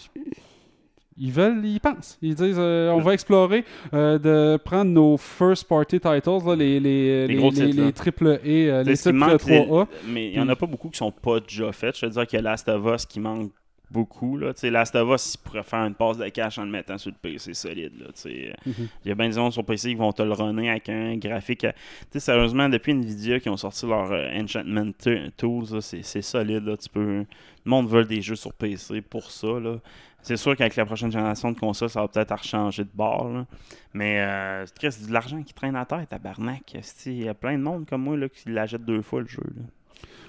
[1.18, 2.18] ils, veulent, ils pensent.
[2.22, 3.64] Ils disent, euh, on va explorer
[3.94, 8.28] euh, de prendre nos first party titles, là, les, les, Les gros les, les triple
[8.28, 9.88] A, euh, les manque, 3A.
[10.04, 11.98] c'est- mais il n'y en a pas beaucoup qui sont pas déjà faits.
[11.98, 13.52] Je veux dire que Last of Us qui manque
[13.92, 14.38] beaucoup.
[14.38, 14.54] Là.
[14.54, 16.98] Tu sais, Last of Us, ils pourraient faire une passe de cash en le mettant
[16.98, 17.94] sur le PC solide.
[18.00, 18.54] Là, tu sais.
[18.66, 18.74] Mhm.
[19.04, 21.16] Il y a bien des gens sur PC qui vont te le runner avec un
[21.18, 21.64] graphique.
[21.66, 21.72] euh,
[22.02, 24.92] Tu sais, sérieusement, depuis Nvidia qui ont sorti leur euh, Enchantment
[25.38, 26.66] Tools, c'est solide.
[26.66, 26.78] Là.
[26.78, 27.26] Tu peux...
[27.66, 29.60] Le monde veut des jeux sur PC pour ça.
[29.60, 29.78] Là.
[30.22, 33.30] C'est sûr qu'avec la prochaine génération de consoles, ça va peut-être à rechanger de bord.
[33.30, 33.46] là.
[33.94, 36.76] Mais euh, c'est c'est de l'argent qui traîne à terre, tabarnak.
[37.06, 39.44] Il y a plein de monde comme moi là, qui l'achète deux fois le jeu.
[39.56, 39.62] Là.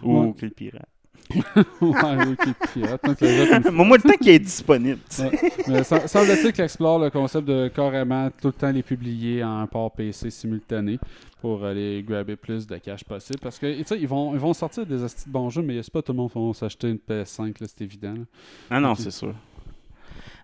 [0.02, 0.32] Ou Ouais.
[0.34, 0.88] qui le pirate.
[1.34, 5.00] Ouais, oui, qui est pirate, hein, c'est vrai, comme- Moi, le temps qu'il est disponible.
[5.18, 5.82] Ouais.
[5.84, 10.30] Semble-t-il qu'il explore le concept de carrément tout le temps les publier en port PC
[10.30, 10.98] simultané
[11.40, 13.38] pour aller grabber plus de cash possible.
[13.40, 15.82] Parce que, tu sais, ils vont, ils vont sortir des astis de bons jeux, mais
[15.82, 18.12] c'est pas tout le monde qui va s'acheter une PS5, là, c'est évident.
[18.14, 18.24] là.
[18.70, 19.34] Ah non, c'est sûr.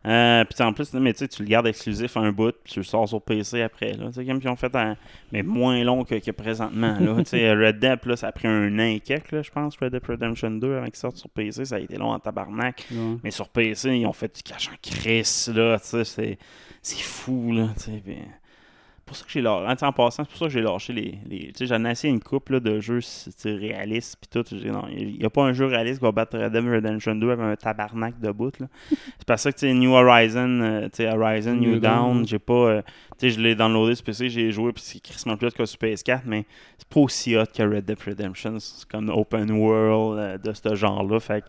[0.05, 3.09] Euh, puis en plus, mais tu le gardes exclusif un bout, puis tu le sors
[3.09, 3.93] sur PC après.
[3.93, 4.07] Là.
[4.09, 4.97] Tu sais, Comme ils ont fait un.
[5.31, 6.99] Mais moins long que, que présentement.
[6.99, 7.15] Là.
[7.23, 9.93] Tu sais, Red Dead, là, ça a pris un an et quelques, je pense, Red
[9.93, 11.65] Dead Redemption 2 avant qu'il sorte sur PC.
[11.65, 12.85] Ça a été long en tabarnak.
[12.91, 13.17] Ouais.
[13.23, 15.79] Mais sur PC, ils ont fait du cash en crise, là.
[15.79, 16.39] Tu sais, c'est,
[16.83, 17.69] c'est fou, là.
[17.77, 18.17] Tu sais, puis-
[19.05, 19.85] pour ça que j'ai lâché.
[19.85, 21.19] En passant, c'est pour ça que j'ai lâché les.
[21.29, 23.01] les tu sais, j'en ai essayé une couple là, de jeux
[23.45, 24.55] réalistes, puis tout.
[24.67, 27.31] Non, il n'y a pas un jeu réaliste qui va battre Red Dead Redemption 2
[27.31, 31.03] avec un tabarnak de bout, c'est parce ça que, tu sais, New Horizon, euh, tu
[31.03, 32.27] sais, Horizon New, New Dawn.
[32.27, 32.53] j'ai pas.
[32.53, 32.83] euh,
[33.19, 35.79] tu sais, je l'ai downloadé sur PC, j'ai joué, puis c'est crissement plus que sur
[35.79, 36.47] PS4, mais
[36.79, 38.59] c'est pas aussi hot que Red Dead Redemption.
[38.59, 41.21] C'est comme open world euh, de ce genre-là.
[41.21, 41.47] Fait que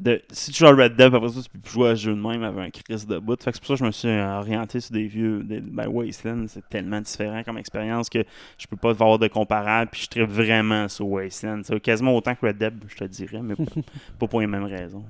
[0.00, 2.02] de, si tu joues à Red Dead, après ça, tu peux plus jouer à ce
[2.02, 3.42] jeu de même avec un Chris de bout.
[3.42, 5.42] Fait que c'est pour ça que je me suis orienté sur des vieux.
[5.42, 8.24] Des, ben, Wasteland, c'est tellement différent comme expérience que
[8.56, 9.90] je peux pas avoir de comparable.
[9.92, 11.60] Puis je tripe vraiment sur Wasteland.
[11.64, 13.64] C'est quasiment autant que Red Dead, je te dirais, mais pas,
[14.18, 15.04] pas pour les mêmes raisons.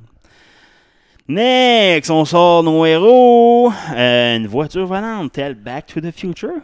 [1.29, 3.73] Next, on sort nos héros.
[3.95, 6.61] Euh, une voiture volante, telle Back to the Future.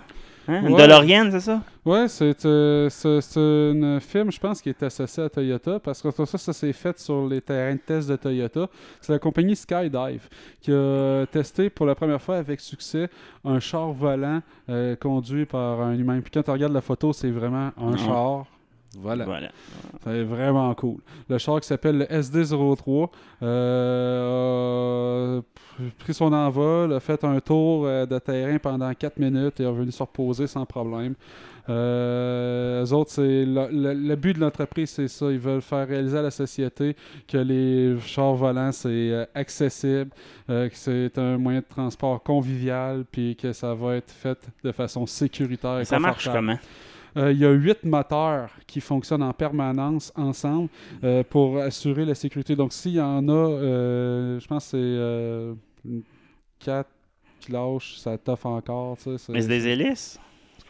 [0.51, 0.63] Hein?
[0.67, 0.83] Une Ouais.
[0.87, 1.61] DeLorean, c'est ça?
[1.85, 3.39] Ouais, c'est euh, c'est- c'est
[3.83, 6.99] un film, je pense, qui est associé à Toyota, parce que ça, ça s'est fait
[6.99, 8.67] sur les terrains de test de Toyota.
[9.03, 10.27] C'est la compagnie Skydive
[10.63, 13.09] qui a testé pour la première fois avec succès
[13.45, 14.41] un char volant
[14.71, 16.21] euh, conduit par un humain.
[16.23, 17.99] Puis quand tu regardes la photo, c'est vraiment un Ouais.
[17.99, 18.47] char.
[18.97, 19.25] Voilà.
[19.25, 19.49] Voilà.
[20.05, 20.97] C'est vraiment cool.
[21.29, 23.09] Le char qui s'appelle le SD03
[23.43, 25.43] euh, a
[25.99, 29.67] pris son envol, a fait un tour euh, de terrain pendant 4 minutes et est
[29.67, 31.15] revenu se reposer sans problème.
[31.69, 35.27] Euh, eux autres, c'est le, le- le but de l'entreprise, c'est ça.
[35.31, 40.11] Ils veulent faire réaliser à la société que les chars volants, c'est euh, accessible,
[40.49, 44.73] euh, que c'est un moyen de transport convivial, puis que ça va être fait de
[44.73, 46.59] façon sécuritaire et Ça marche comment?
[47.17, 50.69] Euh, il y a huit moteurs qui fonctionnent en permanence ensemble
[51.05, 52.55] euh, pour assurer la sécurité.
[52.57, 55.55] Donc, s'il y en a, euh, je pense que
[55.85, 56.91] c'est quatre
[57.41, 58.97] qui lâchent, ça toffe encore.
[58.99, 60.19] tu sais, Mais c'est des hélices?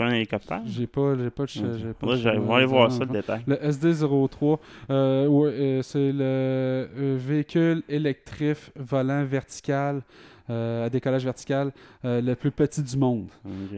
[0.00, 0.62] Un hélicoptère?
[0.64, 3.42] J'ai pas, j'ai pas, j'ai pas vais chemin aller voir ça, le détail.
[3.46, 4.58] Le SD03,
[4.90, 10.02] euh, ouais, euh, c'est le véhicule électrique volant vertical,
[10.48, 11.72] à décollage vertical,
[12.04, 13.28] euh, le plus petit du monde.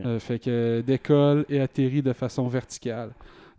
[0.04, 3.10] Euh, fait que décolle et atterrit de façon verticale.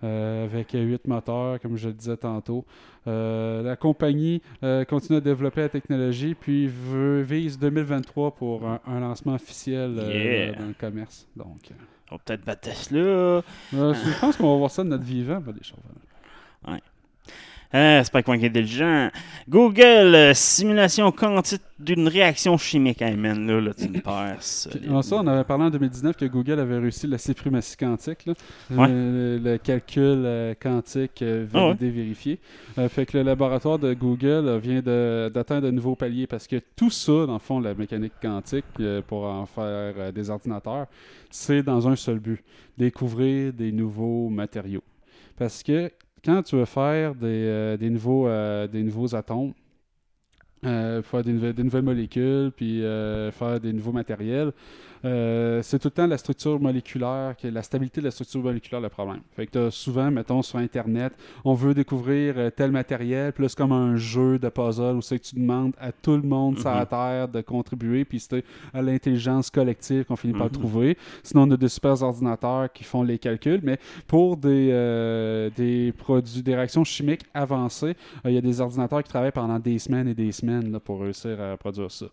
[0.04, 2.66] euh, avec 8 moteurs, comme je le disais tantôt.
[3.08, 8.80] Euh, la compagnie euh, continue à développer la technologie, puis veut, vise 2023 pour un,
[8.88, 10.56] un lancement officiel euh, Yeah.
[10.60, 11.28] dans le commerce.
[11.36, 11.74] Donc, euh,
[12.10, 12.98] On va peut-être battre Tesla.
[13.00, 13.42] euh,
[13.74, 15.78] je pense qu'on va voir ça de notre vivant, pas des choses.
[17.74, 19.10] Ah, c'est pas quoi intelligent.
[19.48, 19.82] Google,
[20.14, 23.02] euh, simulation quantique d'une réaction chimique.
[23.02, 24.44] Hey man, là, là tu me perds.
[24.44, 28.34] ça, on avait parlé en 2019 que Google avait réussi la suprématie quantique, là.
[28.72, 28.88] Ouais.
[28.90, 31.68] le, le calcul euh, quantique euh, Ah ouais.
[31.68, 32.40] validé, vérifié.
[32.78, 36.58] Euh, fait que le laboratoire de Google vient de- d'atteindre de nouveaux paliers parce que
[36.76, 38.66] tout ça, dans le fond, la mécanique quantique,
[39.08, 40.88] pour en faire des ordinateurs,
[41.30, 42.44] c'est dans un seul but,
[42.78, 44.84] découvrir des nouveaux matériaux.
[45.38, 45.90] Parce que
[46.24, 47.78] quand tu veux faire des, euh,
[48.28, 49.54] euh, nouveaux atomes,
[50.66, 52.82] euh, faire des, nouvelles- des nouvelles molécules, puis
[53.32, 54.52] faire des nouveaux matériels.
[55.04, 58.82] Euh, c'est tout le temps la structure moléculaire, que la stabilité de la structure moléculaire
[58.82, 59.22] le problème.
[59.36, 63.96] Fait que souvent, mettons, sur Internet, on veut découvrir euh, tel matériel, c'est comme un
[63.96, 66.86] jeu de puzzle où c'est que tu demandes à tout le monde sur la Mhm.
[66.88, 68.44] Terre de contribuer, puis c'est
[68.74, 70.60] à l'intelligence collective qu'on finit par le Mhm.
[70.60, 70.98] trouver.
[71.24, 73.78] Sinon, on a des super ordinateurs qui font les calculs, mais
[74.08, 77.96] pour des, euh, des produits, des réactions chimiques avancées,
[78.26, 80.80] euh, il y a des ordinateurs qui travaillent pendant des semaines et des semaines là,
[80.80, 82.06] pour réussir à produire ça.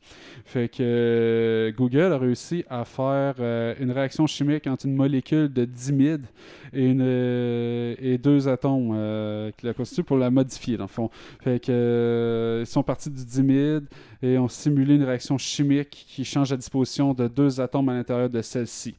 [0.44, 5.64] Fait que Google a réussi à faire euh, une réaction chimique entre une molécule de
[5.64, 6.26] dimide
[6.72, 11.10] et, euh, deux atomes euh, qui la constituent pour la modifier, dans le fond.
[11.46, 13.86] Ils sont partis du dimide
[14.22, 18.28] et ont simulé une réaction chimique qui change la disposition de deux atomes à l'intérieur
[18.28, 18.96] de celle-ci.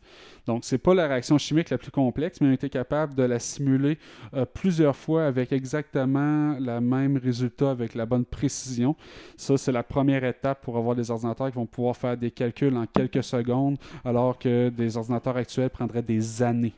[0.50, 3.38] Donc, c'est pas la réaction chimique la plus complexe, mais on été capable de la
[3.38, 4.00] simuler
[4.34, 8.96] euh, plusieurs fois avec exactement le même résultat, avec la bonne précision.
[9.38, 12.76] Ça, c'est la première étape pour avoir des ordinateurs qui vont pouvoir faire des calculs
[12.76, 16.74] en quelques secondes, alors que des ordinateurs actuels prendraient des années.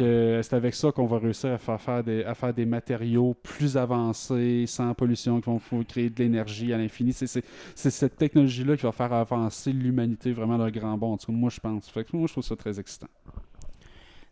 [0.00, 3.34] Euh, c'est avec ça qu'on va réussir à faire, faire des, à faire des matériaux
[3.42, 7.12] plus avancés, sans pollution, qui vont créer de l'énergie à l'infini.
[7.12, 7.42] C'est-
[7.74, 11.14] cette technologie-là qui va faire avancer l'humanité vraiment d'un grand bond.
[11.14, 11.88] En tout cas, moi, je pense.
[11.88, 12.91] Fait que moi, je trouve ça très excitant.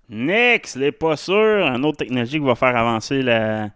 [0.08, 1.66] Next, les pas sûr.
[1.66, 3.70] Une autre technologie qui va faire avancer la-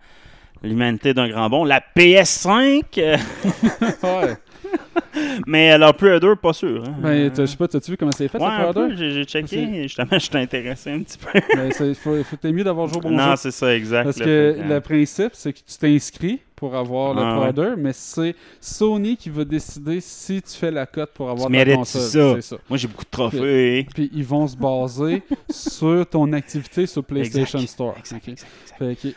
[0.63, 1.65] l'humanité d'un grand bond.
[1.65, 2.83] La PS5.
[2.99, 3.17] euh,
[4.03, 4.37] ouais.
[5.47, 6.83] mais alors, plus 2, pas sûr.
[6.87, 6.95] Hein.
[6.99, 9.83] Ben, je sais pas, t'as-tu vu comment c'est fait, Ouais, j'ai checké.
[9.85, 11.39] Justement, je suis intéressé un petit peu.
[11.55, 14.05] Ben, faut, faut mieux d'avoir joué au bon non, c'est ça, exact.
[14.05, 17.53] Parce que le principe, c'est que tu t'inscris pour avoir Ah, le ouais.
[17.53, 21.75] Predator, mais c'est Sony qui va décider si tu fais la cote pour avoir Tu
[21.75, 22.01] console.
[22.03, 22.35] ça.
[22.37, 22.57] C'est ça.
[22.69, 23.87] Moi, j'ai beaucoup de trophées.
[23.95, 27.95] Puis ils vont se baser sur ton activité sur PlayStation Exact, Store.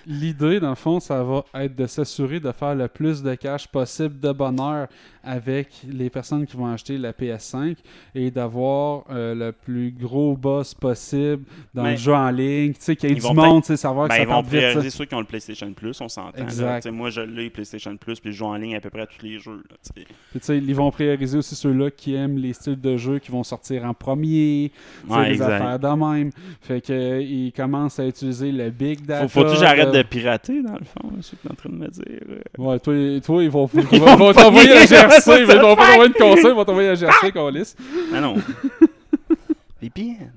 [0.06, 3.68] l'idée, dans le fond, ça va être de s'assurer de faire le plus de cash
[3.68, 4.88] possible de bonheur
[5.24, 7.76] avec les personnes qui vont acheter la PS5
[8.16, 12.72] et d'avoir euh, le plus gros boss possible dans Mais le jeu en ligne.
[12.74, 14.42] Tu sais, qu'il y ait du monde, tu sais, savoir Ben, que ça ils vont
[14.42, 14.50] vite.
[14.52, 16.46] prioriser ceux qui ont le PlayStation Plus, on s'entend.
[16.94, 19.24] Moi, je consoles-là, PlayStation Plus, puis je joue en ligne à peu près à tous
[19.26, 19.64] les jeux.
[19.70, 20.04] Là, tu.
[20.32, 23.44] Puis, tu ils vont prioriser aussi ceux-là qui aiment les styles de jeu qui vont
[23.44, 24.72] sortir en premier,
[25.08, 25.52] tu Ouais, des exact.
[25.52, 26.32] affaires de même.
[26.62, 29.28] Fait que ils commencent à utiliser le big data.
[29.28, 31.70] Faut, faut-tu que j'arrête de- pirater, dans le fond, c'est ce que t'es en train
[31.70, 32.04] de me dire.
[32.30, 32.40] euh?
[32.58, 35.76] Ouais, toi, toi ils vont, ils Ils vont, vont t'envoyer pogner, GRC, ils the vont
[35.76, 37.76] pas t'envoyer une console, ils vont t'envoyer la GRC, qu'on lisse.
[38.14, 38.36] Ah non.
[39.82, 40.32] VPN.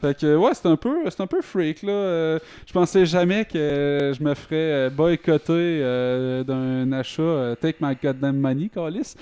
[0.00, 1.92] Fait que, ouais, c'est un peu, c'est un peu freak, là.
[1.92, 5.52] Euh, je pensais jamais que je me ferais euh, boycotter
[5.82, 9.14] euh, d'un achat euh, Take My Goddamn Money, Calis.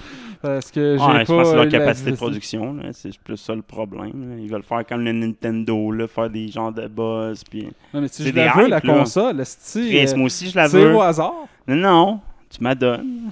[0.42, 1.20] Parce que j'ai Ouais, pas.
[1.24, 4.30] je pense que c'est leur la- capacité de production, là, c'est plus ça le problème.
[4.30, 4.36] là.
[4.38, 7.68] Ils veulent faire comme le Nintendo, là, faire des genres de buzz, puis...
[7.94, 11.00] Non, mais si je la veux, la hype, console, moi aussi, je la c'est au
[11.00, 11.32] hasard.
[11.66, 12.20] Non, non,
[12.50, 13.30] tu m'adonnes.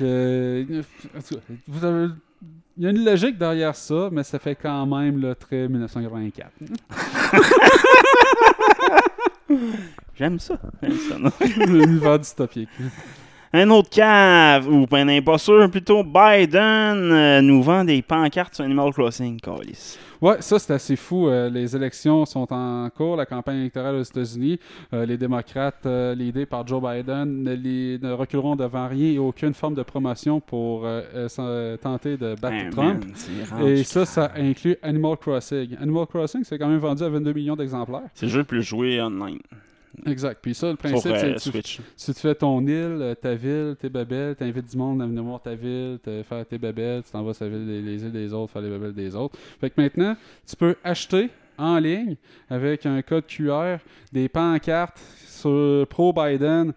[0.00, 1.28] Euh, cas,
[1.68, 2.12] vous avez-
[2.78, 6.50] Il y a une logique derrière ça, mais ça fait quand même là, très 1984.
[10.14, 10.58] J'aime ça.
[10.82, 11.32] J'aime ça, non?
[11.66, 12.68] L'univers dystopique.
[13.54, 18.64] Un autre cave, ou ben pas sûr, plutôt Biden euh, nous vend des pancartes sur
[18.64, 19.96] Animal Crossing, Callis.
[20.22, 21.28] Ouais, ça c'est assez fou.
[21.28, 24.58] Euh, les élections sont en cours, la campagne électorale aux États-Unis.
[24.92, 29.18] Euh, les démocrates, euh, l'idée par Joe Biden, ne, les- ne reculeront devant rien et
[29.18, 30.86] aucune forme de promotion pour
[31.82, 33.04] tenter de battre Hey, Trump.
[33.52, 35.76] man, Et ça, ça inclut Animal Crossing.
[35.80, 38.02] Animal Crossing, c'est quand même vendu à 22 millions d'exemplaires.
[38.14, 39.38] C'est le jeu le plus joué online.
[40.04, 40.38] Exact.
[40.42, 41.80] Puis ça, le principe, euh, c'est que tu, Switch.
[41.96, 45.22] si tu fais ton île, euh, ta ville, tes babelles, t'invites du monde à venir
[45.22, 48.12] voir ta ville, faire tes babelles, tu t'en vas sur la ville des- les îles
[48.12, 49.38] des autres, faire les babelles des autres.
[49.60, 50.16] Fait que maintenant,
[50.46, 52.16] tu peux acheter en ligne
[52.50, 53.78] avec un code QR
[54.12, 56.72] des pancartes sur Pro Biden,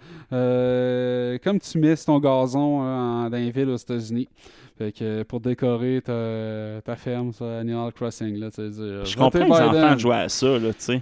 [0.54, 2.86] euh, comme tu mets sur ton gazon euh,
[3.26, 4.28] en, dans les villes aux États-Unis.
[4.78, 9.16] Fait que euh, pour décorer ta, ta ferme sur Animal Crossing, là, tu sais, Je
[9.18, 9.84] comprends que les Biden.
[9.84, 11.02] enfants jouent à ça, là, tu sais.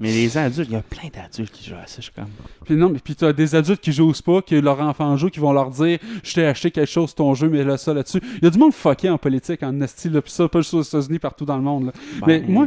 [0.00, 2.24] Mais les adultes, il y a plein d'adultes qui jouent à ça, je suis comme...
[2.64, 5.40] Puis non, mais puis t'as des adultes qui jouent pas, que leur enfant joue, qui
[5.40, 8.20] vont leur dire Je t'ai acheté quelque chose ton jeu, mais là, ça là-dessus.
[8.38, 10.74] Il y a du monde fucké en politique, en esti, là, pis ça, pas juste
[10.74, 11.86] aux États-Unis, partout dans le monde.
[11.86, 11.92] Là.
[12.26, 12.66] mais Ben, moi,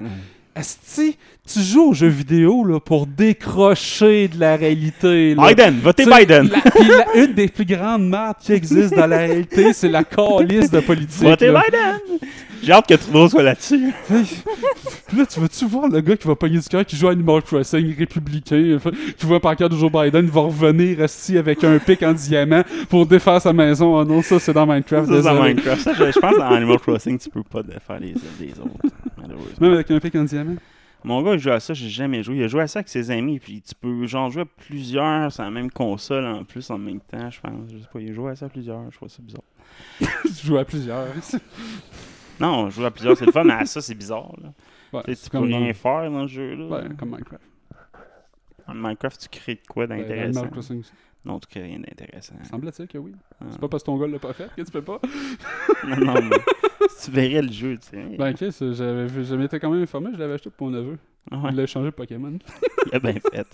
[0.55, 5.35] Tu joues aux jeux vidéo là, pour décrocher de la réalité.
[5.35, 5.49] Là.
[5.49, 6.49] Biden, votez Biden!
[6.49, 10.71] la- la- une des plus grandes marques qui existent dans la réalité, c'est la calice
[10.71, 11.23] de politique.
[11.23, 11.61] Votez là.
[11.65, 12.19] Biden!
[12.61, 13.91] J'ai hâte que Trudeau soit là-dessus.
[15.17, 17.41] Là, tu vas-tu voir le gars qui va pogner du cœur, qui joue à Animal
[17.41, 18.77] Crossing, républicain,
[19.17, 22.13] qui voit un pancarte de Joe Biden, il va revenir assis avec un pic en
[22.13, 23.97] diamant pour défaire sa maison.
[23.99, 25.07] Oh non, ça c'est dans Minecraft.
[25.11, 25.43] C'est dans.
[25.43, 25.89] Minecraft.
[25.93, 28.95] Je, je pense que dans Animal Crossing, tu peux pas défaire les des autres,
[29.28, 29.57] malheureusement.
[29.61, 30.55] Même avec un pic en diamant.
[31.05, 32.38] Mon gars, il joue à ça, j'ai jamais joué.
[32.38, 35.32] Il a joué à ça avec ses amis, puis tu peux genre jouer à plusieurs
[35.34, 37.69] sur la même console en plus en même temps, je pense.
[37.71, 39.43] Je sais pas, il a joué à ça à plusieurs, je trouve ça bizarre.
[40.24, 41.07] tu joues à plusieurs.
[42.39, 44.34] Non, jouer à plusieurs, c'est le fun, mais à ça, c'est bizarre.
[44.41, 44.53] Là.
[44.91, 46.55] Ouais, Tu peux rien dans- faire dans le jeu.
[46.55, 46.65] Là.
[46.65, 47.43] Ouais, comme Minecraft.
[48.67, 50.41] En Minecraft, tu crées de quoi d'intéressant?
[50.41, 50.82] Animal
[51.26, 52.36] Non, tu crées rien d'intéressant.
[52.49, 53.13] Semble-t-il que oui.
[53.39, 53.45] Ah.
[53.49, 54.99] C'est pas parce que ton gars l'a pas fait que tu peux pas.
[55.88, 56.38] non, non, mais
[57.03, 58.17] tu verrais le jeu, tu sais.
[58.17, 60.97] Ben, ok, j'avais je m'étais quand même informé, je l'avais acheté pour mon neveu.
[61.32, 61.38] Ouais.
[61.51, 62.38] Il l'a échangé pour Pokémon.
[62.88, 63.47] Il a bien fait.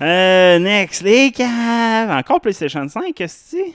[0.00, 2.10] Euh, next, les caves.
[2.10, 3.74] Encore PlayStation 5, qu'est-ce que c'est?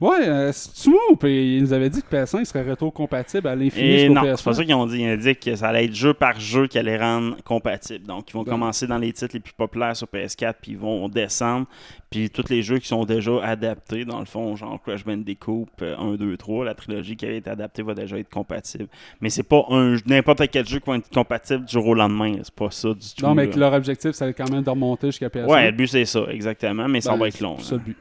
[0.00, 4.22] Ouais, euh, c'est puis ils nous avaient dit que PS5 serait rétro-compatible à l'infini non,
[4.22, 4.36] PS5.
[4.36, 5.00] c'est pas ça qu'ils ont dit.
[5.02, 8.06] Ils ont dit que ça allait être jeu par jeu qui allait rendre compatible.
[8.06, 11.08] Donc, ils vont commencer dans les titres les plus populaires sur PS4, puis ils vont
[11.08, 11.66] descendre.
[12.10, 15.96] Puis tous les jeux qui sont déjà adaptés, dans le fond, genre Crash Bandicoot euh,
[15.96, 18.88] 1, 2, 3, la trilogie qui avait été adaptée va déjà être compatible.
[19.20, 22.34] Mais c'est pas un n'importe quel jeu qui va être compatible du jour au lendemain.
[22.42, 23.24] C'est pas ça du tout.
[23.24, 25.46] Non, mais que leur objectif, c'est quand même de remonter jusqu'à PS5.
[25.46, 26.88] Ouais, le but c'est ça, exactement.
[26.88, 27.56] Mais ça Ben, va être long.
[27.58, 27.96] C'est le but.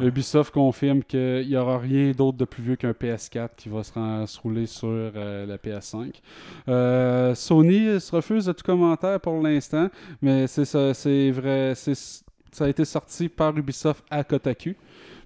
[0.00, 4.40] Ubisoft confirme qu'il n'y aura rien d'autre de plus vieux qu'un PS4 qui va se,
[4.40, 6.14] rouler sur euh, la PS5.
[6.68, 9.88] Euh, Sony se refuse de tout commentaire pour l'instant,
[10.20, 10.92] mais c'est ça,
[11.32, 14.74] vrai, ça a été sorti par Ubisoft à Kotaku.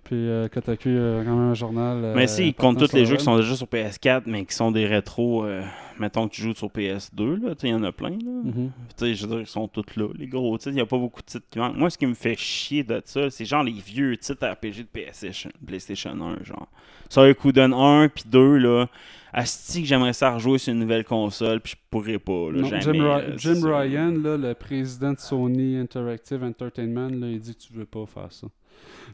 [0.05, 2.05] Puis euh, Kotaku, euh, quand même un journal.
[2.05, 4.55] euh, Mais si, ils comptent tous les jeux qui sont déjà sur PS4, mais qui
[4.55, 5.62] sont des rétros, euh,
[5.99, 8.16] mettons que tu joues sur PS2, là, tu sais, il y en a plein, là.
[8.44, 8.70] Mhm.
[9.01, 11.20] Je veux dire, ils sont tous là, les gros titres, il n'y a pas beaucoup
[11.20, 11.76] de titres qui manquent.
[11.76, 14.88] Moi, ce qui me fait chier de ça, c'est genre les vieux titres RPG de
[14.92, 16.68] PlayStation, PlayStation 1, genre.
[17.11, 18.86] Suikoden 1 puis 2, là,
[19.32, 22.68] asti que j'aimerais ça rejouer sur une nouvelle console, puis je pourrais pas, là, Non,
[22.68, 22.82] jamais.
[22.82, 23.78] Jim, là, Jim ça.
[23.80, 28.05] Ryan, là, le président de Sony Interactive Entertainment, là, il dit que tu veux pas
[28.07, 28.46] faire ça.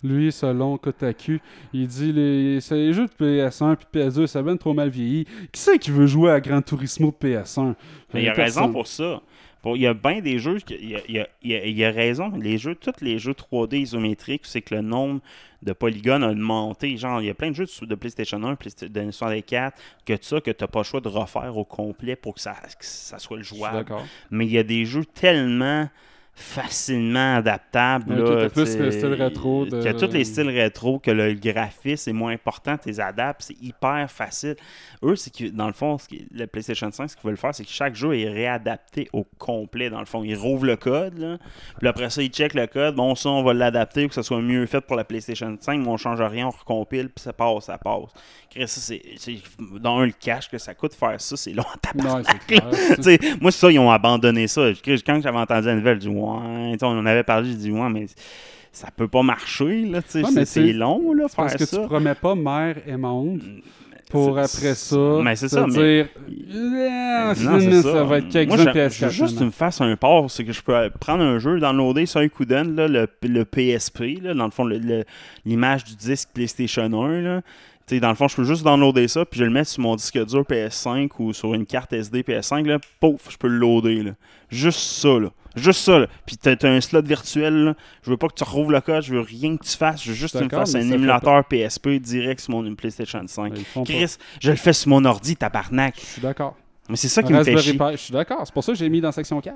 [0.03, 1.39] Lui, selon Kotaku,
[1.73, 4.91] il dit les, c'est les jeux de PS1 puis de PS2, ça va trop mal
[4.91, 5.25] vieilli.
[5.53, 7.75] Qui c'est qui veut jouer à Gran Turismo de PS1
[8.13, 8.63] Mais il a Personne.
[8.65, 9.23] raison pour ça.
[9.63, 11.55] Pour- il y a bien des jeux, il y a, il y a- il y
[11.55, 12.31] a- y a raison.
[12.39, 15.21] Les jeux, tous les jeux 3D isométriques, c'est que le nombre
[15.63, 16.99] de polygones a augmenté.
[16.99, 20.13] Genre, il y a plein de jeux de de PlayStation 1, Playsta- de 64, que
[20.21, 22.85] ça, que tu n'as pas le choix de refaire au complet pour que ça, que
[22.85, 23.87] ça soit le jouable.
[24.31, 25.89] Mais il y a des jeux tellement
[26.35, 28.13] facilement adaptable.
[28.13, 31.11] Ouais, là, qui plus le style rétro de- Qui a tous les styles rétro, que
[31.11, 34.57] le graphisme est moins important, tu les adaptes, c'est hyper facile.
[35.03, 37.65] Eux, c'est que dans le fond, ce le PlayStation 5, ce qu'ils veulent faire, c'est
[37.65, 39.91] que chaque jeu est réadapté au complet.
[39.91, 41.39] Dans le fond, ils rouvrent le code, là,
[41.79, 42.97] puis après ça, ils checkent le code.
[42.97, 45.81] Bon, ça, on va l'adapter pour que ça soit mieux fait pour la PlayStation 5,
[45.81, 48.11] mais on change rien, on recompile, puis ça passe, ça passe.
[48.57, 49.03] Ça, c'est,
[49.81, 52.27] dans un, le cash que ça coûte faire ça, c'est long à tabarnak,
[53.05, 54.69] Ouais, moi, ça, ils ont abandonné ça.
[54.85, 57.89] Quand j'avais entendu la nouvelle, j'ai dit, ouais, on en avait parlé, j'ai dit, ouais,
[57.91, 58.07] mais
[58.73, 61.81] ça peut pas marcher, là, tu sais, c'est, mais long, là, Parce faire que ça.
[61.83, 63.41] tu promets pas mère et monde
[64.11, 66.07] pour C'est- après ça mais c'est ça, mais- dire
[66.57, 68.05] Ah, Non, ça.
[68.05, 69.11] va être quelques Moi, jeux j'ai- PS4.
[69.11, 72.07] j'ai juste que me fasses un port, c'est que je peux prendre un jeu, downloader
[72.07, 72.45] sur un coup
[72.75, 74.69] là, le, le PSP, là, dans le fond,
[75.45, 77.21] l'image du disque PlayStation 1.
[77.23, 77.41] Là.
[77.87, 79.83] Tu sais, dans le fond, je peux juste downloader ça, puis je le mets sur
[79.83, 83.59] mon disque dur PS5 ou sur une carte SD PS5, là, pouf, je peux le
[83.59, 84.03] loader.
[84.03, 84.13] Là.
[84.49, 85.29] Juste ça, là.
[85.55, 86.07] Juste ça, là.
[86.27, 87.75] Puis t'as t'as un slot virtuel, là.
[88.03, 90.11] Je veux pas que tu rouvres le code, je veux rien que tu fasses, je
[90.11, 93.53] veux juste que tu me fasses un émulateur PSP direct sur mon PlayStation 5.
[93.53, 93.93] Mais ils font pas.
[93.93, 95.97] Chris, je le fais sur mon ordi, tabarnak.
[96.01, 96.57] Je suis d'accord.
[96.89, 97.79] Mais c'est ça qui me fait chier.
[97.93, 98.43] Je suis d'accord.
[98.45, 99.55] C'est pour ça que j'ai mis dans la section CAF.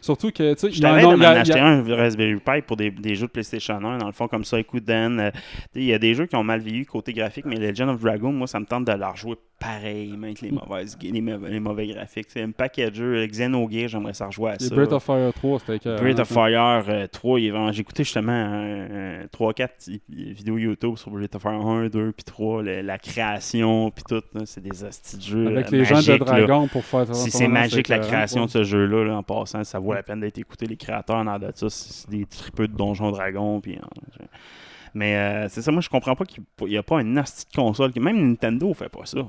[0.00, 1.34] Surtout que, tu sais, Je il y en t'avais a- de il y a- m'en
[1.34, 4.06] il y a- acheter un Raspberry Pi pour des, des jeux de PlayStation 1, dans
[4.06, 5.20] le fond, comme ça, Ekuden.
[5.20, 5.44] euh, tu sais,
[5.74, 8.32] Il y a des jeux qui ont mal vieilli côté graphique, mais Legend of Dragon,
[8.32, 11.60] moi, ça me tente de la rejouer pareil, même avec les, mauvaises, les, mauvais- les
[11.60, 12.28] mauvais graphiques.
[12.30, 13.26] C'est un paquet de jeux.
[13.26, 14.74] Xenogears, j'aimerais ça rejouer à ça.
[14.74, 16.00] Breath of Fire 3, c'était que.
[16.00, 18.30] Breath of Fire euh, 3, il est vraiment- j'ai écouté justement
[19.32, 24.04] 3-4 vidéos YouTube sur Breath of Fire 1, 2 puis 3, le- la création puis
[24.08, 26.16] tout, c'est des astis de jeux Avec euh, les gens de.
[26.16, 29.64] Dragon pour faire C'est magique la création de ce jeu-là, là, en passant.
[29.64, 30.66] Ça vaut la peine d'être écouté.
[30.66, 33.60] Les créateurs dans de ça, c'est des tripeux de Donjons Dragons.
[33.60, 34.24] Puis, hein,
[34.94, 37.22] Mais euh, c'est ça, moi je comprends pas qu'il n'y a pas une de
[37.54, 37.92] console.
[37.92, 39.20] que Même Nintendo fait pas ça.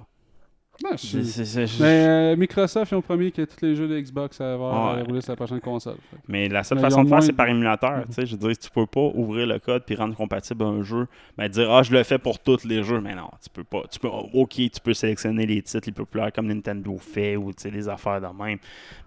[0.94, 4.40] Je C'est- c'est- Mais euh, Microsoft, ils ont promis que tous les jeux de Xbox
[4.42, 4.94] allaient avoir- Ouais.
[4.94, 5.96] allaient rouler sur la prochaine console.
[6.10, 8.04] Fait Mais la seule Mais façon de faire, moins- c'est par émulateur.
[8.08, 10.82] tu sais, Je veux dire, tu peux pas ouvrir le code puis rendre compatible un
[10.82, 11.08] jeu.
[11.38, 13.00] Mais dire, ah, je le fais pour tous les jeux.
[13.00, 13.84] Mais non, tu peux pas.
[13.92, 17.64] Tu peux, ok, tu peux sélectionner les titres les populaires comme Nintendo fait ou tu
[17.64, 18.58] sais, des affaires de même.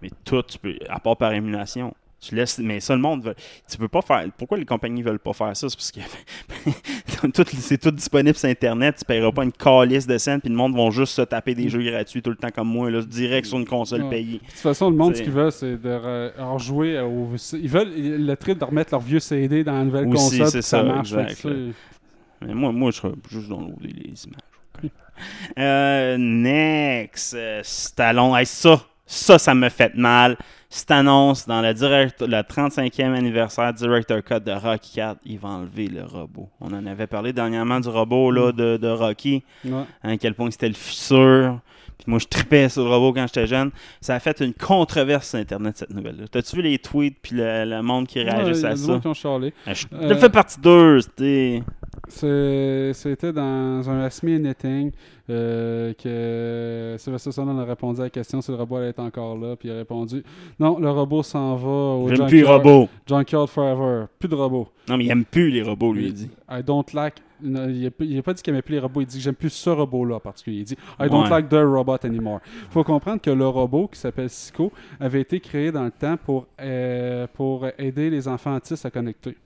[0.03, 1.95] Mais tout, tu peux, à part par émulation.
[2.29, 3.35] Tu laisses, mais ça, le monde veut.
[3.71, 4.25] Tu peux pas faire.
[4.39, 5.69] Pourquoi les compagnies veulent pas faire ça?
[5.69, 6.01] C'est parce que
[7.33, 8.97] tout- c'est tout disponible sur Internet.
[8.99, 11.69] Tu paieras pas une calice de scènes, puis le monde va juste se taper des
[11.69, 14.11] jeux gratuits tout le temps comme moi, là, direct sur une console Ouais.
[14.11, 14.39] payée.
[14.39, 17.31] De toute façon, le monde, ce qu'ils veulent, c'est de re- rejouer au.
[17.53, 20.49] Ils veulent le trip de remettre leur vieux CD dans la nouvelle Aussi, console.
[20.51, 21.13] c'est ça, ça, marche.
[21.13, 21.47] Exact.
[22.47, 24.91] Mais moi, moi je serais juste downloader les images.
[25.59, 28.35] Euh, next, euh, Stallone.
[28.37, 30.37] Hey, ça, ça, ça me fait mal.
[30.77, 35.51] Cette annonce dans le, direct, le 35e anniversaire Director Cut de Rocky 4, il va
[35.51, 36.49] enlever le robot.
[36.61, 39.85] On en avait parlé dernièrement du robot là, de, de Rocky, Ouais.
[40.03, 41.61] à quel point c'était le futur.
[41.97, 43.71] Puis moi, je tripais sur le robot quand j'étais jeune.
[44.01, 46.25] Ça a fait une controverse sur Internet, cette nouvelle-là.
[46.29, 48.99] T'as-tu vu les tweets puis le, le monde qui réagissait à ça?
[48.99, 49.15] qui ont.
[49.65, 51.63] Ah, Je Euh, je fais partie d'eux, c'était...
[52.09, 54.93] C'était dans un Ask Me Anything
[55.31, 59.37] euh, que Sylvester Stallone a répondu à la question si le robot allait être encore
[59.39, 59.57] là.
[59.57, 60.23] Puis il a répondu
[60.59, 62.89] Non, le robot s'en va au J'aime plus les robots.
[63.07, 64.07] Junkyard Forever.
[64.19, 64.69] Plus de robots.
[64.89, 66.31] Non, mais il aime plus les robots, lui, il dit.
[66.51, 67.15] I don't like.
[67.43, 69.01] non, il n'a pas, il dit qu'il aimait plus les robots.
[69.01, 70.59] Il dit que j'aime plus ce robot-là en particulier.
[70.59, 71.31] Il dit I don't Ouais.
[71.31, 72.41] like the robot anymore.
[72.71, 74.71] faut comprendre que le robot qui s'appelle Sico
[75.01, 79.37] avait été créé dans le temps pour, euh, pour aider les enfants autistes à connecter.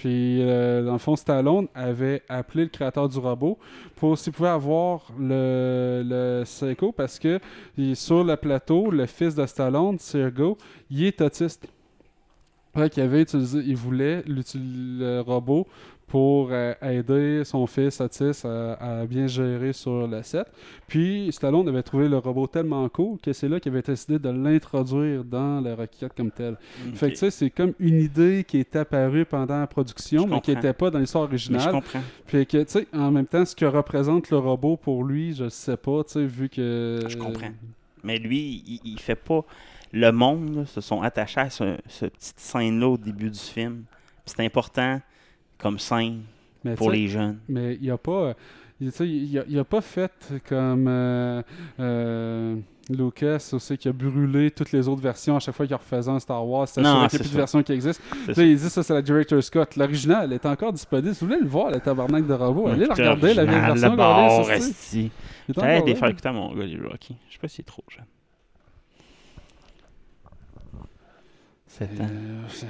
[0.00, 3.58] Puis, euh, dans le fond, Stallone avait appelé le créateur du robot
[3.96, 7.38] pour s'il pouvait avoir le, le Seiko parce que
[7.76, 10.56] il- sur le plateau, le fils de Stallone, Sergo,
[10.90, 11.68] il est autiste.
[12.92, 15.66] Qu'il avait utilisé, il voulait le robot
[16.10, 20.44] pour euh, aider son fils autiste à, à bien gérer sur le set.
[20.88, 24.28] Puis Stallone avait trouvé le robot tellement cool que c'est là qu'il avait décidé de
[24.28, 26.56] l'introduire dans le Rocky 4 comme tel.
[26.94, 30.34] Fait que tu sais, c'est comme une idée qui est apparue pendant la production, Je
[30.34, 31.74] mais qui n'était pas dans l'histoire Mais je originale.
[31.74, 32.02] comprends.
[32.26, 35.48] Puis que, tu sais, en même temps, ce que représente le robot pour lui, je
[35.48, 37.04] sais pas, tu sais, vu que...
[37.06, 37.52] Je comprends.
[38.02, 39.44] Mais lui, il, il fait pas.
[39.92, 43.84] Le monde là, se sont attachés à ce, ce petite scène-là au début du film.
[44.26, 45.00] C'est important
[45.60, 46.22] comme scène
[46.64, 47.38] Mais pour les jeunes.
[47.48, 48.34] Mais il a pas.
[48.80, 50.10] Il, sais, il, a, il a pas fait
[50.48, 51.42] comme euh,
[51.80, 52.56] euh,
[52.88, 56.18] Lucas aussi qui a brûlé toutes les autres versions à chaque fois qu'il refaisait un
[56.18, 56.66] Star Wars.
[56.66, 58.00] C'est Non, sûr qu'il n'y a c'est plus de version qui existe.
[58.24, 59.76] C'est sais, il dit ça, c'est la Director Scott.
[59.76, 61.14] L'original est encore disponible.
[61.14, 63.90] Si vous voulez le voir, le tabarnak de robot, allez le regarder, la vieille version.
[63.90, 64.98] le bord, regardez, ça, c'est- esti.
[65.00, 65.98] il est J'arrête encore de les là.
[66.00, 67.16] faire écouter à mon gars, les Rocky.
[67.28, 68.04] Je sais pas s'il est trop jeune.
[71.82, 71.82] Ans.
[71.82, 71.86] Euh,
[72.48, 72.66] c'est-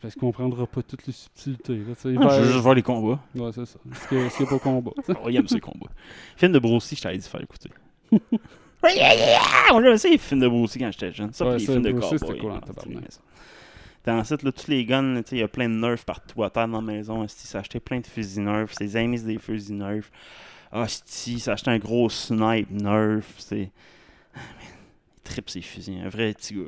[0.00, 1.76] Parce qu'il comprendra pas toutes les subtilités.
[1.76, 3.20] Là, il Ah, va- je veux juste voir les combats.
[3.34, 3.78] Ouais, c'est ça.
[3.92, 4.92] Ce qui est, ce qui est pas combat.
[5.08, 5.90] Oh, il aime ces combats.
[6.36, 7.70] Film de Lee, je t'avais dit faire écouter.
[8.82, 11.32] On l'a essayé, les films de Bruce quand j'étais jeune.
[11.34, 12.18] Ça, Ouais, puis les films de cowboy.
[12.18, 13.00] c'était cool en hein,
[14.04, 16.04] Dans site, là, tous les guns, là, tu sais, il y a plein de nerfs
[16.06, 17.28] partout à terre dans la maison.
[17.28, 18.72] S'est acheté plein de fusils nerfs.
[18.78, 20.10] Ses amis, c'est des fusils nerfs.
[20.72, 23.24] Ah, Esti, s'est acheté un gros snipe nerf.
[23.36, 23.70] C'est.
[24.34, 24.66] Ah, man,
[25.18, 26.00] il tripe ses fusils.
[26.02, 26.62] Un vrai petit gars.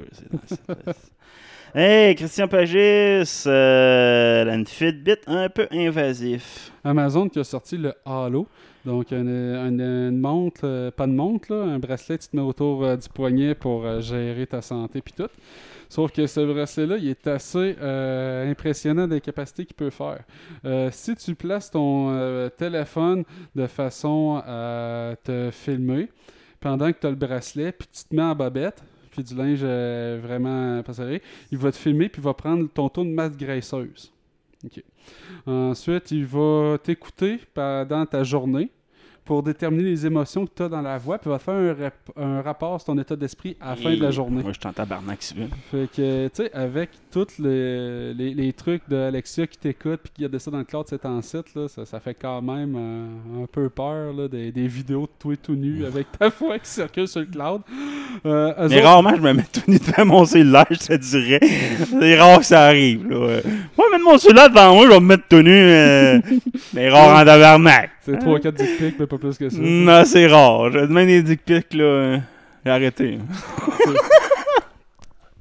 [1.75, 6.71] Hey, Christian Pagis, euh, une Fitbit un peu invasif.
[6.85, 8.47] Amazon qui a sorti le Halo.
[8.85, 12.43] Donc, une, une- montre, euh, pas de montre, là, un bracelet que tu te mets
[12.43, 15.29] autour euh, du poignet pour euh, gérer ta santé puis tout.
[15.89, 20.25] Sauf que ce bracelet-là, il est assez euh, impressionnant des capacités qu'il peut faire.
[20.67, 23.25] Euh, si tu places ton euh, téléphone
[23.55, 26.09] de façon à te filmer
[26.61, 28.83] pendant que tu as le bracelet, puis tu te mets en bobette,
[29.13, 31.23] puis du linge euh, vraiment pas serré,
[31.53, 34.13] il va te filmer puis il va prendre ton taux de masse graisseuse.
[35.47, 38.71] Ensuite, il va t'écouter pendant ta journée
[39.25, 41.75] pour déterminer les émotions que tu as dans la voix, puis va te faire un,
[41.75, 44.43] rap- un rapport sur ton état d'esprit à la fin de la journée.
[44.43, 45.35] Moi, je en tabarnak, si.
[45.71, 50.13] Fait que, tu sais, avec tous les, les, les trucs de Alexia qui t'écoute puis
[50.17, 52.75] qui a ça dans le cloud, c'est en site, là, ça, ça fait quand même
[52.77, 56.59] euh, un peu peur, là, des, des vidéos de toi tout nu avec ta voix
[56.59, 57.61] qui circule sur le cloud.
[58.27, 61.41] Euh, Mais autres- rarement, je me mets tout nu devant mon cellulaire, je te dirais.
[61.43, 63.09] C'est rare que ça arrive.
[63.09, 63.41] Là.
[63.79, 65.51] Moi, mettre mon cellulaire devant moi, je vais me mettre tout nu.
[65.53, 66.21] euh,
[66.75, 67.91] mais rare en tabarnak.
[68.03, 69.59] C'est 3-4 dick pics, mais pas plus que ça.
[69.61, 70.71] Non, c'est rare.
[70.73, 71.85] Je même des dick pics, là.
[71.85, 72.19] euh,
[72.65, 73.19] J'ai arrêté.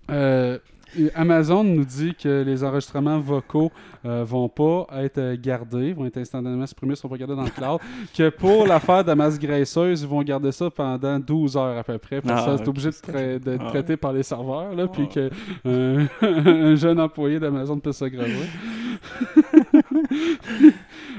[0.09, 0.57] Euh,
[0.99, 3.71] et Amazon nous dit que les enregistrements vocaux
[4.05, 7.49] euh, vont pas être euh, gardés, vont être instantanément supprimés, sont pas gardés dans le
[7.49, 7.79] cloud.
[8.17, 11.83] que pour l'affaire de la masse graisseuse, ils vont garder ça pendant 12 heures à
[11.85, 12.19] peu près.
[12.19, 13.69] Pour Ah, ça, c'est ok, obligé de c'est tra- d'être Ah.
[13.69, 15.29] traité par les serveurs, là, puis que
[15.65, 18.35] euh, un jeune employé d'Amazon peut se graver.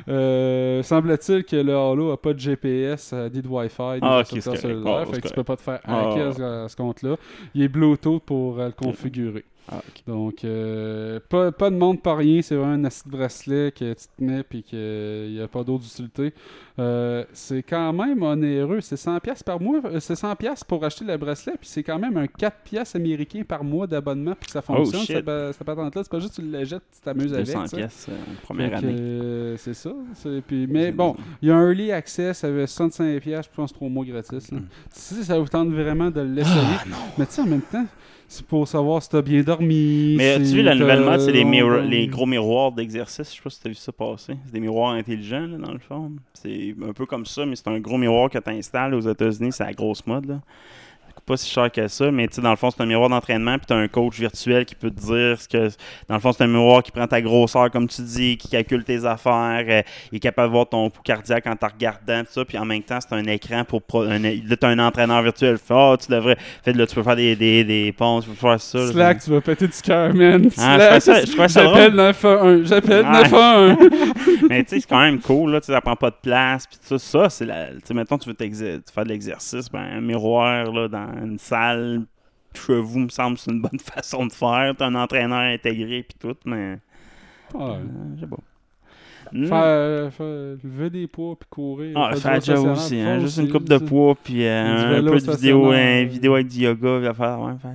[0.08, 4.16] Euh, Semble-t-il que le Halo a pas de GPS euh, ni de Wi-Fi ni Ah,
[4.16, 4.60] de ok, c'est récepteur correct.
[4.62, 6.76] cellulaire, Ah, fait que tu peux pas te faire Ah, hacker à ce- à ce
[6.76, 7.16] compte-là.
[7.54, 9.44] Il est Bluetooth pour euh, le configurer.
[9.70, 9.80] Ah.
[10.06, 12.42] Donc, euh, pas, pas de montre, pas rien.
[12.42, 15.84] C'est vraiment un acide bracelet que tu te mets puis qu'il n'y a pas d'autre
[15.86, 16.34] utilité.
[16.78, 18.80] Euh, c'est quand même onéreux.
[18.80, 19.80] C'est 100$ piastres par mois.
[19.84, 21.54] Euh, C'est 100$ piastres pour acheter le bracelet.
[21.58, 24.34] Puis c'est quand même un 4$ piastres américain par mois d'abonnement.
[24.38, 25.02] Puis que ça fonctionne.
[25.02, 25.24] Oh, cette,
[25.64, 26.02] patente-là.
[26.02, 27.46] C'est pas juste tu le jettes, tu t'amuses avec.
[27.46, 27.76] 200 tu sais.
[27.76, 29.56] pièces euh, Fait première que, année.
[29.58, 29.92] c'est ça.
[30.46, 33.88] Puis, mais bon, il y a un early access avec 65$, piastres, je pense 3
[33.88, 34.50] mois gratis.
[34.50, 34.58] là.
[34.90, 36.56] Si ça vous tente vraiment de l'essayer,
[36.92, 37.86] Ah, mais tu sais, en même temps,
[38.32, 40.14] c'est pour savoir si t'as bien dormi.
[40.16, 43.30] Mais as-tu si vu la nouvelle mode, c'est les, les gros miroirs d'exercice.
[43.30, 44.38] Je sais pas si t'as vu ça passer.
[44.46, 46.12] C'est des miroirs intelligents, là, dans le fond.
[46.32, 49.52] C'est un peu comme ça, mais c'est un gros miroir que tu installes aux États-Unis.
[49.52, 50.40] C'est la grosse mode, là.
[51.22, 53.08] Coûte pas si cher que ça, mais tu sais, dans le fond, c'est un miroir
[53.08, 55.68] d'entraînement, puis tu as un coach virtuel qui peut te dire ce que.
[56.08, 58.82] Dans le fond, c'est un miroir qui prend ta grosseur, comme tu dis, qui calcule
[58.82, 62.32] tes affaires, euh, il est capable de voir ton pouls cardiaque en te regardant, tout
[62.32, 63.82] ça, puis en même temps, c'est un écran pour.
[63.82, 65.58] pro- un, là, tu un entraîneur virtuel.
[65.58, 66.36] Fait, Ah, tu devrais.
[66.64, 68.78] Fait, là, tu peux faire des, des, des ponts, tu peux faire ça.
[68.78, 68.86] là.
[68.92, 70.48] Slack, tu vas péter du cœur, man.
[70.58, 72.06] Ah, Slack, je ça- J'appelle drôle.
[72.06, 72.68] 911.
[72.68, 73.04] J'appelle.
[73.06, 73.76] 911.
[74.48, 76.98] Mais tu sais, c'est quand même cool, là, tu prend pas de place, puis tout
[76.98, 77.66] ça, ça c'est la...
[77.68, 82.02] Tu sais, mettons, tu veux faire de l'exercice, ben, un miroir, là, dans une salle,
[82.54, 84.74] chez vous, me semble, c'est une bonne façon de faire.
[84.76, 86.78] T'as un entraîneur intégré, puis tout, mais...
[87.54, 87.60] Ouais.
[87.62, 87.76] euh,
[88.16, 88.36] je sais pas.
[89.34, 89.46] Hmm.
[89.46, 90.26] Faire, faire
[90.62, 91.96] lever des poids puis courir.
[91.96, 94.98] Ah, faire faire déjà aussi, hein, faire juste une aussi, coupe de poids, puis euh,
[94.98, 97.70] un peu de vidéo, euh, vidéo avec du yoga, puis faire, ouais, faire.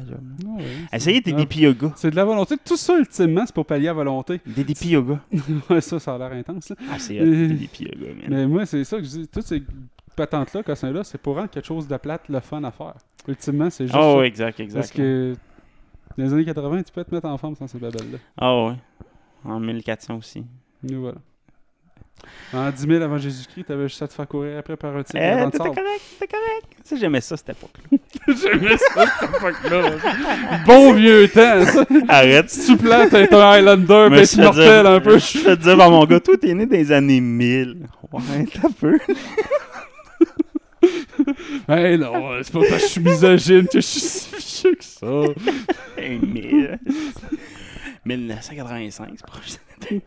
[0.46, 1.94] Ah ouais, Essayez des Ah, défis yoga.
[1.96, 2.56] C'est de la volonté.
[2.64, 4.40] Tout ça, ultimement, c'est pour pallier à volonté.
[4.46, 5.20] Des défis yoga.
[5.70, 6.70] Ouais, ça, ça a l'air intense.
[6.70, 6.76] là.
[6.92, 8.26] Ah, c'est Euh, des défis yoga, man.
[8.30, 9.28] Mais moi, c'est ça que je dis.
[9.28, 9.64] Toutes ces
[10.18, 12.96] patentes-là, cossins-là, c'est pour rendre quelque chose de plate le fun à faire.
[13.28, 14.18] Ultimement, c'est juste ça.
[14.18, 14.80] ouais, exact, exact.
[14.80, 15.34] Parce que
[16.18, 18.18] dans les années 80, tu peux te mettre en forme sans ces babelles-là.
[18.38, 18.74] Ah, ouais.
[19.46, 20.44] En 1400 aussi.
[20.84, 21.18] Nous voilà.
[22.52, 25.22] En 10 000 avant Jésus-Christ, t'avais juste à te faire courir après par un tigre
[25.22, 25.52] Eh, sable.
[25.52, 26.68] correct, t'étais correct.
[26.78, 27.98] Tu sais, j'aimais ça, cette époque-là.
[28.28, 30.62] J'aimais ça, cette époque-là.
[30.66, 31.86] Bon vieux temps, ça.
[32.08, 32.48] Arrête.
[32.66, 35.20] Tu plantes, t'es un Highlander, t'es suis fait mortel un peu.
[35.20, 37.88] Je dire par mon gars, toi, t'es né dans les années 1000.
[38.12, 38.22] Ouais,
[38.52, 38.98] t'as peu.
[41.68, 44.84] Hey non, c'est pas parce que je suis misogyne que je suis si vieux que
[44.84, 45.08] ça.
[45.98, 46.80] Hey, 1000.
[48.06, 50.02] 1985, c'est proche.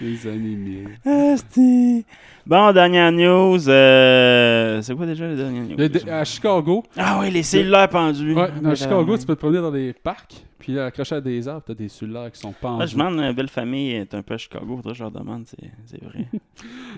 [0.00, 0.98] Les années 1000.
[1.06, 2.04] Ah, c'était-
[2.46, 3.68] Bon, dernière news.
[3.68, 5.74] euh, C'est quoi déjà la dernière news?
[5.76, 8.34] Le- de- À Chicago, Ah oui, les cellulaires pendus.
[8.34, 11.48] ouais, Ouais, Chicago, tu peux te promener dans des parcs, puis là, accroché à des
[11.48, 12.82] arbres, t'as des cellulaires qui sont pendus.
[12.84, 16.00] Ah, je demande, ma belle famille est un peu à Chicago, je leur demande, c'est
[16.04, 16.26] vrai.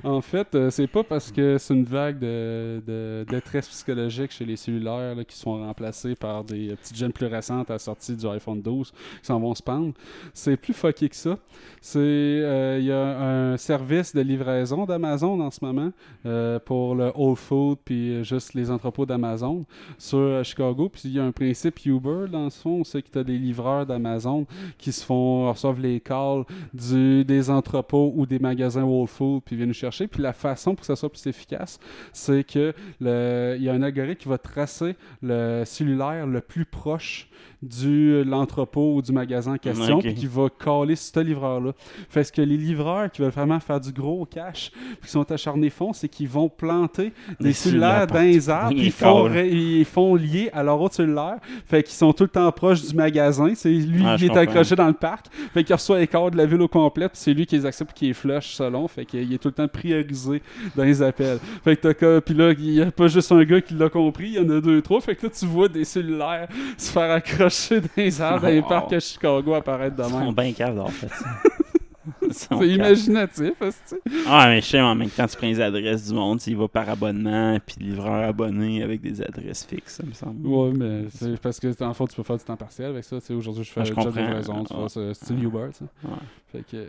[0.04, 4.44] En fait, euh, c'est pas parce que c'est une vague de, de détresse psychologique chez
[4.44, 7.78] les cellulaires là, qui sont remplacés par des euh, petites jeunes plus récentes à la
[7.80, 8.96] sortie du iPhone 12 qui
[9.26, 9.92] s'en vont se pendre.
[10.32, 11.36] C'est plus fucké que ça.
[11.80, 13.18] C'est euh, il y a
[13.52, 15.90] un service de livraison d'Amazon en ce moment
[16.26, 19.64] euh, pour le Whole Food puis euh, juste les entrepôts d'Amazon
[19.98, 20.88] sur euh, Chicago.
[20.88, 23.38] Puis il y a un principe Uber dans ce fond, c'est que tu as des
[23.38, 24.46] livreurs d'Amazon
[24.78, 29.68] qui se font reçoivent les calls des entrepôts ou des magasins Whole Foods puis viennent
[29.68, 30.06] nous chercher.
[30.06, 31.78] Puis la façon pour que ça soit plus efficace,
[32.12, 36.64] c'est que le, il y a un algorithme qui va tracer le cellulaire le plus
[36.64, 37.28] proche
[37.62, 41.72] du l'entrepôt ou du magasin en question, puis qui va caller ce livreur-là.
[42.08, 45.30] Fait ce que les livreurs qui veulent vraiment faire du gros cash, puis qui sont
[45.30, 49.84] acharnés font, c'est qu'ils vont planter des, Des cellulaires dans les arbres, ils font, ils
[49.84, 51.38] font lier à leur autre cellulaire.
[51.66, 53.52] Fait qu'ils sont tout le temps proches du magasin.
[53.54, 55.26] C'est lui Ah, qui je est accroché dans le parc.
[55.52, 57.66] Fait qu'il reçoit les cadres de la ville au complet, puis c'est lui qui les
[57.66, 58.86] accepte qui les flush selon.
[58.88, 60.42] Fait qu'il est tout le temps priorisé
[60.76, 61.38] dans les appels.
[61.64, 64.28] Fait que t'as puis là, il n'y a pas juste un gars qui l'a compris,
[64.28, 65.00] il y en a deux, trois.
[65.00, 68.62] Fait que là, tu vois des cellulaires se faire accrocher dans les arbres, dans les
[68.62, 71.08] parcs à Chicago apparaître de Ils sont bien caves d'avoir fait
[72.30, 73.96] C'est imaginatif, que
[74.26, 76.54] Ah, mais je sais, en même temps, tu prends les adresses du monde, tu y
[76.54, 80.46] vas par abonnement, puis livreur abonné avec des adresses fixes, ça me semble.
[80.46, 83.20] Ouais, mais c'est parce que le fond, tu peux faire du temps partiel avec ça.
[83.20, 84.78] Tu sais, aujourd'hui, je fais Ah, un job de livraison, tu Ouais.
[84.80, 86.08] vois, c'est style Uber, tu sais.
[86.08, 86.16] Ouais.
[86.52, 86.88] Fait que.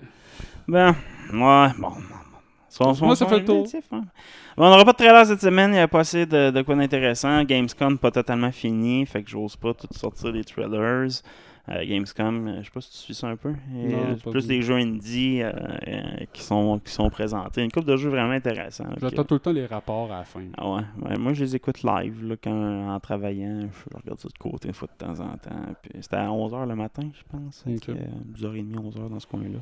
[0.67, 0.95] Ben,
[1.33, 1.91] ouais, bon.
[2.69, 3.65] Son, son- Moi, ça son fait le tour.
[3.91, 4.01] hein.
[4.57, 6.61] Bon, on n'aura pas de trailer cette semaine, il n'y a pas assez de, de
[6.61, 7.43] quoi d'intéressant.
[7.43, 11.21] Gamescom pas totalement fini, fait que j'ose pas tout sortir les trailers.
[11.71, 13.51] Euh, Gamescom, euh, je sais pas si tu suis ça un peu.
[13.75, 15.51] Et, Non, euh, plus des jeux indie euh,
[16.33, 17.63] qui, sont, qui sont présentés.
[17.63, 18.85] Une couple de jeux vraiment intéressants.
[18.99, 20.41] J'attends tout le temps les rapports à la fin.
[20.57, 20.81] Ah ouais.
[21.03, 23.61] Ouais, moi, je les écoute live là, quand, en travaillant.
[23.91, 25.75] Je regarde ça de côté une fois de temps en temps.
[26.01, 27.61] C'était à 11h le matin, je pense.
[27.63, 27.85] Fait Ok.
[27.85, 28.05] que, euh,
[28.35, 29.59] 10h30, 11h dans ce coin-là.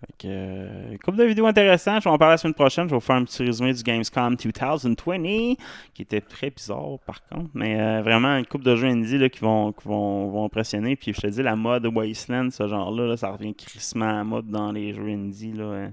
[0.00, 2.02] Fait euh, couple de vidéos intéressantes.
[2.02, 2.84] Je vais en parler la semaine prochaine.
[2.84, 5.54] Je vais vous faire un petit résumé du Gamescom 2020,
[5.92, 7.50] qui était très bizarre par contre.
[7.52, 10.96] Mais euh, vraiment, une couple de jeux indie là, qui, vont, qui vont, vont impressionner.
[10.96, 14.48] Puis je te dis, la mode Wasteland, ce genre-là, là, ça revient crissement à mode
[14.48, 15.52] dans les jeux indie.
[15.52, 15.92] Là, hein.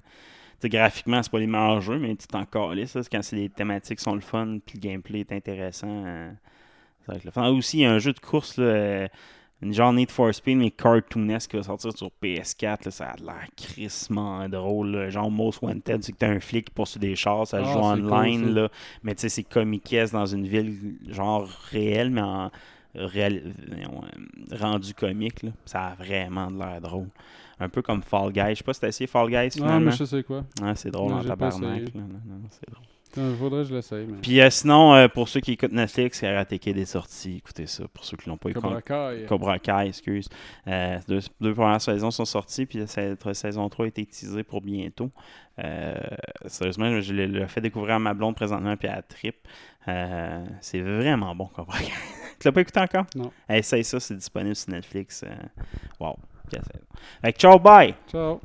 [0.59, 2.97] Tu sais, graphiquement, c'est pas les meilleurs jeux, mais tu t'en calisses.
[3.11, 6.31] Quand les thématiques sont le fun, puis le gameplay est intéressant, euh,
[7.05, 7.43] ça va le fun.
[7.43, 9.07] Ah, aussi, il y a un jeu de course, là, euh,
[9.61, 12.85] une genre Need for Speed, mais cartoonesque qui va sortir sur PS4.
[12.85, 14.91] là, ça a l'air crissement drôle.
[14.91, 15.09] là.
[15.09, 17.79] Genre Most Wanted, c'est que t'as un flic qui poursuit des chars, ça Ah, joue
[17.79, 18.45] cool, online.
[18.45, 18.51] ça.
[18.61, 18.69] là.
[19.03, 22.51] Mais tu sais, c'est comique dans une ville genre réelle, mais en
[22.95, 25.41] réel- euh, rendu comique.
[25.43, 25.51] là.
[25.65, 27.07] Ça a vraiment de l'air drôle.
[27.59, 28.49] Un peu comme Fall Guys.
[28.51, 29.79] Je sais pas si t'as essayé Fall Guys Ah, finalement.
[29.79, 30.43] mais je sais quoi.
[30.61, 31.95] Ah, c'est drôle Non, en tabarnak.
[31.95, 32.85] Non, non, non, c'est drôle.
[33.15, 34.05] Il faudrait que je l'essaye.
[34.05, 34.17] Mais...
[34.21, 37.37] Puis euh, sinon, euh, pour ceux qui écoutent Netflix, Karate Kid est sorti.
[37.37, 37.85] Écoutez ça.
[37.93, 39.21] Pour ceux qui l'ont pas Cobra écouté.
[39.21, 39.25] Kai.
[39.27, 40.27] Cobra Kai, excuse.
[40.67, 44.61] Euh, deux, deux premières saisons sont sorties, puis cette saison 3 a été teasée pour
[44.61, 45.11] bientôt.
[45.63, 45.95] Euh,
[46.45, 49.35] sérieusement, je l'ai fait découvrir à ma blonde présentement, puis à la trip.
[49.87, 51.85] Euh, c'est vraiment bon, Cobra Kai.
[52.39, 53.05] tu l'as pas écouté encore?
[53.15, 53.31] Non.
[53.49, 55.23] Essaye ça, c'est disponible sur Netflix.
[55.23, 55.29] Euh,
[55.99, 56.17] wow.
[57.21, 57.95] Fait que ciao, bye!
[58.09, 58.39] Ciao.